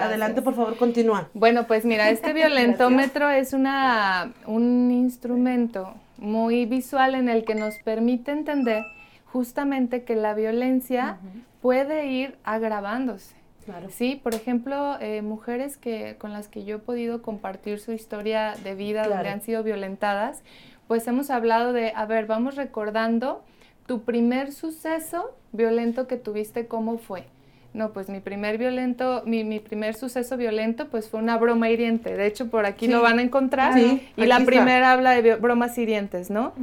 adelante, 0.00 0.40
por 0.40 0.54
favor, 0.54 0.78
continúa. 0.78 1.28
Bueno, 1.34 1.66
pues 1.66 1.84
mira, 1.84 2.08
este 2.08 2.32
violentómetro 2.40 3.28
es 3.28 3.52
una, 3.52 4.32
un 4.46 4.90
instrumento 4.90 5.94
muy 6.16 6.64
visual 6.64 7.14
en 7.14 7.28
el 7.28 7.44
que 7.44 7.54
nos 7.54 7.74
permite 7.84 8.32
entender 8.32 8.84
justamente 9.26 10.04
que 10.04 10.16
la 10.16 10.32
violencia 10.32 11.18
puede 11.60 12.06
ir 12.06 12.38
agravándose. 12.42 13.35
Sí, 13.90 14.20
por 14.22 14.34
ejemplo, 14.34 14.98
eh, 15.00 15.22
mujeres 15.22 15.76
que, 15.76 16.16
con 16.18 16.32
las 16.32 16.48
que 16.48 16.64
yo 16.64 16.76
he 16.76 16.78
podido 16.78 17.22
compartir 17.22 17.80
su 17.80 17.92
historia 17.92 18.54
de 18.62 18.74
vida 18.74 19.08
donde 19.08 19.28
han 19.28 19.40
sido 19.40 19.62
violentadas, 19.62 20.42
pues 20.86 21.06
hemos 21.06 21.30
hablado 21.30 21.72
de, 21.72 21.92
a 21.94 22.06
ver, 22.06 22.26
vamos 22.26 22.56
recordando 22.56 23.42
tu 23.86 24.02
primer 24.02 24.52
suceso 24.52 25.36
violento 25.52 26.06
que 26.06 26.16
tuviste, 26.16 26.66
¿cómo 26.66 26.98
fue? 26.98 27.26
No, 27.76 27.92
pues 27.92 28.08
mi 28.08 28.20
primer 28.20 28.56
violento, 28.56 29.22
mi, 29.26 29.44
mi, 29.44 29.60
primer 29.60 29.94
suceso 29.94 30.38
violento, 30.38 30.88
pues 30.88 31.10
fue 31.10 31.20
una 31.20 31.36
broma 31.36 31.68
hiriente. 31.68 32.16
De 32.16 32.26
hecho, 32.26 32.48
por 32.48 32.64
aquí 32.64 32.88
lo 32.88 33.02
van 33.02 33.18
a 33.18 33.22
encontrar. 33.22 33.78
y 33.78 34.00
la 34.16 34.40
primera 34.46 34.92
habla 34.92 35.20
de 35.20 35.34
bromas 35.34 35.76
hirientes, 35.76 36.30
¿no? 36.30 36.54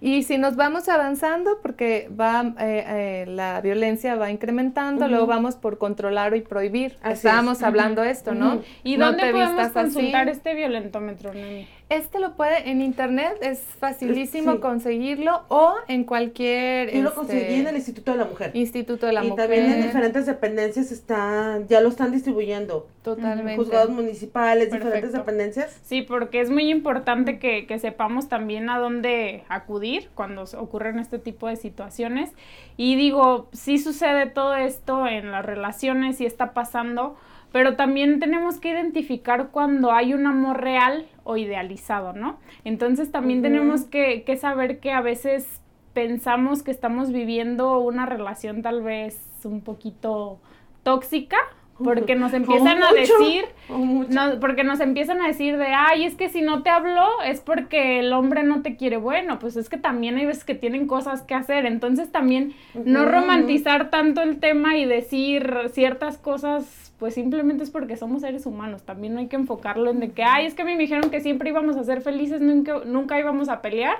Y 0.00 0.22
si 0.22 0.38
nos 0.38 0.56
vamos 0.56 0.88
avanzando, 0.88 1.58
porque 1.60 2.08
va 2.18 2.54
eh, 2.58 2.84
eh, 2.88 3.24
la 3.28 3.60
violencia 3.60 4.14
va 4.14 4.30
incrementando, 4.30 5.08
luego 5.08 5.26
vamos 5.26 5.56
por 5.56 5.76
controlar 5.76 6.34
y 6.34 6.40
prohibir. 6.40 6.96
Estábamos 7.04 7.62
hablando 7.62 8.02
esto, 8.02 8.34
¿no? 8.34 8.62
¿Y 8.82 8.96
dónde 8.96 9.30
podemos 9.30 9.68
consultar 9.72 10.30
este 10.30 10.54
violentómetro, 10.54 11.34
Nemi? 11.34 11.66
Este 11.92 12.20
lo 12.20 12.36
puede 12.36 12.70
en 12.70 12.80
internet, 12.80 13.36
es 13.42 13.60
facilísimo 13.78 14.60
conseguirlo 14.60 15.42
o 15.48 15.74
en 15.88 16.04
cualquier... 16.04 16.90
Yo 16.90 17.02
lo 17.02 17.10
este, 17.10 17.20
conseguí 17.20 17.54
en 17.60 17.66
el 17.66 17.76
Instituto 17.76 18.12
de 18.12 18.16
la 18.16 18.24
Mujer. 18.24 18.50
Instituto 18.54 19.04
de 19.04 19.12
la 19.12 19.22
Mujer. 19.22 19.34
Y 19.34 19.36
también 19.36 19.72
en 19.72 19.82
diferentes 19.82 20.24
dependencias 20.24 20.90
están, 20.90 21.68
ya 21.68 21.82
lo 21.82 21.90
están 21.90 22.10
distribuyendo. 22.10 22.88
Totalmente. 23.02 23.56
Juzgados 23.56 23.90
municipales, 23.90 24.72
diferentes 24.72 25.12
dependencias. 25.12 25.78
Sí, 25.82 26.00
porque 26.00 26.40
es 26.40 26.48
muy 26.48 26.70
importante 26.70 27.38
que, 27.38 27.66
que 27.66 27.78
sepamos 27.78 28.30
también 28.30 28.70
a 28.70 28.78
dónde 28.78 29.44
acudir 29.50 30.08
cuando 30.14 30.44
ocurren 30.56 30.98
este 30.98 31.18
tipo 31.18 31.46
de 31.46 31.56
situaciones. 31.56 32.30
Y 32.78 32.96
digo, 32.96 33.48
sí 33.52 33.78
sucede 33.78 34.24
todo 34.24 34.54
esto 34.54 35.06
en 35.06 35.30
las 35.30 35.44
relaciones 35.44 36.22
y 36.22 36.24
está 36.24 36.54
pasando 36.54 37.16
pero 37.52 37.76
también 37.76 38.18
tenemos 38.18 38.58
que 38.58 38.70
identificar 38.70 39.50
cuando 39.50 39.92
hay 39.92 40.14
un 40.14 40.26
amor 40.26 40.60
real 40.60 41.06
o 41.24 41.36
idealizado, 41.36 42.12
¿no? 42.12 42.38
Entonces 42.64 43.12
también 43.12 43.42
tenemos 43.42 43.84
que, 43.84 44.24
que 44.24 44.36
saber 44.36 44.80
que 44.80 44.92
a 44.92 45.00
veces 45.00 45.60
pensamos 45.92 46.62
que 46.62 46.70
estamos 46.70 47.12
viviendo 47.12 47.78
una 47.78 48.06
relación 48.06 48.62
tal 48.62 48.82
vez 48.82 49.28
un 49.44 49.60
poquito 49.60 50.40
tóxica 50.82 51.36
porque 51.82 52.14
nos 52.14 52.32
empiezan 52.34 52.82
a 52.82 52.92
decir, 52.92 53.44
no, 53.68 54.40
porque 54.40 54.64
nos 54.64 54.80
empiezan 54.80 55.20
a 55.20 55.26
decir 55.26 55.56
de, 55.56 55.66
ay, 55.66 56.04
es 56.04 56.14
que 56.14 56.28
si 56.28 56.42
no 56.42 56.62
te 56.62 56.70
habló 56.70 57.06
es 57.24 57.40
porque 57.40 58.00
el 58.00 58.12
hombre 58.12 58.42
no 58.42 58.62
te 58.62 58.76
quiere. 58.76 58.96
Bueno, 58.96 59.38
pues 59.38 59.56
es 59.56 59.68
que 59.68 59.78
también 59.78 60.16
hay 60.16 60.26
veces 60.26 60.44
que 60.44 60.54
tienen 60.54 60.86
cosas 60.86 61.22
que 61.22 61.34
hacer. 61.34 61.66
Entonces 61.66 62.10
también 62.10 62.54
no 62.74 63.04
romantizar 63.04 63.90
tanto 63.90 64.22
el 64.22 64.38
tema 64.38 64.76
y 64.76 64.84
decir 64.84 65.54
ciertas 65.72 66.18
cosas, 66.18 66.92
pues 66.98 67.14
simplemente 67.14 67.64
es 67.64 67.70
porque 67.70 67.96
somos 67.96 68.22
seres 68.22 68.46
humanos. 68.46 68.82
También 68.82 69.14
no 69.14 69.20
hay 69.20 69.28
que 69.28 69.36
enfocarlo 69.36 69.90
en 69.90 70.00
de 70.00 70.10
que, 70.12 70.24
ay, 70.24 70.46
es 70.46 70.54
que 70.54 70.62
a 70.62 70.64
mí 70.64 70.72
me 70.72 70.82
dijeron 70.82 71.10
que 71.10 71.20
siempre 71.20 71.50
íbamos 71.50 71.76
a 71.76 71.84
ser 71.84 72.00
felices, 72.00 72.40
nunca, 72.40 72.80
nunca 72.84 73.18
íbamos 73.18 73.48
a 73.48 73.62
pelear. 73.62 73.96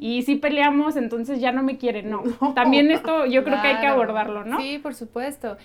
Y 0.00 0.22
si 0.22 0.36
peleamos, 0.36 0.96
entonces 0.96 1.40
ya 1.40 1.50
no 1.50 1.64
me 1.64 1.76
quieren, 1.76 2.08
no. 2.10 2.22
También 2.54 2.90
esto 2.92 3.26
yo 3.26 3.42
creo 3.42 3.60
que 3.60 3.68
hay 3.68 3.80
que 3.80 3.88
abordarlo, 3.88 4.44
¿no? 4.44 4.60
Sí, 4.60 4.78
por 4.78 4.94
supuesto 4.94 5.56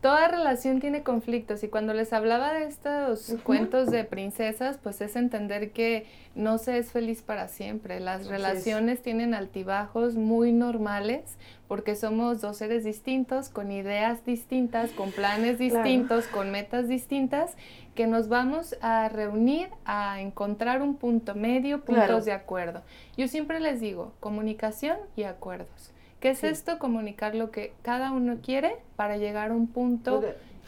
toda 0.00 0.28
relación 0.28 0.80
tiene 0.80 1.02
conflictos 1.02 1.62
y 1.62 1.68
cuando 1.68 1.92
les 1.92 2.12
hablaba 2.12 2.54
de 2.54 2.64
estos 2.64 3.34
cuentos 3.44 3.90
de 3.90 4.04
princesas, 4.04 4.78
pues 4.82 5.00
es 5.00 5.14
entender 5.14 5.72
que 5.72 6.06
no 6.34 6.58
se 6.58 6.78
es 6.78 6.90
feliz 6.90 7.22
para 7.22 7.48
siempre. 7.48 8.00
Las 8.00 8.26
relaciones 8.26 9.02
tienen 9.02 9.34
altibajos 9.34 10.14
muy 10.14 10.52
normales 10.52 11.36
porque 11.68 11.94
somos 11.96 12.40
dos 12.40 12.56
seres 12.56 12.84
distintos, 12.84 13.50
con 13.50 13.70
ideas 13.70 14.24
distintas, 14.24 14.90
con 14.90 15.12
planes 15.12 15.58
distintos, 15.58 16.26
con 16.26 16.50
metas 16.50 16.88
distintas, 16.88 17.56
que 17.94 18.06
nos 18.06 18.28
vamos 18.28 18.76
a 18.80 19.08
reunir 19.08 19.68
a 19.84 20.20
encontrar 20.20 20.80
un 20.80 20.96
punto 20.96 21.34
medio, 21.34 21.84
puntos 21.84 22.24
de 22.24 22.32
acuerdo. 22.32 22.82
Yo 23.16 23.28
siempre 23.28 23.60
les 23.60 23.80
digo, 23.80 24.14
comunicación 24.18 24.96
y 25.14 25.24
acuerdos. 25.24 25.92
¿Qué 26.20 26.30
es 26.30 26.44
esto? 26.44 26.78
Comunicar 26.78 27.34
lo 27.34 27.50
que 27.50 27.72
cada 27.82 28.12
uno 28.12 28.38
quiere 28.42 28.76
para 28.96 29.16
llegar 29.16 29.50
a 29.50 29.54
un 29.54 29.66
punto 29.66 30.22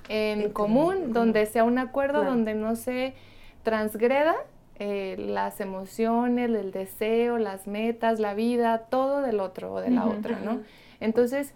en 0.08 0.50
común, 0.50 1.12
donde 1.12 1.46
sea 1.46 1.64
un 1.64 1.78
acuerdo, 1.78 2.24
donde 2.24 2.54
no 2.54 2.74
se 2.74 3.14
transgreda 3.62 4.34
eh, 4.78 5.16
las 5.18 5.60
emociones, 5.60 6.50
el 6.50 6.72
deseo, 6.72 7.38
las 7.38 7.66
metas, 7.66 8.18
la 8.18 8.34
vida, 8.34 8.78
todo 8.78 9.20
del 9.20 9.40
otro 9.40 9.74
o 9.74 9.80
de 9.80 9.90
la 9.90 10.06
otra, 10.06 10.40
¿no? 10.44 10.60
Entonces, 11.00 11.52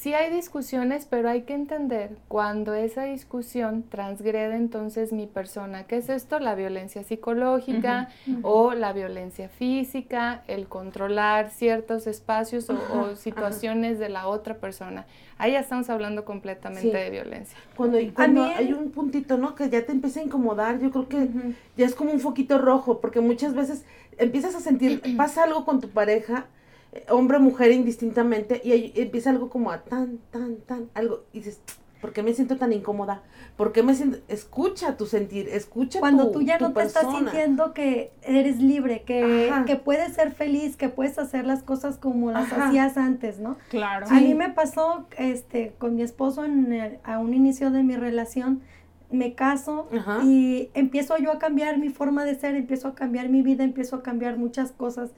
Sí 0.00 0.14
hay 0.14 0.34
discusiones, 0.34 1.04
pero 1.04 1.28
hay 1.28 1.42
que 1.42 1.52
entender 1.52 2.16
cuando 2.26 2.72
esa 2.72 3.04
discusión 3.04 3.84
transgrede 3.86 4.56
entonces 4.56 5.12
mi 5.12 5.26
persona. 5.26 5.84
¿Qué 5.84 5.98
es 5.98 6.08
esto? 6.08 6.38
La 6.38 6.54
violencia 6.54 7.02
psicológica 7.02 8.08
o 8.40 8.72
la 8.72 8.94
violencia 8.94 9.50
física, 9.50 10.42
el 10.48 10.68
controlar 10.68 11.50
ciertos 11.50 12.06
espacios 12.06 12.70
o, 12.70 13.14
situaciones 13.14 13.98
de 13.98 14.08
la 14.08 14.26
otra 14.26 14.54
persona. 14.54 15.04
Ahí 15.36 15.52
ya 15.52 15.60
estamos 15.60 15.90
hablando 15.90 16.24
completamente 16.24 16.96
de 16.96 17.10
violencia. 17.10 17.58
Cuando, 17.76 17.98
cuando 18.14 18.44
hay 18.44 18.72
un 18.72 18.92
puntito, 18.92 19.36
¿no? 19.36 19.54
Que 19.54 19.68
ya 19.68 19.84
te 19.84 19.92
empieza 19.92 20.20
a 20.20 20.22
incomodar, 20.22 20.80
yo 20.80 20.90
creo 20.90 21.08
que 21.10 21.28
ya 21.76 21.84
es 21.84 21.94
como 21.94 22.10
un 22.10 22.20
foquito 22.20 22.56
rojo, 22.56 23.02
porque 23.02 23.20
muchas 23.20 23.52
veces 23.52 23.84
empiezas 24.16 24.54
a 24.54 24.60
sentir, 24.60 25.02
pasa 25.18 25.44
algo 25.44 25.66
con 25.66 25.78
tu 25.78 25.90
pareja 25.90 26.46
hombre 27.08 27.38
mujer 27.38 27.72
indistintamente 27.72 28.60
y 28.64 28.72
ahí 28.72 28.92
empieza 28.96 29.30
algo 29.30 29.48
como 29.48 29.70
a 29.70 29.82
tan, 29.82 30.18
tan, 30.30 30.56
tan, 30.56 30.90
algo, 30.94 31.24
y 31.32 31.38
dices, 31.38 31.60
¿por 32.00 32.12
qué 32.12 32.22
me 32.22 32.32
siento 32.34 32.56
tan 32.56 32.72
incómoda? 32.72 33.22
¿Por 33.56 33.72
qué 33.72 33.82
me 33.82 33.94
siento, 33.94 34.18
escucha 34.28 34.96
tu 34.96 35.06
sentir, 35.06 35.48
escucha 35.48 36.00
Cuando 36.00 36.30
tú 36.30 36.42
ya 36.42 36.58
no 36.58 36.72
te 36.72 36.82
estás 36.82 37.06
sintiendo 37.14 37.74
que 37.74 38.12
eres 38.22 38.58
libre, 38.58 39.02
que, 39.02 39.52
que, 39.66 39.76
puedes 39.76 40.14
ser 40.14 40.32
feliz, 40.32 40.76
que 40.76 40.88
puedes 40.88 41.18
hacer 41.18 41.46
las 41.46 41.62
cosas 41.62 41.96
como 41.98 42.32
las 42.32 42.52
hacías 42.52 42.96
antes, 42.96 43.38
¿no? 43.38 43.56
Claro. 43.68 44.06
A 44.08 44.14
mí 44.14 44.34
me 44.34 44.50
pasó, 44.50 45.06
este, 45.18 45.74
con 45.78 45.94
mi 45.94 46.02
esposo 46.02 46.44
en 46.44 46.98
a 47.04 47.18
un 47.18 47.34
inicio 47.34 47.70
de 47.70 47.82
mi 47.82 47.96
relación, 47.96 48.62
me 49.10 49.34
caso 49.34 49.88
y 50.22 50.70
empiezo 50.74 51.18
yo 51.18 51.32
a 51.32 51.38
cambiar 51.38 51.78
mi 51.78 51.88
forma 51.88 52.24
de 52.24 52.36
ser, 52.36 52.54
empiezo 52.54 52.88
a 52.88 52.94
cambiar 52.94 53.28
mi 53.28 53.42
vida, 53.42 53.64
empiezo 53.64 53.96
a 53.96 54.02
cambiar 54.02 54.38
muchas 54.38 54.72
cosas 54.72 55.10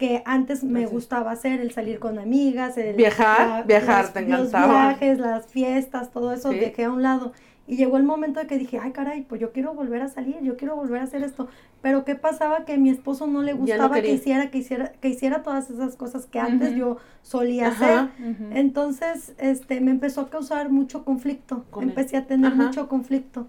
que 0.00 0.22
antes 0.24 0.64
me 0.64 0.86
gustaba 0.86 1.30
hacer, 1.30 1.60
el 1.60 1.72
salir 1.72 1.98
con 1.98 2.18
amigas, 2.18 2.78
el 2.78 2.96
viajar, 2.96 3.66
viajar, 3.66 4.04
los, 4.04 4.14
te 4.14 4.22
Los 4.22 4.50
viajes, 4.50 5.18
las 5.18 5.46
fiestas, 5.46 6.10
todo 6.10 6.32
eso 6.32 6.48
dejé 6.48 6.84
a 6.84 6.90
un 6.90 7.02
lado. 7.02 7.34
Y 7.66 7.76
llegó 7.76 7.98
el 7.98 8.04
momento 8.04 8.40
de 8.40 8.46
que 8.46 8.56
dije, 8.56 8.78
ay 8.82 8.92
caray, 8.92 9.20
pues 9.20 9.42
yo 9.42 9.52
quiero 9.52 9.74
volver 9.74 10.00
a 10.00 10.08
salir, 10.08 10.38
yo 10.40 10.56
quiero 10.56 10.74
volver 10.74 11.02
a 11.02 11.04
hacer 11.04 11.22
esto. 11.22 11.48
Pero 11.82 12.06
¿qué 12.06 12.14
pasaba? 12.14 12.64
Que 12.64 12.72
a 12.72 12.78
mi 12.78 12.88
esposo 12.88 13.26
no 13.26 13.42
le 13.42 13.52
gustaba 13.52 14.00
que 14.00 14.10
hiciera, 14.10 14.50
que 14.50 14.56
hiciera, 14.56 14.92
que 14.92 15.10
hiciera 15.10 15.42
todas 15.42 15.68
esas 15.68 15.96
cosas 15.96 16.24
que 16.24 16.40
antes 16.40 16.74
yo 16.74 16.96
solía 17.20 17.68
hacer. 17.68 18.08
Entonces, 18.54 19.34
este, 19.36 19.82
me 19.82 19.90
empezó 19.90 20.22
a 20.22 20.30
causar 20.30 20.70
mucho 20.70 21.04
conflicto. 21.04 21.66
Empecé 21.78 22.16
a 22.16 22.26
tener 22.26 22.54
mucho 22.54 22.88
conflicto. 22.88 23.48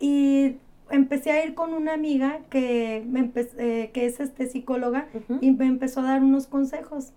Y 0.00 0.56
empecé 0.90 1.32
a 1.32 1.44
ir 1.44 1.54
con 1.54 1.74
una 1.74 1.94
amiga 1.94 2.40
que, 2.50 3.04
me 3.08 3.30
eh, 3.34 3.90
que 3.92 4.06
es 4.06 4.20
este 4.20 4.46
psicóloga 4.46 5.08
y 5.40 5.50
me 5.52 5.66
empezó 5.66 6.00
a 6.00 6.04
dar 6.04 6.22
unos 6.22 6.46
consejos. 6.46 7.12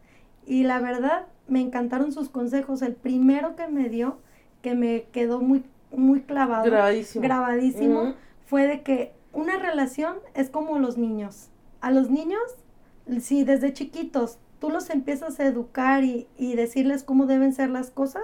Y 0.45 0.63
la 0.63 0.79
verdad, 0.79 1.27
me 1.47 1.61
encantaron 1.61 2.11
sus 2.11 2.29
consejos. 2.29 2.81
El 2.81 2.95
primero 2.95 3.55
que 3.55 3.67
me 3.67 3.89
dio, 3.89 4.17
que 4.61 4.75
me 4.75 5.05
quedó 5.11 5.41
muy 5.41 5.63
muy 5.91 6.21
clavado, 6.21 6.65
grabadísimo, 6.65 7.23
grabadísimo 7.23 8.13
fue 8.45 8.67
de 8.67 8.83
que 8.83 9.11
una 9.33 9.57
relación 9.57 10.17
es 10.33 10.49
como 10.49 10.77
los 10.79 10.97
niños. 10.97 11.49
A 11.81 11.91
los 11.91 12.09
niños, 12.09 12.41
si 13.21 13.43
desde 13.43 13.73
chiquitos 13.73 14.37
tú 14.59 14.69
los 14.69 14.89
empiezas 14.89 15.39
a 15.39 15.45
educar 15.45 16.03
y, 16.03 16.27
y 16.37 16.55
decirles 16.55 17.03
cómo 17.03 17.25
deben 17.25 17.53
ser 17.53 17.69
las 17.69 17.89
cosas, 17.89 18.23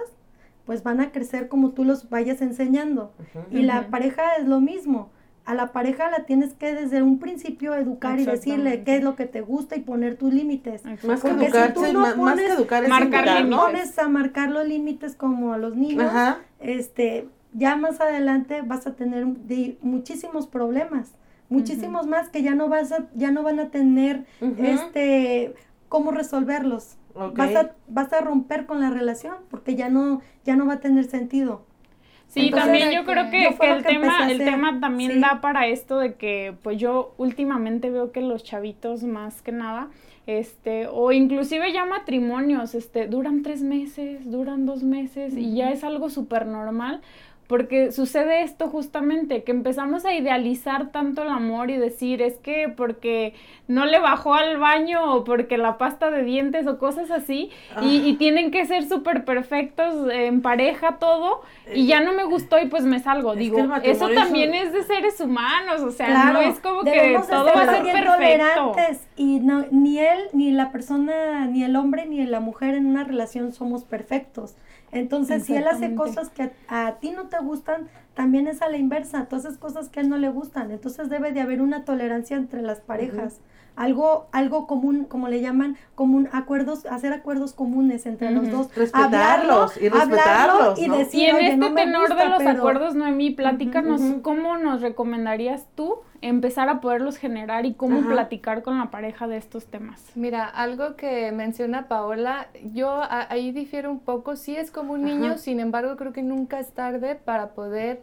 pues 0.64 0.82
van 0.82 1.00
a 1.00 1.12
crecer 1.12 1.48
como 1.48 1.70
tú 1.70 1.84
los 1.84 2.10
vayas 2.10 2.42
enseñando. 2.42 3.12
Y 3.50 3.62
la 3.62 3.88
pareja 3.88 4.34
es 4.36 4.46
lo 4.46 4.60
mismo. 4.60 5.10
A 5.46 5.54
la 5.54 5.72
pareja 5.72 6.10
la 6.10 6.24
tienes 6.24 6.54
que 6.54 6.74
desde 6.74 7.02
un 7.02 7.18
principio 7.18 7.74
educar 7.74 8.18
y 8.20 8.26
decirle 8.26 8.82
qué 8.84 8.96
es 8.96 9.04
lo 9.04 9.16
que 9.16 9.26
te 9.26 9.40
gusta 9.40 9.76
y 9.76 9.80
poner 9.80 10.16
tus 10.16 10.34
límites. 10.34 10.84
Más 11.04 11.22
que, 11.22 11.30
educar, 11.30 11.74
más, 12.16 12.34
que 12.34 12.46
educar 12.46 12.82
es 12.82 12.90
marcar 12.90 13.44
¿no? 13.46 13.62
pones 13.62 13.98
a 13.98 14.08
marcar 14.08 14.50
los 14.50 14.66
límites 14.66 15.14
como 15.14 15.52
a 15.52 15.58
los 15.58 15.76
niños, 15.76 16.12
este 16.58 17.28
ya 17.52 17.76
más 17.76 18.00
adelante 18.00 18.62
vas 18.62 18.86
a 18.86 18.96
tener 18.96 19.24
muchísimos 19.80 20.46
problemas, 20.46 21.12
muchísimos 21.48 22.06
más 22.06 22.28
que 22.28 22.42
ya 22.42 22.54
no 22.54 22.68
vas 22.68 22.92
a, 22.92 23.06
ya 23.14 23.30
no 23.30 23.42
van 23.42 23.60
a 23.60 23.70
tener 23.70 24.26
este 24.58 25.54
cómo 25.88 26.10
resolverlos. 26.10 26.96
Vas, 27.34 27.56
a, 27.56 27.70
vas 27.88 28.12
a 28.12 28.20
romper 28.20 28.66
con 28.66 28.80
la 28.82 28.90
relación 28.90 29.36
porque 29.50 29.74
ya 29.74 29.88
no, 29.88 30.20
ya 30.44 30.54
no 30.54 30.66
va 30.66 30.74
a 30.74 30.80
tener 30.80 31.04
sentido. 31.04 31.62
Sí, 32.28 32.50
también 32.50 32.90
yo 32.90 33.04
creo 33.04 33.30
que, 33.30 33.46
el, 33.46 33.84
tema, 33.84 34.30
el 34.30 34.38
tema 34.38 34.80
también 34.80 35.20
da 35.20 35.40
para 35.40 35.66
esto 35.68 35.98
de 35.98 36.14
que 36.14 36.54
pues 36.62 36.78
yo 36.78 37.14
últimamente 37.16 37.90
veo 37.90 38.12
que 38.12 38.20
los 38.20 38.44
chavitos 38.44 39.04
más 39.04 39.42
que 39.42 39.52
nada, 39.52 39.88
este, 40.26 40.88
o 40.88 41.12
inclusive 41.12 41.72
ya 41.72 41.84
matrimonios, 41.84 42.74
este, 42.74 43.06
duran 43.06 43.42
tres 43.42 43.62
meses, 43.62 44.30
duran 44.30 44.66
dos 44.66 44.82
meses 44.82 45.34
y 45.36 45.54
ya 45.54 45.70
es 45.70 45.84
algo 45.84 46.10
súper 46.10 46.46
normal 46.46 47.00
porque 47.46 47.92
sucede 47.92 48.42
esto 48.42 48.68
justamente, 48.68 49.44
que 49.44 49.52
empezamos 49.52 50.04
a 50.04 50.14
idealizar 50.14 50.90
tanto 50.90 51.22
el 51.22 51.28
amor 51.28 51.70
y 51.70 51.76
decir, 51.76 52.22
es 52.22 52.38
que 52.38 52.68
porque 52.68 53.34
no 53.68 53.84
le 53.84 53.98
bajó 53.98 54.34
al 54.34 54.58
baño 54.58 55.14
o 55.14 55.24
porque 55.24 55.56
la 55.58 55.78
pasta 55.78 56.10
de 56.10 56.22
dientes 56.24 56.66
o 56.66 56.78
cosas 56.78 57.10
así, 57.10 57.50
y, 57.82 58.12
ah. 58.14 58.16
tienen 58.18 58.50
que 58.50 58.66
ser 58.66 58.88
súper 58.88 59.24
perfectos 59.24 60.10
en 60.10 60.42
pareja 60.42 60.96
todo, 60.98 61.42
y 61.72 61.86
ya 61.86 62.00
no 62.00 62.12
me 62.12 62.24
gustó 62.24 62.58
y 62.58 62.66
pues 62.66 62.84
me 62.84 63.00
salgo. 63.00 63.34
Digo, 63.34 63.58
eso 63.82 64.08
también 64.10 64.54
es... 64.54 64.72
de 64.72 64.82
seres 64.82 65.20
humanos, 65.20 65.80
o 65.82 65.90
sea, 65.90 66.32
no 66.32 66.40
es 66.40 66.58
como 66.60 66.82
que 66.82 67.18
todo 67.28 67.46
va 67.46 67.62
a 67.62 67.74
ser 67.74 67.82
perfecto. 67.82 68.74
Y 69.16 69.40
no, 69.40 69.66
ni 69.70 69.98
él, 69.98 70.18
ni 70.32 70.50
la 70.50 70.70
persona, 70.70 71.46
ni 71.46 71.64
el 71.64 71.76
hombre, 71.76 72.06
ni 72.06 72.24
la 72.26 72.40
mujer 72.40 72.74
en 72.74 72.86
una 72.86 73.04
relación 73.04 73.52
somos 73.52 73.84
perfectos. 73.84 74.54
Entonces, 74.98 75.44
si 75.44 75.54
él 75.54 75.66
hace 75.66 75.94
cosas 75.94 76.30
que 76.30 76.50
a, 76.68 76.96
ti 77.00 77.10
no 77.10 77.28
te 77.28 77.38
gustan, 77.38 77.88
también 78.14 78.48
es 78.48 78.62
a 78.62 78.68
la 78.68 78.76
inversa. 78.76 79.26
Tú 79.26 79.36
haces 79.36 79.58
cosas 79.58 79.88
que 79.88 80.00
a 80.00 80.02
él 80.02 80.08
no 80.08 80.16
le 80.16 80.28
gustan. 80.28 80.70
Entonces, 80.70 81.08
debe 81.08 81.32
de 81.32 81.40
haber 81.40 81.60
una 81.60 81.84
tolerancia 81.84 82.36
entre 82.36 82.62
las 82.62 82.80
parejas 82.80 83.40
algo, 83.76 84.26
algo 84.32 84.66
común, 84.66 85.04
como 85.04 85.28
le 85.28 85.40
llaman, 85.40 85.76
común, 85.94 86.28
acuerdos, 86.32 86.86
hacer 86.86 87.12
acuerdos 87.12 87.52
comunes 87.52 88.06
entre 88.06 88.30
los 88.30 88.50
dos. 88.50 88.74
Respetarlos 88.74 89.76
y 89.80 89.88
respetarlos. 89.88 90.78
Y, 90.78 90.88
decir, 90.88 91.20
y 91.20 91.24
en 91.26 91.62
este 91.62 91.74
tenor 91.74 92.16
de 92.16 92.28
los 92.28 92.40
acuerdos, 92.40 92.94
Noemí, 92.94 93.30
platícanos 93.30 94.00
cómo 94.22 94.56
nos 94.56 94.80
recomendarías 94.80 95.66
tú 95.74 96.00
empezar 96.22 96.68
a 96.68 96.80
poderlos 96.80 97.18
generar 97.18 97.66
y 97.66 97.74
cómo 97.74 98.00
platicar 98.00 98.62
con 98.62 98.78
la 98.78 98.90
pareja 98.90 99.28
de 99.28 99.36
estos 99.36 99.66
temas. 99.66 100.02
Mira, 100.14 100.46
algo 100.46 100.96
que 100.96 101.30
menciona 101.32 101.88
Paola, 101.88 102.48
yo 102.72 103.02
ahí 103.08 103.52
difiero 103.52 103.90
un 103.90 104.00
poco, 104.00 104.36
sí 104.36 104.56
es 104.56 104.70
como 104.70 104.94
un 104.94 105.02
niño, 105.02 105.38
sin 105.38 105.60
embargo 105.60 105.96
creo 105.96 106.12
que 106.12 106.22
nunca 106.22 106.58
es 106.58 106.72
tarde 106.72 107.14
para 107.14 107.50
poder 107.50 108.02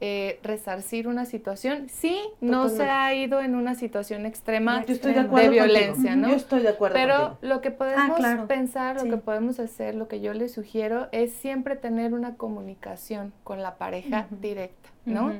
eh, 0.00 0.38
resarcir 0.44 1.08
una 1.08 1.24
situación 1.24 1.88
sí 1.88 2.20
no 2.40 2.68
se 2.68 2.84
ha 2.84 3.12
ido 3.14 3.40
en 3.40 3.56
una 3.56 3.74
situación 3.74 4.26
extrema 4.26 4.84
de, 4.84 5.48
violencia, 5.48 6.14
¿no? 6.14 6.28
Yo 6.28 6.36
estoy 6.36 6.62
de 6.62 6.68
acuerdo. 6.68 6.94
Pero 6.94 7.38
lo 7.40 7.60
que 7.60 7.72
podemos 7.72 8.20
ah, 8.22 8.44
pensar, 8.46 9.02
lo 9.02 9.10
que 9.10 9.16
podemos 9.16 9.58
hacer, 9.58 9.96
lo 9.96 10.06
que 10.06 10.20
yo 10.20 10.34
le 10.34 10.48
sugiero 10.48 11.08
es 11.10 11.32
siempre 11.32 11.74
tener 11.74 12.14
una 12.14 12.36
comunicación 12.36 13.32
con 13.42 13.60
la 13.60 13.76
pareja 13.76 14.28
directa, 14.40 14.90
¿no? 15.04 15.32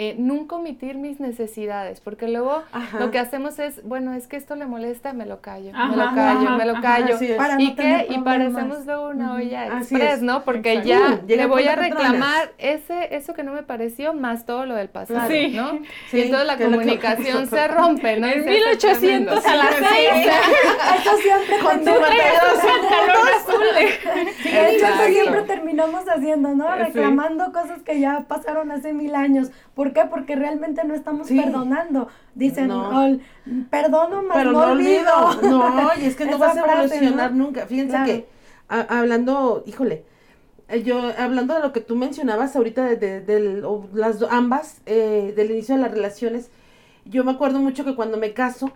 Eh, 0.00 0.14
nunca 0.16 0.54
omitir 0.54 0.94
mis 0.94 1.18
necesidades, 1.18 2.00
porque 2.00 2.28
luego 2.28 2.62
lo 3.00 3.10
que 3.10 3.18
hacemos 3.18 3.58
es, 3.58 3.82
bueno, 3.82 4.14
es 4.14 4.28
que 4.28 4.36
esto 4.36 4.54
le 4.54 4.64
molesta, 4.64 5.12
me 5.12 5.26
lo 5.26 5.40
callo, 5.40 5.72
me 5.72 5.96
lo 5.96 6.14
callo, 6.14 6.50
me 6.50 6.66
lo 6.66 6.80
callo. 6.80 7.16
y 7.58 7.74
que 7.74 8.06
y 8.08 8.18
parecemos 8.18 8.86
luego 8.86 9.08
una 9.08 9.34
olla 9.34 9.66
express, 9.76 10.22
¿no? 10.22 10.44
Porque 10.44 10.82
ya 10.84 11.20
le 11.26 11.46
voy 11.46 11.66
a 11.66 11.74
reclamar 11.74 12.52
ese 12.58 13.16
eso 13.16 13.34
que 13.34 13.42
no 13.42 13.52
me 13.52 13.64
pareció 13.64 14.14
más 14.14 14.46
todo 14.46 14.66
lo 14.66 14.76
del 14.76 14.88
pasado, 14.88 15.28
¿no? 15.28 15.80
y 16.12 16.20
entonces 16.20 16.46
la 16.46 16.56
comunicación 16.56 17.46
se 17.50 17.66
rompe, 17.66 18.20
¿no? 18.20 18.28
En 18.28 18.44
1800 18.44 19.44
a 19.44 19.56
las 19.56 19.74
6. 19.74 19.82
Eso 21.00 21.16
siempre 21.16 21.58
con 21.60 21.84
tu 21.84 21.90
azul. 21.90 23.64
Sí, 24.44 25.12
siempre 25.12 25.42
terminamos 25.42 26.04
haciendo, 26.08 26.54
¿no? 26.54 26.72
Reclamando 26.76 27.52
cosas 27.52 27.82
que 27.82 27.98
ya 27.98 28.26
pasaron 28.28 28.70
hace 28.70 28.92
mil 28.92 29.16
años. 29.16 29.50
¿Por 29.74 29.87
qué? 29.92 30.04
Porque 30.10 30.36
realmente 30.36 30.84
no 30.84 30.94
estamos 30.94 31.28
perdonando. 31.28 32.08
Dicen, 32.34 32.70
perdono 33.70 34.22
más 34.22 34.36
Pero 34.36 34.52
no, 34.52 34.72
olvido. 34.72 35.42
No, 35.42 35.90
y 36.00 36.06
es 36.06 36.16
que 36.16 36.26
no 36.26 36.38
vas 36.38 36.56
a 36.56 36.60
evolucionar 36.60 37.32
nunca. 37.32 37.66
Fíjense 37.66 37.96
que 38.04 38.26
hablando, 38.68 39.62
híjole, 39.66 40.04
eh, 40.68 40.82
yo 40.82 41.12
hablando 41.18 41.54
de 41.54 41.60
lo 41.60 41.72
que 41.72 41.80
tú 41.80 41.96
mencionabas 41.96 42.54
ahorita 42.54 42.84
de, 42.84 43.62
las 43.94 44.22
ambas 44.30 44.80
eh, 44.86 45.32
del 45.36 45.50
inicio 45.50 45.76
de 45.76 45.82
las 45.82 45.90
relaciones, 45.90 46.50
yo 47.04 47.24
me 47.24 47.32
acuerdo 47.32 47.58
mucho 47.60 47.84
que 47.84 47.94
cuando 47.94 48.18
me 48.18 48.34
caso, 48.34 48.70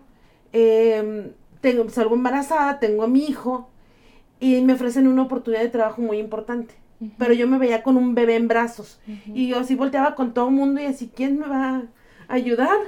eh, 0.53 1.33
tengo, 1.61 1.89
salgo 1.91 2.15
embarazada, 2.15 2.79
tengo 2.79 3.05
a 3.05 3.09
mi 3.09 3.25
hijo 3.27 3.69
y 4.41 4.61
me 4.63 4.73
ofrecen 4.73 5.07
una 5.07 5.23
oportunidad 5.23 5.63
de 5.63 5.69
trabajo 5.69 6.01
muy 6.03 6.19
importante 6.19 6.82
pero 7.19 7.33
yo 7.33 7.47
me 7.49 7.59
veía 7.59 7.83
con 7.83 7.97
un 7.97 8.15
bebé 8.15 8.37
en 8.37 8.49
brazos 8.49 9.01
y 9.27 9.49
yo 9.49 9.59
así 9.59 9.75
volteaba 9.75 10.15
con 10.15 10.35
todo 10.35 10.49
el 10.49 10.55
mundo 10.55 10.81
y 10.81 10.87
así, 10.87 11.11
¿quién 11.15 11.39
me 11.39 11.49
va 11.49 11.83
a 12.29 12.35
ayudar? 12.35 12.79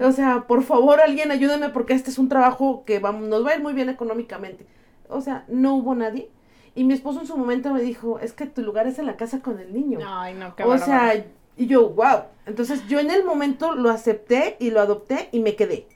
O 0.00 0.12
sea, 0.12 0.46
por 0.46 0.62
favor, 0.62 1.00
alguien 1.00 1.30
ayúdeme 1.30 1.68
porque 1.70 1.94
este 1.94 2.10
es 2.10 2.18
un 2.18 2.28
trabajo 2.28 2.84
que 2.84 2.98
vamos, 2.98 3.28
nos 3.28 3.44
va 3.44 3.50
a 3.50 3.56
ir 3.56 3.62
muy 3.62 3.72
bien 3.72 3.88
económicamente. 3.88 4.66
O 5.08 5.20
sea, 5.20 5.44
no 5.48 5.74
hubo 5.76 5.94
nadie. 5.94 6.30
Y 6.74 6.84
mi 6.84 6.94
esposo 6.94 7.20
en 7.20 7.26
su 7.26 7.36
momento 7.36 7.72
me 7.72 7.82
dijo, 7.82 8.18
es 8.18 8.32
que 8.32 8.46
tu 8.46 8.62
lugar 8.62 8.86
es 8.86 8.98
en 8.98 9.06
la 9.06 9.16
casa 9.16 9.40
con 9.40 9.58
el 9.58 9.72
niño. 9.74 9.98
Ay, 10.06 10.34
no, 10.34 10.56
qué 10.56 10.64
O 10.64 10.78
sea, 10.78 11.24
y 11.56 11.66
yo, 11.66 11.90
wow. 11.90 12.22
Entonces 12.46 12.86
yo 12.88 12.98
en 12.98 13.10
el 13.10 13.24
momento 13.24 13.74
lo 13.74 13.90
acepté 13.90 14.56
y 14.58 14.70
lo 14.70 14.80
adopté 14.80 15.28
y 15.32 15.40
me 15.40 15.54
quedé. 15.54 15.86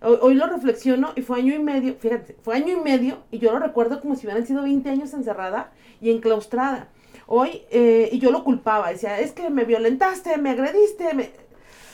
Hoy, 0.00 0.18
hoy, 0.20 0.34
lo 0.34 0.46
reflexiono 0.46 1.12
y 1.14 1.22
fue 1.22 1.38
año 1.38 1.54
y 1.54 1.58
medio, 1.58 1.94
fíjate, 1.94 2.36
fue 2.42 2.56
año 2.56 2.76
y 2.76 2.80
medio 2.80 3.18
y 3.30 3.38
yo 3.38 3.52
lo 3.52 3.58
recuerdo 3.58 4.00
como 4.00 4.16
si 4.16 4.26
hubieran 4.26 4.46
sido 4.46 4.62
20 4.62 4.90
años 4.90 5.14
encerrada 5.14 5.72
y 6.00 6.10
enclaustrada 6.10 6.88
hoy, 7.26 7.62
eh, 7.70 8.08
y 8.12 8.18
yo 8.18 8.30
lo 8.30 8.44
culpaba, 8.44 8.90
decía, 8.90 9.18
es 9.20 9.32
que 9.32 9.50
me 9.50 9.64
violentaste, 9.64 10.36
me 10.38 10.50
agrediste, 10.50 11.14
me... 11.14 11.30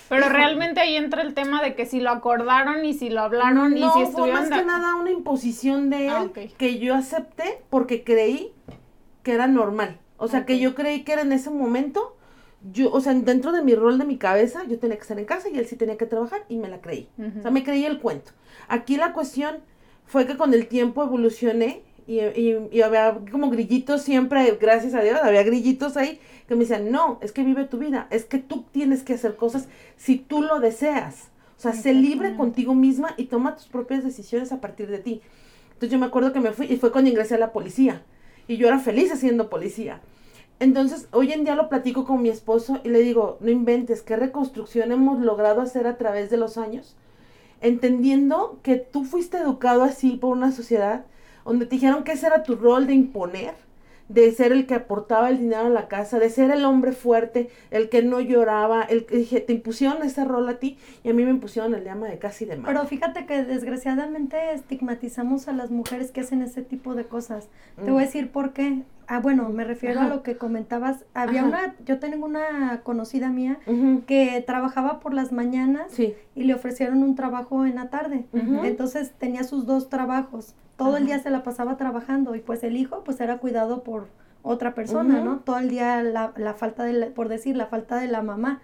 Pero 0.08 0.28
realmente 0.28 0.80
ahí 0.80 0.96
entra 0.96 1.22
el 1.22 1.34
tema 1.34 1.62
de 1.62 1.76
que 1.76 1.86
si 1.86 2.00
lo 2.00 2.10
acordaron 2.10 2.84
y 2.84 2.94
si 2.94 3.10
lo 3.10 3.20
hablaron 3.20 3.76
y 3.76 3.80
si 3.80 4.02
estuvieron... 4.02 4.12
fue 4.12 4.32
más 4.32 4.48
que 4.48 4.66
nada 4.66 4.96
una 4.96 5.12
imposición 5.12 5.88
de 5.88 6.08
ah, 6.08 6.28
él 6.34 6.52
que 6.58 6.80
yo 6.80 6.96
acepté 6.96 7.62
porque 7.70 8.02
creí 8.02 8.52
que 9.22 9.32
era 9.32 9.46
normal. 9.46 10.00
O 10.16 10.26
sea, 10.26 10.44
que 10.46 10.58
yo 10.58 10.74
creí 10.74 11.02
que 11.02 11.12
era 11.12 11.22
en 11.22 11.32
ese 11.32 11.48
momento, 11.48 12.16
yo, 12.72 12.90
o 12.90 13.00
sea, 13.00 13.14
dentro 13.14 13.52
de 13.52 13.62
mi 13.62 13.76
rol 13.76 13.98
de 13.98 14.04
mi 14.04 14.18
cabeza, 14.18 14.64
yo 14.68 14.78
tenía 14.80 14.96
que 14.96 15.02
estar 15.02 15.18
en 15.18 15.24
casa 15.24 15.48
y 15.48 15.58
él 15.58 15.66
sí 15.66 15.76
tenía 15.76 15.96
que 15.96 16.06
trabajar 16.06 16.44
y 16.48 16.56
me 16.56 16.68
la 16.68 16.80
creí. 16.80 17.08
O 17.38 17.40
sea, 17.40 17.52
me 17.52 17.62
creí 17.62 17.84
el 17.84 18.00
cuento. 18.00 18.32
Aquí 18.66 18.96
la 18.96 19.12
cuestión 19.12 19.58
fue 20.04 20.26
que 20.26 20.36
con 20.36 20.52
el 20.54 20.66
tiempo 20.66 21.04
evolucioné 21.04 21.84
y, 22.10 22.82
había 22.82 23.18
como 23.30 23.50
grillitos 23.50 24.02
siempre, 24.02 24.58
gracias 24.60 24.94
a 24.94 25.02
Dios, 25.02 25.20
había 25.22 25.44
grillitos 25.44 25.96
ahí 25.96 26.18
que 26.48 26.56
me 26.56 26.62
decían, 26.62 26.90
no, 26.90 27.18
es 27.22 27.30
que 27.30 27.44
vive 27.44 27.64
tu 27.64 27.78
vida, 27.78 28.08
es 28.10 28.24
que 28.24 28.38
tú 28.38 28.64
tienes 28.72 29.04
que 29.04 29.14
hacer 29.14 29.36
cosas 29.36 29.68
si 29.96 30.16
tú 30.16 30.42
lo 30.42 30.58
deseas. 30.58 31.28
O 31.56 31.62
sea, 31.62 31.72
sé 31.72 31.92
libre 31.92 32.36
contigo 32.36 32.74
misma 32.74 33.14
y 33.16 33.26
toma 33.26 33.54
tus 33.54 33.66
propias 33.66 34.02
decisiones 34.02 34.50
a 34.50 34.60
partir 34.60 34.88
de 34.88 34.98
ti. 34.98 35.20
Entonces 35.66 35.90
yo 35.90 35.98
me 35.98 36.06
acuerdo 36.06 36.32
que 36.32 36.40
me 36.40 36.52
fui 36.52 36.66
y 36.66 36.78
fue 36.78 36.90
cuando 36.90 37.10
ingresé 37.10 37.36
a 37.36 37.38
la 37.38 37.52
policía. 37.52 38.02
Y 38.48 38.56
yo 38.56 38.66
era 38.66 38.78
feliz 38.78 39.12
haciendo 39.12 39.50
policía. 39.50 40.00
Entonces, 40.58 41.06
hoy 41.12 41.32
en 41.32 41.44
día 41.44 41.54
lo 41.54 41.68
platico 41.68 42.04
con 42.04 42.22
mi 42.22 42.28
esposo 42.28 42.80
y 42.82 42.88
le 42.88 43.00
digo, 43.00 43.38
no 43.40 43.50
inventes, 43.50 44.02
qué 44.02 44.16
reconstrucción 44.16 44.90
hemos 44.90 45.20
logrado 45.20 45.60
hacer 45.60 45.86
a 45.86 45.96
través 45.96 46.28
de 46.28 46.36
los 46.36 46.58
años, 46.58 46.96
entendiendo 47.60 48.58
que 48.62 48.76
tú 48.76 49.04
fuiste 49.04 49.38
educado 49.38 49.84
así 49.84 50.16
por 50.16 50.36
una 50.36 50.52
sociedad 50.52 51.04
donde 51.44 51.66
te 51.66 51.76
dijeron 51.76 52.05
que 52.05 52.12
ese 52.12 52.26
era 52.26 52.42
tu 52.42 52.57
rol 52.57 52.87
de 52.87 52.94
imponer, 52.94 53.55
de 54.11 54.33
ser 54.33 54.50
el 54.50 54.66
que 54.66 54.74
aportaba 54.74 55.31
el 55.31 55.38
dinero 55.38 55.66
a 55.66 55.70
la 55.70 55.87
casa, 55.87 56.18
de 56.18 56.31
ser 56.31 56.50
el 56.50 56.64
hombre 56.64 56.92
fuerte, 56.92 57.48
el 57.70 57.88
que 57.88 58.03
no 58.03 58.20
lloraba, 58.20 58.83
el 58.83 59.07
que 59.07 59.18
dije, 59.18 59.40
te 59.40 59.53
impusieron 59.53 60.03
ese 60.03 60.24
rol 60.24 60.48
a 60.48 60.59
ti 60.59 60.79
y 61.05 61.11
a 61.11 61.14
mí 61.14 61.24
me 61.24 61.31
impusieron 61.31 61.74
el 61.74 61.85
de 61.85 61.90
ama 61.90 62.09
de 62.09 62.18
casa 62.18 62.42
y 62.42 62.48
de 62.48 62.57
Pero 62.57 62.85
fíjate 62.87 63.24
que 63.26 63.44
desgraciadamente 63.44 64.53
estigmatizamos 64.53 65.46
a 65.46 65.53
las 65.53 65.70
mujeres 65.70 66.11
que 66.11 66.22
hacen 66.22 66.42
ese 66.42 66.62
tipo 66.62 66.96
de 66.96 67.05
cosas. 67.05 67.48
Te 67.76 67.90
voy 67.90 68.03
a 68.03 68.05
mm. 68.05 68.07
decir 68.07 68.33
por 68.33 68.53
qué. 68.53 68.83
Ah, 69.12 69.18
bueno, 69.18 69.48
me 69.48 69.64
refiero 69.64 69.98
a 70.00 70.04
lo 70.08 70.22
que 70.22 70.36
comentabas. 70.36 71.04
Había 71.14 71.42
una, 71.44 71.74
yo 71.84 71.98
tengo 71.98 72.24
una 72.24 72.80
conocida 72.84 73.28
mía 73.28 73.58
que 74.06 74.40
trabajaba 74.46 75.00
por 75.00 75.12
las 75.14 75.32
mañanas 75.32 75.92
y 76.36 76.44
le 76.44 76.54
ofrecieron 76.54 77.02
un 77.02 77.16
trabajo 77.16 77.66
en 77.66 77.74
la 77.74 77.90
tarde. 77.90 78.26
Entonces 78.64 79.10
tenía 79.18 79.42
sus 79.42 79.66
dos 79.66 79.88
trabajos. 79.88 80.54
Todo 80.76 80.96
el 80.96 81.06
día 81.06 81.18
se 81.18 81.30
la 81.30 81.42
pasaba 81.42 81.76
trabajando 81.76 82.36
y 82.36 82.40
pues 82.40 82.62
el 82.62 82.76
hijo 82.76 83.02
pues 83.02 83.20
era 83.20 83.38
cuidado 83.38 83.82
por 83.82 84.06
otra 84.42 84.74
persona, 84.74 85.18
¿no? 85.24 85.38
Todo 85.40 85.58
el 85.58 85.68
día 85.68 86.02
la, 86.04 86.32
la 86.36 86.54
falta 86.54 86.84
de, 86.84 87.06
por 87.06 87.28
decir, 87.28 87.56
la 87.56 87.66
falta 87.66 87.96
de 87.96 88.06
la 88.06 88.22
mamá. 88.22 88.62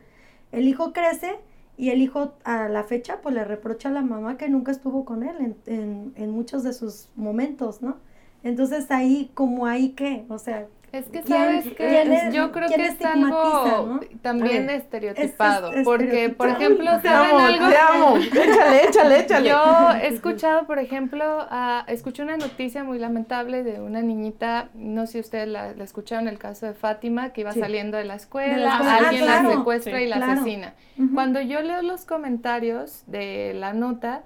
El 0.52 0.68
hijo 0.68 0.92
crece 0.92 1.32
y 1.76 1.90
el 1.90 2.00
hijo 2.00 2.34
a 2.44 2.68
la 2.68 2.84
fecha 2.84 3.20
pues 3.20 3.34
le 3.34 3.44
reprocha 3.44 3.88
a 3.88 3.92
la 3.92 4.02
mamá 4.02 4.36
que 4.38 4.48
nunca 4.48 4.70
estuvo 4.70 5.04
con 5.04 5.24
él 5.24 5.36
en, 5.40 5.56
en, 5.66 6.12
en 6.14 6.30
muchos 6.30 6.62
de 6.62 6.72
sus 6.72 7.10
momentos, 7.16 7.82
¿no? 7.82 7.96
Entonces 8.42 8.90
ahí, 8.90 9.30
como 9.34 9.66
ahí 9.66 9.90
qué, 9.90 10.24
o 10.28 10.38
sea, 10.38 10.66
es 10.92 11.08
que 11.08 11.22
sabes 11.22 11.66
que 11.74 12.30
yo 12.32 12.52
creo 12.52 12.68
que 12.68 12.86
es 12.86 13.04
algo 13.04 14.00
también 14.22 14.70
estereotipado, 14.70 15.72
porque 15.84 16.30
por 16.30 16.48
ejemplo, 16.48 16.86
¿saben 17.02 17.36
algo? 17.36 17.68
Te 17.68 17.76
amo, 17.76 18.16
échale, 18.16 18.84
échale, 18.84 19.20
échale. 19.20 19.48
Yo 19.48 19.90
he 20.00 20.08
escuchado, 20.08 20.66
por 20.66 20.78
ejemplo, 20.78 21.46
escuché 21.88 22.22
una 22.22 22.36
noticia 22.36 22.84
muy 22.84 22.98
lamentable 22.98 23.62
de 23.62 23.80
una 23.80 24.00
niñita, 24.00 24.70
no 24.74 25.06
sé 25.06 25.12
si 25.14 25.20
ustedes 25.20 25.48
la, 25.48 25.70
escucharon, 25.70 26.28
el 26.28 26.38
caso 26.38 26.66
de 26.66 26.74
Fátima, 26.74 27.30
que 27.30 27.42
iba 27.42 27.52
saliendo 27.52 27.96
de 27.96 28.04
la 28.04 28.14
escuela, 28.14 28.78
alguien 28.78 29.26
la 29.26 29.50
secuestra 29.50 30.00
y 30.00 30.06
la 30.06 30.16
asesina. 30.16 30.74
Cuando 31.14 31.40
yo 31.40 31.60
leo 31.60 31.82
los 31.82 32.04
comentarios 32.04 33.02
de 33.06 33.52
la 33.54 33.74
nota, 33.74 34.22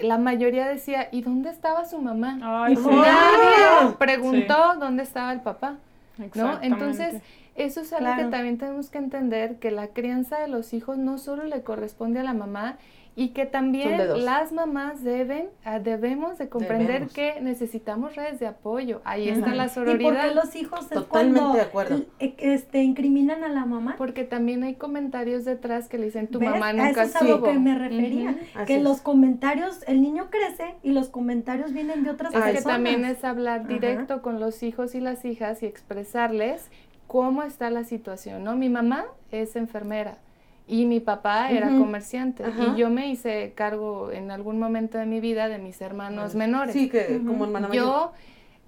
la 0.00 0.18
mayoría 0.18 0.66
decía, 0.68 1.08
¿y 1.12 1.22
dónde 1.22 1.50
estaba 1.50 1.84
su 1.84 2.00
mamá? 2.00 2.38
Ay, 2.42 2.76
Nadie 2.76 3.94
preguntó 3.98 4.74
dónde 4.78 5.02
estaba 5.02 5.32
el 5.32 5.40
papá. 5.40 5.76
¿no? 6.34 6.58
Entonces, 6.62 7.22
eso 7.54 7.80
es 7.80 7.92
algo 7.92 8.16
que 8.16 8.24
también 8.24 8.58
tenemos 8.58 8.90
que 8.90 8.98
entender, 8.98 9.56
que 9.56 9.70
la 9.70 9.88
crianza 9.88 10.38
de 10.38 10.48
los 10.48 10.72
hijos 10.72 10.98
no 10.98 11.18
solo 11.18 11.44
le 11.44 11.62
corresponde 11.62 12.20
a 12.20 12.22
la 12.22 12.34
mamá, 12.34 12.76
y 13.18 13.30
que 13.30 13.46
también 13.46 14.24
las 14.24 14.52
mamás 14.52 15.02
deben, 15.02 15.48
ah, 15.64 15.80
debemos 15.80 16.38
de 16.38 16.48
comprender 16.48 17.08
que 17.08 17.40
necesitamos 17.40 18.14
redes 18.14 18.38
de 18.38 18.46
apoyo. 18.46 19.00
Ahí 19.02 19.28
está 19.28 19.56
la 19.56 19.68
sororidad. 19.68 19.98
¿Y 19.98 20.04
por 20.04 20.20
qué 20.20 20.34
los 20.36 20.54
hijos 20.54 20.88
Totalmente 20.88 21.58
de 21.58 21.62
acuerdo. 21.62 22.02
este, 22.20 22.84
incriminan 22.84 23.42
a 23.42 23.48
la 23.48 23.66
mamá? 23.66 23.96
Porque 23.98 24.22
también 24.22 24.62
hay 24.62 24.76
comentarios 24.76 25.44
detrás 25.44 25.88
que 25.88 25.98
le 25.98 26.04
dicen 26.04 26.28
tu 26.28 26.40
mamá 26.40 26.72
nunca 26.72 27.02
Eso 27.02 27.02
es 27.02 27.16
a 27.16 27.24
lo 27.24 27.42
que 27.42 27.54
me 27.54 27.76
refería. 27.76 28.36
Que 28.68 28.78
los 28.78 29.00
comentarios, 29.00 29.80
el 29.88 30.00
niño 30.00 30.28
crece 30.30 30.76
y 30.84 30.92
los 30.92 31.08
comentarios 31.08 31.72
vienen 31.72 32.04
de 32.04 32.10
otras 32.10 32.32
personas. 32.32 32.62
que 32.62 32.62
también 32.62 33.04
es 33.04 33.24
hablar 33.24 33.66
directo 33.66 34.22
con 34.22 34.38
los 34.38 34.62
hijos 34.62 34.94
y 34.94 35.00
las 35.00 35.24
hijas 35.24 35.64
y 35.64 35.66
expresarles 35.66 36.70
cómo 37.08 37.42
está 37.42 37.68
la 37.70 37.82
situación, 37.82 38.44
¿no? 38.44 38.54
Mi 38.54 38.68
mamá 38.68 39.06
es 39.32 39.56
enfermera 39.56 40.18
y 40.68 40.84
mi 40.84 41.00
papá 41.00 41.50
era 41.50 41.68
comerciante 41.68 42.44
y 42.46 42.78
yo 42.78 42.90
me 42.90 43.08
hice 43.08 43.52
cargo 43.54 44.12
en 44.12 44.30
algún 44.30 44.58
momento 44.58 44.98
de 44.98 45.06
mi 45.06 45.18
vida 45.18 45.48
de 45.48 45.58
mis 45.58 45.80
hermanos 45.80 46.34
menores. 46.34 46.74
Sí, 46.74 46.88
que 46.88 47.20
como 47.26 47.46
hermana 47.46 47.68
mayor. 47.68 47.84
Yo 47.84 48.12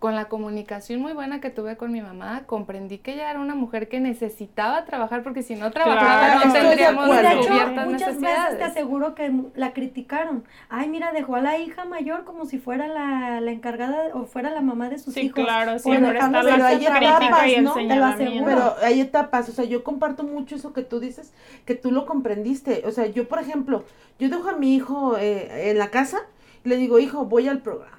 con 0.01 0.17
la 0.17 0.29
comunicación 0.29 0.99
muy 1.03 1.13
buena 1.13 1.43
que 1.43 1.51
tuve 1.51 1.77
con 1.77 1.93
mi 1.93 2.01
mamá, 2.01 2.45
comprendí 2.47 2.97
que 2.97 3.13
ella 3.13 3.31
era 3.31 3.39
una 3.39 3.55
mujer 3.55 3.87
que 3.91 4.01
necesitaba 4.01 4.87
trabajar 4.87 5.23
porque 5.23 5.43
si 5.43 5.57
no 5.57 5.71
trabajaba 5.71 6.43
no 6.43 6.53
tendríamos 6.55 7.07
cubiertas 7.07 7.87
muchas 7.87 8.19
veces 8.19 8.59
te 8.59 8.65
aseguro 8.65 9.15
que 9.15 9.31
la 9.55 9.75
criticaron. 9.75 10.45
Ay, 10.71 10.89
mira, 10.89 11.13
dejó 11.13 11.37
a 11.37 11.43
la 11.43 11.59
hija 11.59 11.85
mayor 11.85 12.25
como 12.25 12.47
si 12.47 12.59
fuera 12.59 12.89
la, 12.89 13.43
la 13.43 13.51
encargada 13.51 14.05
o 14.15 14.25
fuera 14.25 14.51
la 14.51 14.63
mamá 14.63 14.89
de 14.89 14.99
sus 14.99 15.15
hijos. 15.19 15.37
Sí, 15.37 15.45
claro, 15.45 15.79
siempre 15.79 16.19
está 16.19 16.31
pero 16.31 16.65
hay 16.65 16.87
etapas, 16.87 17.63
¿no? 17.63 17.75
Te 17.75 17.97
lo 17.97 18.05
aseguro. 18.07 18.45
Pero 18.47 18.75
hay 18.83 19.01
etapas, 19.03 19.51
o 19.51 19.53
sea, 19.53 19.67
yo 19.67 19.85
comparto 19.85 20.23
mucho 20.25 20.57
eso 20.57 20.73
que 20.73 20.81
tú 20.81 20.99
dices, 20.99 21.35
que 21.67 21.75
tú 21.75 21.91
lo 21.93 22.07
comprendiste. 22.07 22.85
O 22.87 22.91
sea, 22.91 23.05
yo, 23.05 23.29
por 23.29 23.39
ejemplo, 23.39 23.85
yo 24.19 24.31
dejo 24.31 24.49
a 24.49 24.57
mi 24.57 24.75
hijo 24.75 25.19
eh, 25.19 25.71
en 25.71 25.77
la 25.77 25.91
casa 25.91 26.23
y 26.65 26.71
le 26.71 26.79
digo, 26.79 26.99
hijo, 26.99 27.27
voy 27.27 27.49
al 27.49 27.61
programa. 27.61 27.99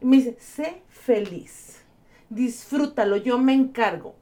Y 0.00 0.06
me 0.06 0.16
dice, 0.18 0.36
sé 0.38 0.84
feliz. 1.04 1.82
Disfrútalo, 2.30 3.16
yo 3.16 3.38
me 3.38 3.52
encargo. 3.52 4.14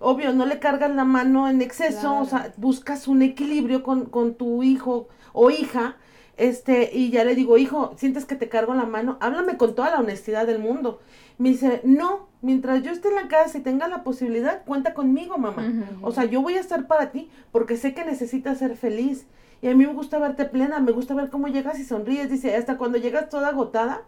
Obvio, 0.00 0.32
no 0.32 0.46
le 0.46 0.60
cargas 0.60 0.94
la 0.94 1.04
mano 1.04 1.48
en 1.48 1.60
exceso, 1.60 2.18
o 2.18 2.24
sea, 2.24 2.52
buscas 2.56 3.08
un 3.08 3.22
equilibrio 3.22 3.82
con, 3.82 4.06
con 4.06 4.34
tu 4.34 4.62
hijo 4.62 5.08
o 5.32 5.50
hija, 5.50 5.96
este, 6.36 6.90
y 6.96 7.10
ya 7.10 7.24
le 7.24 7.34
digo, 7.34 7.58
hijo, 7.58 7.94
sientes 7.96 8.24
que 8.24 8.36
te 8.36 8.48
cargo 8.48 8.72
la 8.74 8.86
mano, 8.86 9.18
háblame 9.20 9.56
con 9.56 9.74
toda 9.74 9.90
la 9.90 9.98
honestidad 9.98 10.46
del 10.46 10.60
mundo. 10.60 11.00
Me 11.36 11.48
dice, 11.48 11.80
no, 11.82 12.28
mientras 12.42 12.84
yo 12.84 12.92
esté 12.92 13.08
en 13.08 13.16
la 13.16 13.26
casa 13.26 13.58
y 13.58 13.62
tenga 13.62 13.88
la 13.88 14.04
posibilidad, 14.04 14.64
cuenta 14.64 14.94
conmigo, 14.94 15.36
mamá. 15.36 15.64
O 16.00 16.12
sea, 16.12 16.24
yo 16.26 16.40
voy 16.40 16.54
a 16.54 16.60
estar 16.60 16.86
para 16.86 17.10
ti 17.10 17.28
porque 17.50 17.76
sé 17.76 17.92
que 17.92 18.04
necesitas 18.04 18.58
ser 18.58 18.76
feliz. 18.76 19.26
Y 19.60 19.66
a 19.66 19.74
mí 19.74 19.84
me 19.84 19.92
gusta 19.92 20.20
verte 20.20 20.44
plena, 20.44 20.78
me 20.78 20.92
gusta 20.92 21.14
ver 21.14 21.28
cómo 21.28 21.48
llegas 21.48 21.80
y 21.80 21.84
sonríes. 21.84 22.30
Dice, 22.30 22.54
hasta 22.54 22.78
cuando 22.78 22.98
llegas 22.98 23.28
toda 23.28 23.48
agotada, 23.48 24.02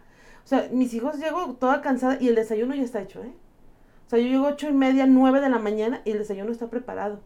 o 0.45 0.49
sea, 0.49 0.69
mis 0.73 0.93
hijos 0.95 1.19
llego 1.19 1.55
toda 1.55 1.81
cansada 1.83 2.19
y 2.21 2.29
el 2.29 2.35
desayuno 2.35 2.75
ya 2.75 2.83
está 2.83 3.03
hecho, 3.03 3.23
¿eh? 3.23 3.33
O 4.07 4.11
sea, 4.11 4.19
yo 4.19 4.27
llego 4.27 4.47
ocho 4.47 4.69
y 4.69 4.73
media, 4.73 5.07
nueve 5.07 5.41
de 5.41 5.49
la 5.49 5.59
mañana 5.59 6.03
y 6.05 6.11
el 6.11 6.19
desayuno 6.19 6.51
está 6.51 6.69
preparado. 6.69 7.21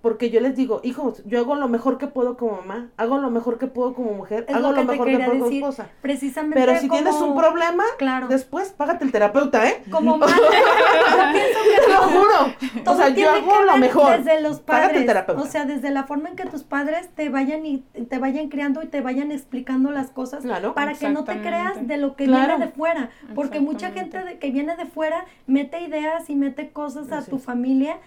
Porque 0.00 0.30
yo 0.30 0.40
les 0.40 0.54
digo, 0.54 0.80
hijos, 0.84 1.22
yo 1.26 1.40
hago 1.40 1.56
lo 1.56 1.68
mejor 1.68 1.98
que 1.98 2.06
puedo 2.06 2.36
como 2.36 2.52
mamá, 2.52 2.90
hago 2.96 3.18
lo 3.18 3.30
mejor 3.30 3.58
que 3.58 3.66
puedo 3.66 3.94
como 3.94 4.12
mujer, 4.12 4.46
hago 4.48 4.70
lo, 4.70 4.84
mejor 4.84 5.08
que 5.08 5.18
puedo 5.18 5.30
como 5.40 5.50
esposa. 5.50 5.88
Precisamente. 6.00 6.60
Pero 6.60 6.78
si 6.78 6.88
tienes 6.88 7.16
un 7.16 7.36
problema, 7.36 7.82
claro. 7.98 8.28
después 8.28 8.70
págate 8.70 9.04
el 9.04 9.10
terapeuta, 9.10 9.68
¿eh? 9.68 9.82
Como 9.90 10.16
madre, 10.18 10.34
que 11.86 11.92
lo 11.92 11.98
juro. 12.02 12.54
o 12.86 12.96
sea, 12.96 13.08
yo 13.08 13.30
hago 13.30 13.62
lo 13.62 13.76
mejor. 13.78 14.18
Desde 14.18 14.40
los 14.40 14.60
padres. 14.60 14.82
Págate 14.82 15.00
el 15.00 15.06
terapeuta. 15.06 15.42
O 15.42 15.46
sea, 15.46 15.64
desde 15.64 15.90
la 15.90 16.04
forma 16.04 16.28
en 16.28 16.36
que 16.36 16.46
tus 16.46 16.62
padres 16.62 17.08
te 17.16 17.28
vayan 17.28 17.66
y 17.66 17.78
te 18.08 18.18
vayan 18.18 18.48
criando 18.48 18.82
y 18.82 18.86
te 18.86 19.00
vayan 19.00 19.32
explicando 19.32 19.90
las 19.90 20.10
cosas 20.10 20.42
claro, 20.42 20.74
para 20.74 20.94
que 20.94 21.08
no 21.08 21.24
te 21.24 21.40
creas 21.40 21.86
de 21.88 21.96
lo 21.96 22.14
que 22.14 22.26
viene 22.26 22.58
de 22.58 22.68
fuera. 22.68 23.10
Porque 23.34 23.58
mucha 23.58 23.90
gente 23.90 24.22
de, 24.22 24.38
que 24.38 24.50
viene 24.50 24.76
de 24.76 24.86
fuera 24.86 25.24
mete 25.46 25.80
ideas 25.80 26.30
y 26.30 26.36
mete 26.36 26.70
cosas 26.70 27.10
a 27.10 27.24
tu 27.24 27.38
familia 27.38 27.98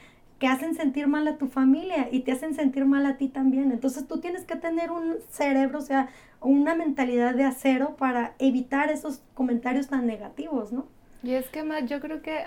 que 0.41 0.47
hacen 0.47 0.73
sentir 0.73 1.05
mal 1.05 1.27
a 1.27 1.37
tu 1.37 1.45
familia 1.45 2.09
y 2.11 2.21
te 2.21 2.31
hacen 2.31 2.55
sentir 2.55 2.85
mal 2.85 3.05
a 3.05 3.17
ti 3.17 3.27
también. 3.27 3.71
Entonces 3.71 4.07
tú 4.07 4.19
tienes 4.19 4.43
que 4.43 4.55
tener 4.55 4.89
un 4.89 5.17
cerebro, 5.29 5.77
o 5.77 5.83
sea, 5.83 6.09
una 6.39 6.73
mentalidad 6.73 7.35
de 7.35 7.43
acero 7.43 7.95
para 7.95 8.33
evitar 8.39 8.89
esos 8.89 9.21
comentarios 9.35 9.89
tan 9.89 10.07
negativos, 10.07 10.73
¿no? 10.73 10.87
Y 11.21 11.33
es 11.33 11.47
que 11.49 11.61
más, 11.61 11.85
yo 11.87 11.99
creo 11.99 12.23
que 12.23 12.39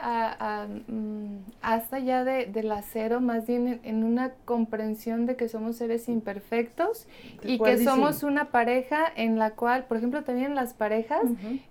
mm, 0.88 1.36
hasta 1.62 2.00
ya 2.00 2.24
de, 2.24 2.46
del 2.46 2.72
acero, 2.72 3.20
más 3.20 3.46
bien 3.46 3.78
en, 3.84 4.02
una 4.02 4.32
comprensión 4.44 5.26
de 5.26 5.36
que 5.36 5.48
somos 5.48 5.76
seres 5.76 6.08
imperfectos 6.08 7.06
y 7.44 7.60
que 7.60 7.84
somos 7.84 8.24
una 8.24 8.46
pareja 8.46 9.04
en 9.14 9.38
la 9.38 9.52
cual, 9.52 9.84
por 9.84 9.98
ejemplo, 9.98 10.24
también 10.24 10.56
las 10.56 10.74
parejas, 10.74 11.22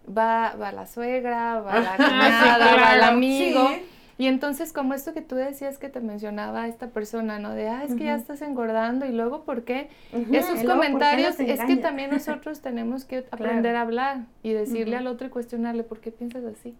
va, 0.07 0.55
va 0.55 0.71
la 0.71 0.87
suegra, 0.87 1.59
va 1.59 1.81
la 1.81 1.95
cuñada, 1.97 2.75
va 2.77 2.95
el 2.95 3.03
amigo. 3.03 3.67
Y 4.17 4.27
entonces, 4.27 4.73
como 4.73 4.93
esto 4.93 5.13
que 5.13 5.21
tú 5.21 5.35
decías 5.35 5.77
que 5.77 5.89
te 5.89 5.99
mencionaba 5.99 6.67
esta 6.67 6.87
persona, 6.87 7.39
¿no? 7.39 7.53
De, 7.53 7.67
ah, 7.69 7.83
es 7.83 7.95
que 7.95 8.05
ya 8.05 8.15
estás 8.15 8.41
engordando 8.41 9.05
y 9.05 9.11
luego, 9.11 9.43
¿por 9.43 9.63
qué? 9.63 9.89
Esos 10.31 10.63
comentarios, 10.63 11.39
es 11.39 11.59
que 11.61 11.77
también 11.77 12.11
nosotros 12.11 12.61
tenemos 12.61 13.05
que 13.05 13.25
aprender 13.31 13.75
a 13.75 13.81
hablar 13.81 14.25
y 14.43 14.53
decirle 14.53 14.97
al 14.97 15.07
otro 15.07 15.27
y 15.27 15.29
cuestionarle, 15.29 15.83
¿por 15.83 15.99
qué 15.99 16.11
piensas 16.11 16.43
así? 16.45 16.75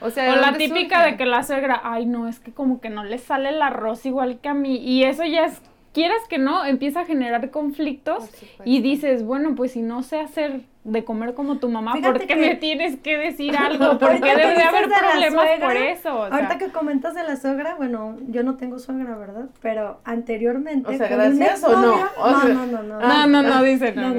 O, 0.00 0.10
sea, 0.10 0.32
o 0.32 0.36
la 0.36 0.56
típica 0.56 1.04
de 1.04 1.16
que 1.16 1.26
la 1.26 1.42
suegra, 1.42 1.80
ay, 1.82 2.06
no, 2.06 2.28
es 2.28 2.38
que 2.38 2.52
como 2.52 2.80
que 2.80 2.88
no 2.88 3.02
le 3.02 3.18
sale 3.18 3.48
el 3.48 3.60
arroz 3.62 4.06
igual 4.06 4.38
que 4.38 4.48
a 4.48 4.54
mí. 4.54 4.76
Y 4.76 5.04
eso 5.04 5.24
ya 5.24 5.46
es 5.46 5.60
quieras 5.94 6.20
que 6.28 6.38
no, 6.38 6.66
empieza 6.66 7.00
a 7.00 7.04
generar 7.06 7.50
conflictos 7.50 8.28
y 8.64 8.82
dices, 8.82 9.24
bueno, 9.24 9.54
pues 9.54 9.72
si 9.72 9.80
no 9.80 10.02
sé 10.02 10.18
hacer 10.18 10.62
de 10.82 11.04
comer 11.04 11.32
como 11.32 11.58
tu 11.58 11.70
mamá, 11.70 11.94
¿por 12.02 12.26
qué 12.26 12.36
me 12.36 12.56
tienes 12.56 12.96
que 12.96 13.16
decir 13.16 13.56
algo? 13.58 13.98
Porque 13.98 14.18
debe 14.18 14.54
de 14.54 14.62
haber 14.62 14.88
problemas 14.88 15.60
por 15.60 15.76
eso. 15.76 16.24
ahorita 16.24 16.58
que 16.58 16.68
comentas 16.68 17.14
de 17.14 17.22
la 17.22 17.36
suegra, 17.36 17.76
bueno, 17.76 18.18
yo 18.28 18.42
no 18.42 18.56
tengo 18.56 18.78
suegra, 18.78 19.16
¿verdad? 19.16 19.46
Pero 19.62 20.00
anteriormente. 20.04 20.90
O 20.90 20.98
sea, 20.98 21.08
gracias 21.08 21.62
o 21.64 21.72
no. 21.72 21.96
no, 21.96 22.44
no, 22.48 22.66
no, 22.66 22.82
no. 22.82 23.00
No, 23.00 23.26
no, 23.28 23.42
no, 23.42 23.62
dice 23.62 23.92
no. 23.92 24.12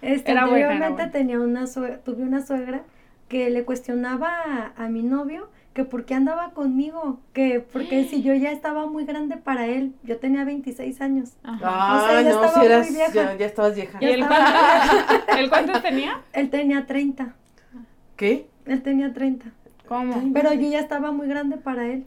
Este, 0.00 0.32
anteriormente 0.32 1.08
tenía 1.08 1.40
una 1.40 1.66
suegra, 1.66 1.98
tuve 1.98 2.22
una 2.22 2.46
suegra 2.46 2.82
que 3.28 3.50
le 3.50 3.64
cuestionaba 3.64 4.72
a 4.76 4.88
mi 4.88 5.02
novio 5.02 5.48
que 5.76 5.84
por 5.84 6.06
qué 6.06 6.14
andaba 6.14 6.52
conmigo, 6.52 7.20
que 7.34 7.60
porque 7.60 8.04
si 8.04 8.22
yo 8.22 8.32
ya 8.32 8.50
estaba 8.50 8.86
muy 8.86 9.04
grande 9.04 9.36
para 9.36 9.66
él, 9.66 9.94
yo 10.04 10.16
tenía 10.16 10.42
26 10.42 11.02
años. 11.02 11.34
Ah, 11.44 12.00
o 12.02 12.08
sea, 12.08 12.22
no, 12.22 12.48
si 12.48 12.64
eras, 12.64 13.12
ya, 13.12 13.36
ya, 13.36 13.44
estabas 13.44 13.74
vieja. 13.74 13.98
¿Y 14.00 14.06
él 14.06 14.24
cuánto, 14.26 15.32
¿el 15.38 15.50
cuánto 15.50 15.82
tenía? 15.82 16.22
Él 16.32 16.48
tenía 16.48 16.86
30. 16.86 17.34
¿Qué? 18.16 18.46
Él 18.64 18.82
tenía 18.82 19.12
30. 19.12 19.44
¿Cómo? 19.86 20.32
Pero 20.32 20.54
yo 20.54 20.66
ya 20.66 20.80
estaba 20.80 21.12
muy 21.12 21.28
grande 21.28 21.58
para 21.58 21.86
él. 21.86 22.06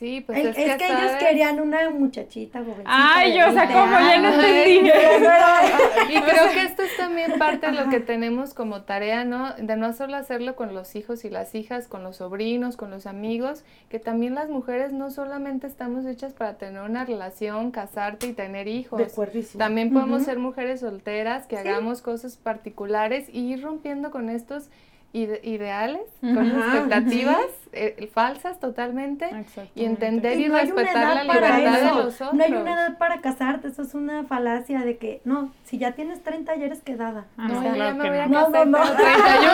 Sí, 0.00 0.22
pues 0.22 0.38
es, 0.38 0.56
que, 0.56 0.86
ellos 0.86 1.12
querían 1.18 1.60
una 1.60 1.90
muchachita 1.90 2.60
jovencita. 2.60 2.84
Ay, 2.86 3.36
yo, 3.36 3.50
o 3.50 3.52
sea, 3.52 3.66
como 3.66 3.98
ya 3.98 4.18
no 4.18 4.32
entendí. 4.32 4.88
y 6.08 6.20
creo 6.22 6.50
que 6.54 6.62
esto 6.62 6.82
es 6.84 6.96
también 6.96 7.38
parte 7.38 7.66
de 7.66 7.72
lo 7.74 7.90
que 7.90 8.00
tenemos 8.00 8.54
como 8.54 8.80
tarea, 8.84 9.26
¿no? 9.26 9.52
De 9.52 9.76
no 9.76 9.92
solo 9.92 10.16
hacerlo 10.16 10.56
con 10.56 10.72
los 10.72 10.96
hijos 10.96 11.26
y 11.26 11.28
las 11.28 11.54
hijas, 11.54 11.86
con 11.86 12.02
los 12.02 12.16
sobrinos, 12.16 12.78
con 12.78 12.90
los 12.90 13.04
amigos, 13.04 13.62
que 13.90 13.98
también 13.98 14.34
las 14.34 14.48
mujeres 14.48 14.94
no 14.94 15.10
solamente 15.10 15.66
estamos 15.66 16.06
hechas 16.06 16.32
para 16.32 16.54
tener 16.54 16.80
una 16.80 17.04
relación, 17.04 17.70
casarte 17.70 18.28
y 18.28 18.32
tener 18.32 18.68
hijos. 18.68 18.98
De 18.98 19.42
también 19.58 19.92
podemos 19.92 20.22
ser 20.22 20.38
mujeres 20.38 20.80
solteras, 20.80 21.46
que 21.46 21.58
hagamos 21.58 22.00
cosas 22.00 22.38
particulares 22.38 23.28
y 23.30 23.52
ir 23.52 23.62
rompiendo 23.62 24.10
con 24.10 24.30
estos 24.30 24.70
ideales, 25.12 26.02
con 26.20 26.46
expectativas 26.46 27.46
eh, 27.72 28.08
falsas 28.12 28.58
totalmente 28.60 29.28
y 29.74 29.84
entender 29.84 30.38
y, 30.38 30.48
respetar 30.48 31.14
la 31.14 31.24
libertad 31.24 31.78
de 31.78 31.84
los 31.84 32.20
otros. 32.20 32.34
No 32.34 32.44
hay 32.44 32.52
una 32.52 32.72
edad 32.72 32.98
para 32.98 33.20
casarte, 33.20 33.68
eso 33.68 33.82
es 33.82 33.94
una 33.94 34.24
falacia 34.24 34.80
de 34.80 34.98
que 34.98 35.20
no, 35.24 35.52
si 35.64 35.78
ya 35.78 35.92
tienes 35.92 36.22
30 36.22 36.56
ya 36.56 36.66
eres 36.66 36.82
quedada. 36.82 37.26
Ah, 37.36 37.48
no, 37.48 37.62
ya 37.76 37.94
me 37.94 38.08
voy 38.08 38.18
a 38.18 38.28
casar, 38.28 38.66
no, 38.66 38.78
no, 38.78 38.84
no. 38.84 38.96
31. 38.96 39.52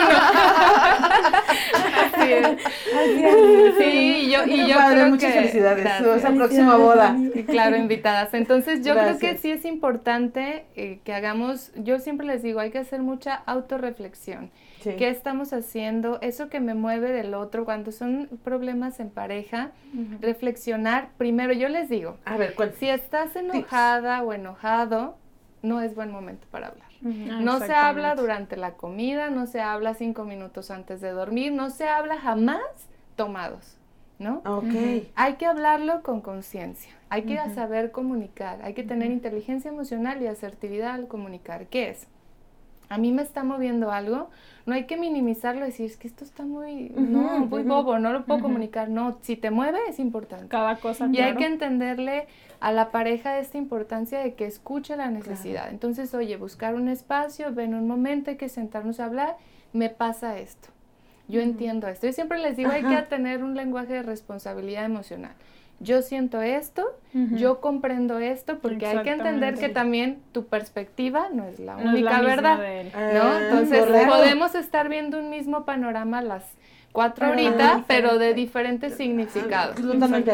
Así 2.05 2.33
es. 2.33 3.77
Sí, 3.77 4.31
yo, 4.31 4.45
y 4.45 4.67
yo 4.67 4.77
creo 4.89 5.09
muchas 5.09 5.33
felicidades, 5.33 5.85
esa 6.17 6.31
próxima 6.31 6.77
boda. 6.77 7.15
Claro, 7.47 7.77
invitadas. 7.77 8.33
Entonces 8.33 8.85
yo 8.85 8.93
creo 8.93 9.17
que 9.17 9.37
sí 9.37 9.51
es 9.51 9.65
importante 9.65 10.65
eh, 10.75 10.99
que 11.03 11.13
hagamos, 11.13 11.71
yo 11.75 11.99
siempre 11.99 12.27
les 12.27 12.43
digo, 12.43 12.59
hay 12.59 12.71
que 12.71 12.79
hacer 12.79 13.01
mucha 13.01 13.35
autorreflexión. 13.45 14.51
¿Qué 14.83 15.09
estamos 15.09 15.53
haciendo? 15.53 16.19
Eso 16.21 16.49
que 16.49 16.59
me 16.59 16.73
mueve 16.73 17.11
del 17.11 17.33
otro, 17.33 17.65
cuando 17.65 17.91
son 17.91 18.29
problemas 18.43 18.99
en 18.99 19.09
pareja, 19.09 19.71
reflexionar. 20.21 21.09
Primero, 21.17 21.53
yo 21.53 21.69
les 21.69 21.89
digo, 21.89 22.17
a 22.25 22.37
ver, 22.37 22.55
si 22.77 22.89
estás 22.89 23.35
enojada 23.35 24.23
o 24.23 24.33
enojado, 24.33 25.17
no 25.61 25.81
es 25.81 25.95
buen 25.95 26.11
momento 26.11 26.47
para 26.51 26.67
hablar. 26.67 26.87
No 27.01 27.59
se 27.59 27.73
habla 27.73 28.15
durante 28.15 28.57
la 28.57 28.73
comida, 28.73 29.29
no 29.29 29.45
se 29.45 29.61
habla 29.61 29.93
cinco 29.93 30.23
minutos 30.23 30.71
antes 30.71 31.01
de 31.01 31.11
dormir, 31.11 31.51
no 31.51 31.69
se 31.69 31.87
habla 31.87 32.17
jamás 32.17 32.61
tomados. 33.15 33.77
¿no? 34.19 34.41
Okay. 34.45 35.11
Hay 35.15 35.35
que 35.35 35.45
hablarlo 35.45 36.01
con 36.01 36.21
conciencia, 36.21 36.91
hay 37.09 37.23
que 37.23 37.37
saber 37.53 37.91
comunicar, 37.91 38.59
hay 38.63 38.73
que 38.73 38.83
tener 38.83 39.11
inteligencia 39.11 39.69
emocional 39.69 40.21
y 40.21 40.27
asertividad 40.27 40.95
al 40.95 41.07
comunicar. 41.07 41.67
¿Qué 41.67 41.89
es? 41.89 42.07
A 42.89 42.97
mí 42.97 43.11
me 43.11 43.21
está 43.21 43.43
moviendo 43.43 43.91
algo, 43.91 44.29
no 44.65 44.73
hay 44.73 44.85
que 44.85 44.97
minimizarlo, 44.97 45.65
decir, 45.65 45.85
es 45.85 45.97
que 45.97 46.07
esto 46.07 46.23
está 46.23 46.43
muy, 46.43 46.89
no, 46.89 47.45
muy 47.45 47.63
bobo, 47.63 47.99
no 47.99 48.11
lo 48.11 48.25
puedo 48.25 48.41
comunicar. 48.41 48.89
No, 48.89 49.17
si 49.21 49.35
te 49.35 49.51
mueve 49.51 49.79
es 49.89 49.99
importante. 49.99 50.47
Cada 50.47 50.77
cosa. 50.77 51.09
Y 51.11 51.19
hay 51.19 51.35
que 51.35 51.45
entenderle 51.45 52.27
a 52.59 52.71
la 52.71 52.91
pareja 52.91 53.39
esta 53.39 53.57
importancia 53.57 54.19
de 54.19 54.33
que 54.33 54.45
escuche 54.45 54.95
la 54.95 55.09
necesidad. 55.09 55.69
Entonces, 55.69 56.13
oye, 56.13 56.37
buscar 56.37 56.75
un 56.75 56.87
espacio, 56.87 57.53
ven 57.53 57.73
un 57.73 57.87
momento, 57.87 58.31
hay 58.31 58.37
que 58.37 58.49
sentarnos 58.49 58.99
a 58.99 59.05
hablar, 59.05 59.37
me 59.73 59.89
pasa 59.89 60.37
esto. 60.37 60.69
Yo 61.27 61.41
entiendo 61.41 61.87
esto. 61.87 62.07
Yo 62.07 62.13
siempre 62.13 62.39
les 62.39 62.55
digo, 62.55 62.71
hay 62.71 62.83
que 62.83 63.01
tener 63.03 63.43
un 63.43 63.55
lenguaje 63.55 63.93
de 63.93 64.03
responsabilidad 64.03 64.85
emocional 64.85 65.33
yo 65.79 66.01
siento 66.01 66.41
esto, 66.41 66.85
yo 67.13 67.61
comprendo 67.61 68.19
esto, 68.19 68.59
porque 68.59 68.85
hay 68.87 69.01
que 69.03 69.11
entender 69.11 69.55
que 69.55 69.69
también 69.69 70.19
tu 70.31 70.45
perspectiva 70.45 71.29
no 71.33 71.45
es 71.45 71.59
la 71.59 71.77
única 71.77 72.21
verdad, 72.21 72.57
¿no? 72.57 73.21
Ah, 73.23 73.39
Entonces 73.43 73.85
podemos 74.07 74.55
estar 74.55 74.89
viendo 74.89 75.19
un 75.19 75.29
mismo 75.29 75.65
panorama 75.65 76.21
las 76.21 76.43
cuatro 76.91 77.27
ahorita, 77.27 77.85
pero 77.87 78.17
de 78.17 78.33
diferentes 78.33 78.95
significados. 78.95 79.77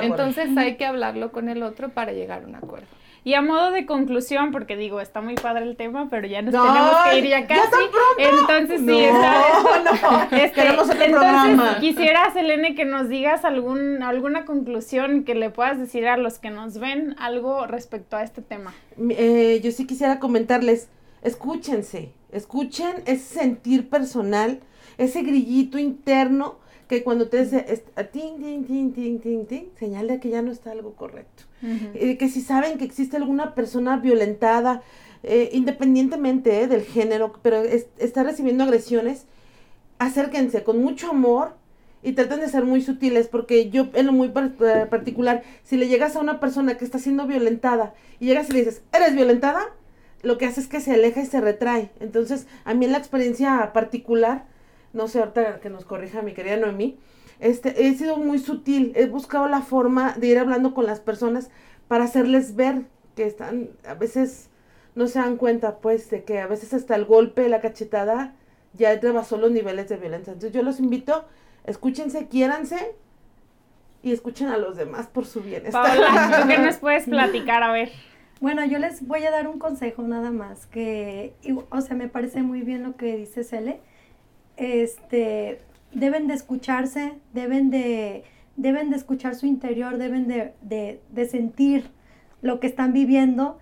Entonces 0.02 0.56
hay 0.58 0.76
que 0.76 0.86
hablarlo 0.86 1.32
con 1.32 1.50
el 1.50 1.64
otro 1.64 1.90
para 1.90 2.12
llegar 2.14 2.44
a 2.44 2.48
un 2.48 2.56
acuerdo. 2.56 2.88
Y 3.26 3.36
a 3.36 3.42
modo 3.42 3.72
de 3.72 3.86
conclusión, 3.86 4.52
porque 4.52 4.76
digo, 4.76 5.00
está 5.00 5.22
muy 5.22 5.36
padre 5.36 5.64
el 5.64 5.78
tema, 5.78 6.08
pero 6.10 6.28
ya 6.28 6.42
nos 6.42 6.52
tenemos 6.52 6.96
que 7.10 7.20
ir 7.20 7.28
ya 7.28 7.48
casi. 7.48 7.62
Entonces, 8.18 8.82
sí, 8.82 8.86
no, 8.86 10.24
este, 10.38 10.52
Queremos 10.52 10.90
otro 10.90 11.04
entonces, 11.04 11.78
Quisiera, 11.80 12.34
Selene, 12.34 12.76
que 12.76 12.84
nos 12.84 13.08
digas 13.08 13.46
algún, 13.46 14.04
alguna 14.04 14.44
conclusión 14.44 15.24
que 15.24 15.36
le 15.36 15.50
puedas 15.50 15.80
decir 15.80 16.06
a 16.08 16.18
los 16.18 16.38
que 16.38 16.50
nos 16.50 16.78
ven 16.80 17.16
algo 17.18 17.66
respecto 17.66 18.18
a 18.18 18.24
este 18.24 18.42
tema. 18.42 18.74
Eh, 18.98 19.62
yo 19.64 19.72
sí 19.72 19.88
quisiera 19.88 20.20
comentarles, 20.20 20.90
escúchense, 21.22 22.12
escuchen 22.34 23.04
ese 23.06 23.40
sentir 23.40 23.90
personal, 23.90 24.60
ese 24.98 25.22
grillito 25.22 25.80
interno 25.80 26.58
que 26.90 27.04
cuando 27.04 27.30
te 27.30 27.46
dice, 27.46 27.84
ting, 28.12 28.38
ting, 28.38 28.66
ting, 28.66 28.94
ting, 28.94 29.20
ting, 29.20 29.46
ting, 29.46 29.64
señal 29.80 30.08
de 30.08 30.20
que 30.20 30.30
ya 30.30 30.42
no 30.42 30.52
está 30.52 30.72
algo 30.72 30.94
correcto. 30.94 31.44
Eh, 31.64 32.18
que 32.18 32.30
si 32.30 32.42
saben 32.42 32.78
que 32.78 32.84
existe 32.84 33.18
alguna 33.18 33.56
persona 33.56 33.98
violentada, 33.98 34.82
eh, 35.24 35.50
independientemente 35.54 36.62
eh, 36.62 36.68
del 36.68 36.84
género, 36.84 37.34
pero 37.42 37.64
está 37.64 38.24
recibiendo 38.24 38.66
agresiones, 38.66 39.26
acérquense 39.98 40.64
con 40.64 40.82
mucho 40.84 41.10
amor 41.10 41.56
y 42.02 42.12
traten 42.12 42.42
de 42.42 42.50
ser 42.50 42.66
muy 42.66 42.82
sutiles, 42.82 43.30
porque 43.30 43.70
yo 43.70 43.88
en 43.94 44.08
lo 44.08 44.12
muy 44.12 44.30
particular, 44.30 45.44
si 45.64 45.78
le 45.78 45.88
llegas 45.88 46.18
a 46.18 46.20
una 46.20 46.42
persona 46.42 46.78
que 46.78 46.84
está 46.84 47.00
siendo 47.00 47.26
violentada 47.26 47.94
y 48.20 48.26
llegas 48.26 48.50
y 48.50 48.54
le 48.54 48.60
dices, 48.60 48.84
¿eres 48.92 49.16
violentada? 49.16 49.62
Lo 50.22 50.38
que 50.38 50.46
hace 50.46 50.60
es 50.60 50.68
que 50.68 50.82
se 50.82 50.94
aleja 50.94 51.22
y 51.22 51.26
se 51.26 51.40
retrae. 51.40 51.92
Entonces, 52.02 52.48
a 52.66 52.74
mí 52.74 52.86
en 52.86 52.92
la 52.92 52.98
experiencia 52.98 53.72
particular, 53.72 54.46
no 54.92 55.08
sé, 55.08 55.20
ahorita 55.20 55.62
que 55.62 55.70
nos 55.70 55.86
corrija 55.86 56.22
mi 56.22 56.34
querida 56.34 56.58
Noemí, 56.58 56.98
este, 57.44 57.86
he 57.88 57.94
sido 57.96 58.16
muy 58.16 58.40
sutil, 58.40 58.94
he 58.96 59.06
buscado 59.06 59.50
la 59.50 59.62
forma 59.62 60.14
de 60.14 60.28
ir 60.28 60.40
hablando 60.40 60.74
con 60.74 60.86
las 60.86 61.02
personas 61.02 61.50
para 61.90 62.06
hacerles 62.06 62.56
ver 62.56 62.84
que 63.18 63.26
están, 63.26 63.72
a 63.86 63.96
veces 63.96 64.50
no 64.96 65.08
se 65.08 65.20
dan 65.20 65.36
cuenta, 65.36 65.80
pues, 65.80 66.10
de 66.10 66.24
que 66.24 66.40
a 66.40 66.48
veces 66.48 66.74
hasta 66.74 66.96
el 66.96 67.04
golpe, 67.04 67.50
la 67.50 67.60
cachetada, 67.60 68.34
ya 68.72 68.98
rebasó 68.98 69.36
los 69.36 69.52
niveles 69.52 69.90
de 69.90 69.98
violencia. 69.98 70.32
Entonces 70.32 70.56
yo 70.56 70.64
los 70.64 70.80
invito, 70.80 71.26
escúchense, 71.66 72.30
quiéranse 72.30 72.96
y 74.02 74.14
escuchen 74.14 74.48
a 74.48 74.58
los 74.58 74.78
demás 74.78 75.08
por 75.08 75.26
su 75.26 75.42
bienestar. 75.42 75.84
Paola, 75.84 76.46
¿qué 76.48 76.58
nos 76.66 76.78
puedes 76.78 77.04
platicar? 77.04 77.62
A 77.62 77.74
ver. 77.74 77.92
Bueno, 78.40 78.64
yo 78.64 78.80
les 78.80 79.06
voy 79.06 79.26
a 79.26 79.32
dar 79.32 79.50
un 79.50 79.60
consejo 79.60 80.02
nada 80.04 80.32
más, 80.32 80.66
que, 80.68 81.34
o 81.70 81.82
sea, 81.82 81.98
me 81.98 82.08
parece 82.08 82.42
muy 82.42 82.62
bien 82.62 82.84
lo 82.84 82.96
que 82.96 83.18
dice 83.18 83.44
Cele. 83.44 83.82
Este, 84.56 85.60
deben 85.94 86.28
de 86.28 86.34
escucharse, 86.34 87.14
deben 87.34 87.70
de, 87.70 88.24
deben 88.56 88.90
de 88.90 88.98
escuchar 88.98 89.36
su 89.36 89.46
interior, 89.46 89.98
deben 89.98 90.28
de, 90.28 91.28
sentir 91.30 91.90
lo 92.42 92.60
que 92.60 92.68
están 92.68 92.94
viviendo 92.94 93.58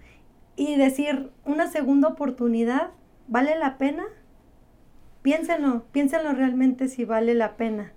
y 0.56 0.76
decir 0.76 1.32
una 1.46 1.68
segunda 1.68 2.10
oportunidad, 2.10 2.90
¿vale 3.28 3.58
la 3.58 3.78
pena? 3.78 4.04
Piénsenlo, 5.22 5.86
piénsenlo 5.92 6.34
realmente 6.34 6.88
si 6.88 7.06
vale 7.06 7.36
la 7.36 7.56
pena. 7.56 7.94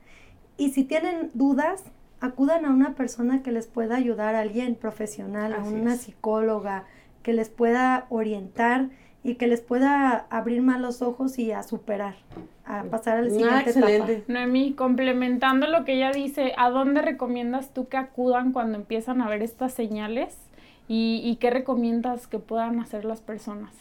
Y 0.56 0.70
si 0.70 0.84
tienen 0.84 1.30
dudas, 1.34 1.84
acudan 2.20 2.64
a 2.64 2.70
una 2.70 2.94
persona 2.94 3.42
que 3.42 3.50
les 3.50 3.66
pueda 3.66 3.96
ayudar, 3.96 4.34
a 4.34 4.40
alguien 4.40 4.76
profesional, 4.76 5.52
a 5.52 5.64
una 5.64 5.96
psicóloga, 5.96 6.84
que 7.22 7.32
les 7.32 7.48
pueda 7.48 8.06
orientar 8.10 8.90
y 9.24 9.36
que 9.36 9.46
les 9.46 9.62
pueda 9.62 10.26
abrir 10.28 10.60
más 10.60 10.78
los 10.80 11.00
ojos 11.00 11.38
y 11.38 11.50
a 11.50 11.62
superar, 11.62 12.14
a 12.66 12.84
pasar 12.84 13.16
al 13.16 13.30
siguiente 13.30 13.70
etapa. 13.70 14.22
Noemí, 14.28 14.74
complementando 14.74 15.66
lo 15.66 15.86
que 15.86 15.94
ella 15.94 16.12
dice, 16.12 16.52
¿a 16.58 16.68
dónde 16.68 17.00
recomiendas 17.00 17.72
tú 17.72 17.88
que 17.88 17.96
acudan 17.96 18.52
cuando 18.52 18.76
empiezan 18.76 19.22
a 19.22 19.28
ver 19.28 19.42
estas 19.42 19.72
señales? 19.72 20.36
¿Y, 20.86 21.38
qué 21.40 21.48
recomiendas 21.48 22.26
que 22.26 22.38
puedan 22.38 22.78
hacer 22.78 23.06
las 23.06 23.22
personas? 23.22 23.72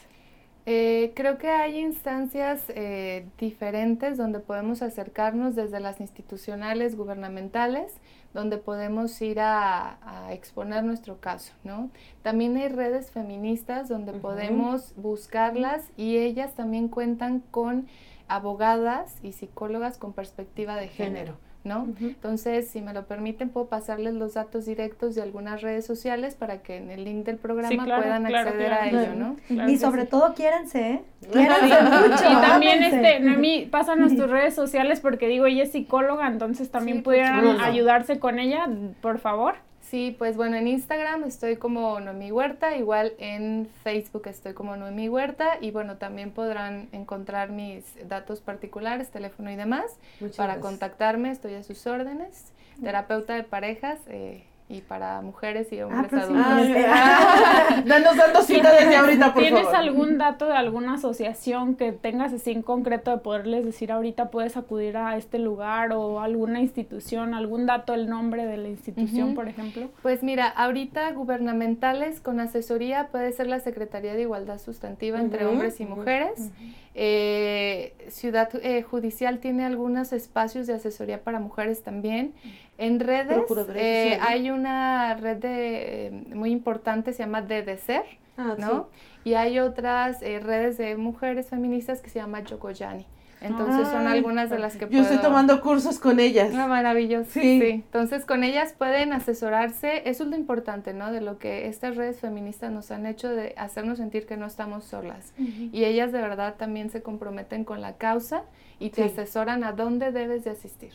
Eh, 0.66 1.11
creo 1.14 1.38
que 1.38 1.49
hay 1.49 1.78
instancias 1.78 2.64
eh, 2.70 3.26
diferentes 3.38 4.18
donde 4.18 4.39
podemos 4.39 4.82
acercarnos 4.82 5.55
desde 5.55 5.82
las 5.82 5.99
institucionales 5.99 6.95
gubernamentales 6.95 7.91
donde 8.34 8.57
podemos 8.57 9.22
ir 9.22 9.39
a, 9.41 9.99
exponer 10.32 10.84
nuestro 10.84 11.20
caso, 11.20 11.53
¿no? 11.64 11.91
También 12.24 12.57
hay 12.57 12.70
redes 12.70 13.11
feministas 13.11 13.88
donde 13.88 14.14
podemos 14.14 14.95
buscarlas 14.95 15.91
y 15.97 16.18
ellas 16.18 16.55
también 16.55 16.88
cuentan 16.88 17.41
con 17.51 17.88
abogadas 18.28 19.18
y 19.22 19.34
psicólogas 19.34 19.97
con 19.99 20.14
perspectiva 20.14 20.76
de 20.78 20.88
género. 20.88 21.38
¿No? 21.64 21.88
Entonces, 22.01 22.68
si 22.68 22.82
me 22.82 22.93
lo 22.93 23.05
permiten, 23.05 23.49
puedo 23.49 23.68
pasarles 23.68 24.14
los 24.14 24.34
datos 24.34 24.66
directos 24.66 25.16
de 25.16 25.22
algunas 25.22 25.61
redes 25.61 25.86
sociales 25.86 26.36
para 26.36 26.61
que 26.61 26.78
en 26.78 26.91
el 26.91 27.05
link 27.05 27.26
del 27.26 27.38
programa 27.38 27.86
puedan 27.86 28.26
acceder 28.26 28.74
a 28.74 28.89
ello, 28.89 29.16
¿no? 29.16 29.38
y 29.68 29.78
sobre 29.78 30.05
todo 30.05 30.34
quiéranse, 30.34 30.91
¿eh? 30.91 31.01
mucho. 31.28 32.24
Y 32.30 32.41
también, 32.41 32.84
este, 32.84 33.20
Noemí, 33.22 33.68
pásanos 33.72 34.16
tus 34.18 34.30
redes 34.30 34.53
sociales 34.53 34.99
porque 34.99 35.28
digo, 35.28 35.45
ella 35.45 35.64
es 35.64 35.72
psicóloga, 35.72 36.28
entonces 36.28 36.70
también 36.70 37.01
pudieran 37.03 37.59
ayudarse 37.61 38.20
con 38.20 38.39
ella, 38.39 38.68
por 39.01 39.20
favor. 39.20 39.55
Sí, 39.94 40.16
pues 40.18 40.36
bueno, 40.36 40.58
en 40.58 40.68
Instagram 40.68 41.24
estoy 41.26 41.58
como 41.58 42.00
Noemi 42.00 42.32
Huerta, 42.32 42.76
igual 42.76 43.14
en 43.20 43.70
Facebook 43.84 44.24
estoy 44.26 44.54
como 44.56 44.76
Noemi 44.76 45.08
Huerta 45.08 45.60
y 45.62 45.70
bueno, 45.70 45.98
también 45.98 46.32
podrán 46.32 46.89
encontrar 46.94 47.52
mis 47.52 47.86
datos 48.10 48.41
particulares, 48.41 49.12
teléfono 49.12 49.52
y 49.52 49.56
demás 49.56 50.00
para 50.36 50.60
contactarme, 50.60 51.30
estoy 51.30 51.54
a 51.54 51.62
sus 51.62 51.86
órdenes, 51.86 52.54
terapeuta 52.82 53.36
de 53.36 53.44
parejas. 53.44 54.00
Eh, 54.08 54.44
y 54.70 54.82
para 54.82 55.22
mujeres 55.22 55.72
y 55.72 55.82
hombres 55.82 56.11
ah, 56.14 56.22
adultos. 56.22 56.84
Ah, 56.95 57.84
danos 57.86 58.16
dando 58.16 58.41
cita 58.41 58.72
desde 58.72 58.95
ahorita, 58.95 59.34
por 59.34 59.41
¿Tienes 59.43 59.68
algún 59.68 60.18
dato 60.18 60.47
de 60.47 60.53
alguna 60.53 60.95
asociación 60.95 61.76
que 61.76 61.91
tengas 61.91 62.34
así 62.34 62.51
en 62.51 62.61
concreto 62.61 63.11
de 63.11 63.18
poderles 63.18 63.66
decir 63.66 63.91
ahorita 63.91 64.30
puedes 64.30 64.57
acudir 64.57 64.97
a 64.97 65.18
este 65.18 65.39
lugar 65.39 65.91
o 65.93 66.20
alguna 66.20 66.61
institución, 66.61 67.34
algún 67.34 67.66
dato, 67.66 67.93
el 67.93 68.09
nombre 68.09 68.45
de 68.45 68.57
la 68.57 68.70
institución, 68.70 69.36
por 69.36 69.47
ejemplo? 69.47 69.89
Pues 70.01 70.24
mira, 70.24 70.47
ahorita 70.47 71.11
gubernamentales 71.11 72.20
con 72.20 72.39
asesoría 72.39 73.07
puede 73.07 73.32
ser 73.32 73.47
la 73.47 73.59
Secretaría 73.59 74.14
de 74.14 74.22
Igualdad 74.22 74.59
Sustantiva 74.59 75.20
entre 75.20 75.45
hombres 75.45 75.80
y 75.80 75.86
mujeres. 75.86 76.51
Eh, 76.95 77.93
Ciudad 78.09 78.49
eh, 78.61 78.84
Judicial 78.84 79.39
tiene 79.39 79.66
algunos 79.66 80.14
espacios 80.14 80.68
de 80.68 80.74
asesoría 80.74 81.24
para 81.24 81.39
mujeres 81.39 81.82
también. 81.82 82.34
En 82.78 82.99
redes 82.99 83.38
eh, 83.76 84.17
hay 84.21 84.49
una 84.49 85.15
red 85.15 85.38
de, 85.38 86.26
muy 86.34 86.51
importante, 86.51 87.13
se 87.13 87.19
llama 87.19 87.41
DDCER, 87.41 88.03
ah, 88.38 88.55
¿no? 88.57 88.89
Y 89.24 89.36
hay 89.36 89.59
otras 89.59 90.21
redes 90.21 90.78
de 90.78 90.97
mujeres 90.97 91.49
feministas 91.49 92.01
que 92.01 92.09
se 92.09 92.19
llama 92.19 92.41
Yokoyani. 92.41 93.05
Entonces 93.43 93.89
son 93.89 94.07
algunas 94.07 94.49
de 94.49 94.57
las 94.57 94.78
que 94.78 94.88
Yo 94.89 95.01
estoy 95.01 95.17
tomando 95.17 95.59
cursos 95.61 95.99
con 95.99 96.19
ellas. 96.19 96.53
Ah, 96.55 96.67
maravilloso. 96.67 97.30
Sí. 97.32 97.59
Entonces 97.61 98.26
con 98.26 98.43
ellas 98.43 98.74
pueden 98.78 99.11
asesorarse. 99.11 100.09
Eso 100.09 100.24
es 100.24 100.30
lo 100.30 100.38
importante, 100.38 100.93
¿no? 100.93 101.11
De 101.11 101.19
lo 101.19 101.38
que 101.39 101.67
estas 101.67 101.97
redes 101.97 102.19
feministas 102.19 102.71
nos 102.71 102.89
han 102.91 103.05
hecho 103.05 103.30
de 103.30 103.53
hacernos 103.57 103.97
sentir 103.97 104.26
que 104.26 104.38
no 104.38 104.45
estamos 104.45 104.86
solas. 104.86 105.34
Y 105.38 105.84
ellas 105.84 106.13
de 106.13 106.21
verdad 106.21 106.55
también 106.57 106.89
se 106.89 107.03
comprometen 107.03 107.65
con 107.65 107.82
la 107.82 107.97
causa 107.97 108.43
y 108.84 108.90
te 108.90 109.06
asesoran 109.06 109.64
a 109.64 109.72
dónde 109.72 110.12
debes 110.12 110.44
de 110.44 110.50
asistir. 110.50 110.92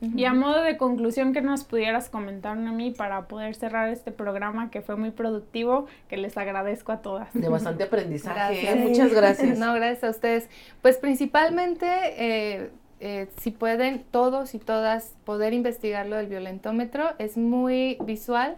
Y 0.00 0.24
a 0.24 0.32
modo 0.32 0.62
de 0.62 0.78
conclusión, 0.78 1.34
que 1.34 1.42
nos 1.42 1.64
pudieras 1.64 2.08
comentar, 2.08 2.56
a 2.56 2.72
mí 2.72 2.92
para 2.92 3.28
poder 3.28 3.54
cerrar 3.54 3.90
este 3.90 4.10
programa 4.10 4.70
que 4.70 4.80
fue 4.80 4.96
muy 4.96 5.10
productivo, 5.10 5.84
que 6.08 6.16
les 6.16 6.38
agradezco 6.38 6.92
a 6.92 7.02
todas. 7.02 7.28
De 7.34 7.50
bastante 7.50 7.84
aprendizaje, 7.84 8.70
¿eh? 8.70 8.76
muchas 8.76 9.12
gracias. 9.12 9.58
No, 9.58 9.74
gracias 9.74 10.04
a 10.04 10.10
ustedes. 10.10 10.48
Pues 10.80 10.96
principalmente, 10.96 11.86
eh, 12.16 12.70
eh, 13.00 13.28
si 13.38 13.50
pueden 13.50 14.02
todos 14.10 14.54
y 14.54 14.58
todas 14.58 15.12
poder 15.26 15.52
investigar 15.52 16.06
lo 16.06 16.16
del 16.16 16.28
violentómetro, 16.28 17.10
es 17.18 17.36
muy 17.36 17.98
visual. 18.06 18.56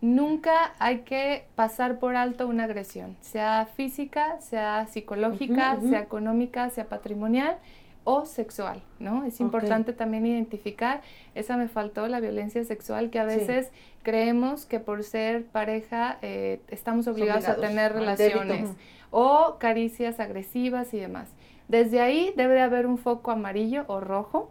Nunca 0.00 0.74
hay 0.78 1.00
que 1.00 1.44
pasar 1.56 1.98
por 1.98 2.14
alto 2.14 2.46
una 2.46 2.64
agresión, 2.64 3.16
sea 3.20 3.66
física, 3.74 4.40
sea 4.40 4.86
psicológica, 4.86 5.80
sea 5.80 6.00
económica, 6.00 6.70
sea 6.70 6.88
patrimonial 6.88 7.56
o 8.04 8.24
sexual, 8.26 8.82
¿no? 8.98 9.24
Es 9.24 9.40
importante 9.40 9.92
también 9.92 10.26
identificar, 10.26 11.02
esa 11.34 11.56
me 11.56 11.68
faltó, 11.68 12.08
la 12.08 12.20
violencia 12.20 12.64
sexual, 12.64 13.10
que 13.10 13.18
a 13.18 13.24
veces 13.24 13.70
creemos 14.02 14.66
que 14.66 14.80
por 14.80 15.04
ser 15.04 15.44
pareja 15.44 16.18
eh, 16.22 16.60
estamos 16.68 17.06
obligados, 17.06 17.46
a 17.48 17.56
tener 17.56 17.92
relaciones 17.92 18.70
o 19.10 19.56
caricias 19.58 20.20
agresivas 20.20 20.92
y 20.94 20.98
demás. 20.98 21.28
Desde 21.68 22.00
ahí 22.00 22.32
debe 22.36 22.54
de 22.54 22.60
haber 22.60 22.86
un 22.86 22.98
foco 22.98 23.30
amarillo 23.30 23.84
o 23.86 24.00
rojo 24.00 24.50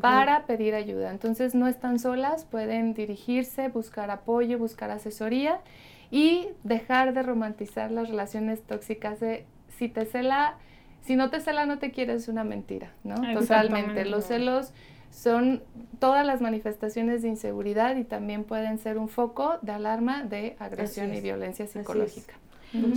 para 0.00 0.46
pedir 0.46 0.74
ayuda. 0.74 1.10
Entonces 1.10 1.54
no 1.54 1.68
están 1.68 1.98
solas, 1.98 2.44
pueden 2.44 2.94
dirigirse, 2.94 3.68
buscar 3.68 4.10
apoyo, 4.10 4.58
buscar 4.58 4.90
asesoría 4.90 5.60
y 6.10 6.48
dejar 6.64 7.12
de 7.12 7.22
romantizar 7.22 7.90
las 7.90 8.08
relaciones 8.08 8.62
tóxicas 8.62 9.20
de 9.20 9.44
si 9.68 9.88
te 9.88 10.06
cela 10.06 10.56
si 11.02 11.16
no 11.16 11.30
te 11.30 11.40
cela, 11.40 11.66
no 11.66 11.78
te 11.78 11.90
quieres, 11.92 12.28
una 12.28 12.44
mentira, 12.44 12.92
¿no? 13.04 13.14
Totalmente. 13.38 14.04
Los 14.04 14.24
celos 14.24 14.72
son 15.10 15.62
todas 15.98 16.26
las 16.26 16.40
manifestaciones 16.40 17.22
de 17.22 17.28
inseguridad 17.28 17.96
y 17.96 18.04
también 18.04 18.44
pueden 18.44 18.78
ser 18.78 18.98
un 18.98 19.08
foco 19.08 19.58
de 19.62 19.72
alarma 19.72 20.24
de 20.24 20.56
agresión 20.58 21.14
y 21.14 21.20
violencia 21.20 21.66
psicológica. 21.66 22.34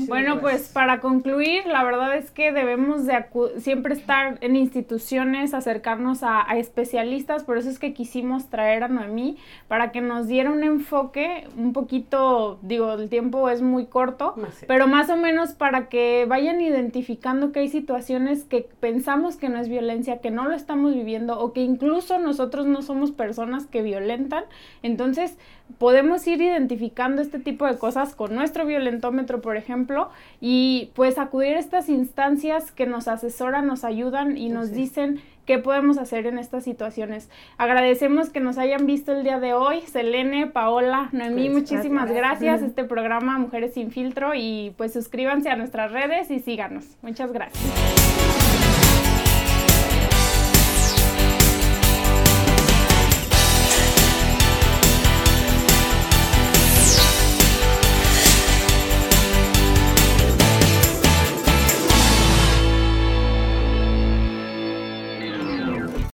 Bueno, 0.08 0.40
pues 0.40 0.70
para 0.70 1.00
concluir, 1.00 1.66
la 1.66 1.84
verdad 1.84 2.16
es 2.16 2.32
que 2.32 2.52
debemos 2.52 3.06
de 3.06 3.26
siempre 3.58 3.94
estar 3.94 4.38
en 4.42 4.56
instituciones, 4.56 5.54
acercarnos 5.54 6.24
a, 6.24 6.46
especialistas, 6.58 7.44
por 7.44 7.58
eso 7.58 7.70
es 7.70 7.80
que 7.80 7.94
quisimos 7.94 8.50
traer 8.50 8.84
a 8.84 8.88
Noemí 8.88 9.38
para 9.68 9.92
que 9.92 10.02
nos 10.02 10.28
diera 10.28 10.52
un 10.52 10.64
enfoque 10.64 11.48
un 11.58 11.74
poquito, 11.74 12.60
digo, 12.62 12.94
el 12.94 13.10
tiempo 13.10 13.50
es 13.50 13.62
muy 13.62 13.86
corto, 13.86 14.36
pero 14.68 14.88
más 14.88 15.10
o 15.10 15.18
menos 15.18 15.54
para 15.54 15.90
que 15.90 16.26
vayan 16.28 16.62
identificando 16.62 17.52
que 17.52 17.60
hay 17.60 17.70
situaciones 17.70 18.44
que 18.44 18.68
pensamos 18.80 19.38
que 19.38 19.50
no 19.50 19.60
es 19.60 19.70
violencia, 19.70 20.20
que 20.20 20.32
no 20.32 20.46
lo 20.46 20.56
estamos 20.56 20.94
viviendo 20.94 21.40
o 21.40 21.54
que 21.54 21.62
incluso 21.62 22.20
nosotros 22.20 22.66
no 22.66 22.82
somos 22.82 23.12
personas 23.12 23.66
que 23.66 23.82
violentan. 23.82 24.44
Entonces, 24.84 25.38
podemos 25.78 26.26
ir 26.28 26.42
identificando 26.42 27.22
este 27.22 27.40
tipo 27.40 27.66
de 27.66 27.78
cosas 27.78 28.16
con 28.16 28.34
nuestro 28.36 28.66
violentómetro, 28.66 29.42
por 29.42 29.58
ejemplo, 29.58 30.10
y 30.42 30.92
pues 30.96 31.18
acudir 31.18 31.56
a 31.56 31.60
estas 31.60 31.90
instancias 31.90 32.72
que 32.72 32.86
nos 32.86 33.08
asesoran, 33.08 33.68
nos 33.68 33.84
ayudan 33.84 34.38
y 34.38 34.50
nos 34.50 34.72
dicen 34.72 35.22
qué 35.46 35.58
podemos 35.58 35.98
hacer 35.98 36.28
en 36.28 36.38
estas 36.38 36.64
situaciones. 36.64 37.30
Agradecemos 37.58 38.30
que 38.30 38.40
nos 38.40 38.58
hayan 38.58 38.86
visto 38.86 39.12
el 39.12 39.24
día 39.24 39.40
de 39.40 39.54
hoy. 39.54 39.82
Selene, 39.82 40.48
Paola, 40.48 41.10
Noemí, 41.12 41.50
pues, 41.50 41.62
muchísimas 41.62 42.12
gracias. 42.12 42.62
Este 42.62 42.84
programa 42.84 43.38
Mujeres 43.38 43.74
sin 43.74 43.92
filtro 43.92 44.34
y 44.36 44.74
pues 44.78 44.94
suscríbanse 44.94 45.50
a 45.50 45.56
nuestras 45.56 45.92
redes 45.92 46.30
y 46.30 46.40
síganos. 46.40 46.86
Muchas 47.02 47.32
gracias. 47.32 48.49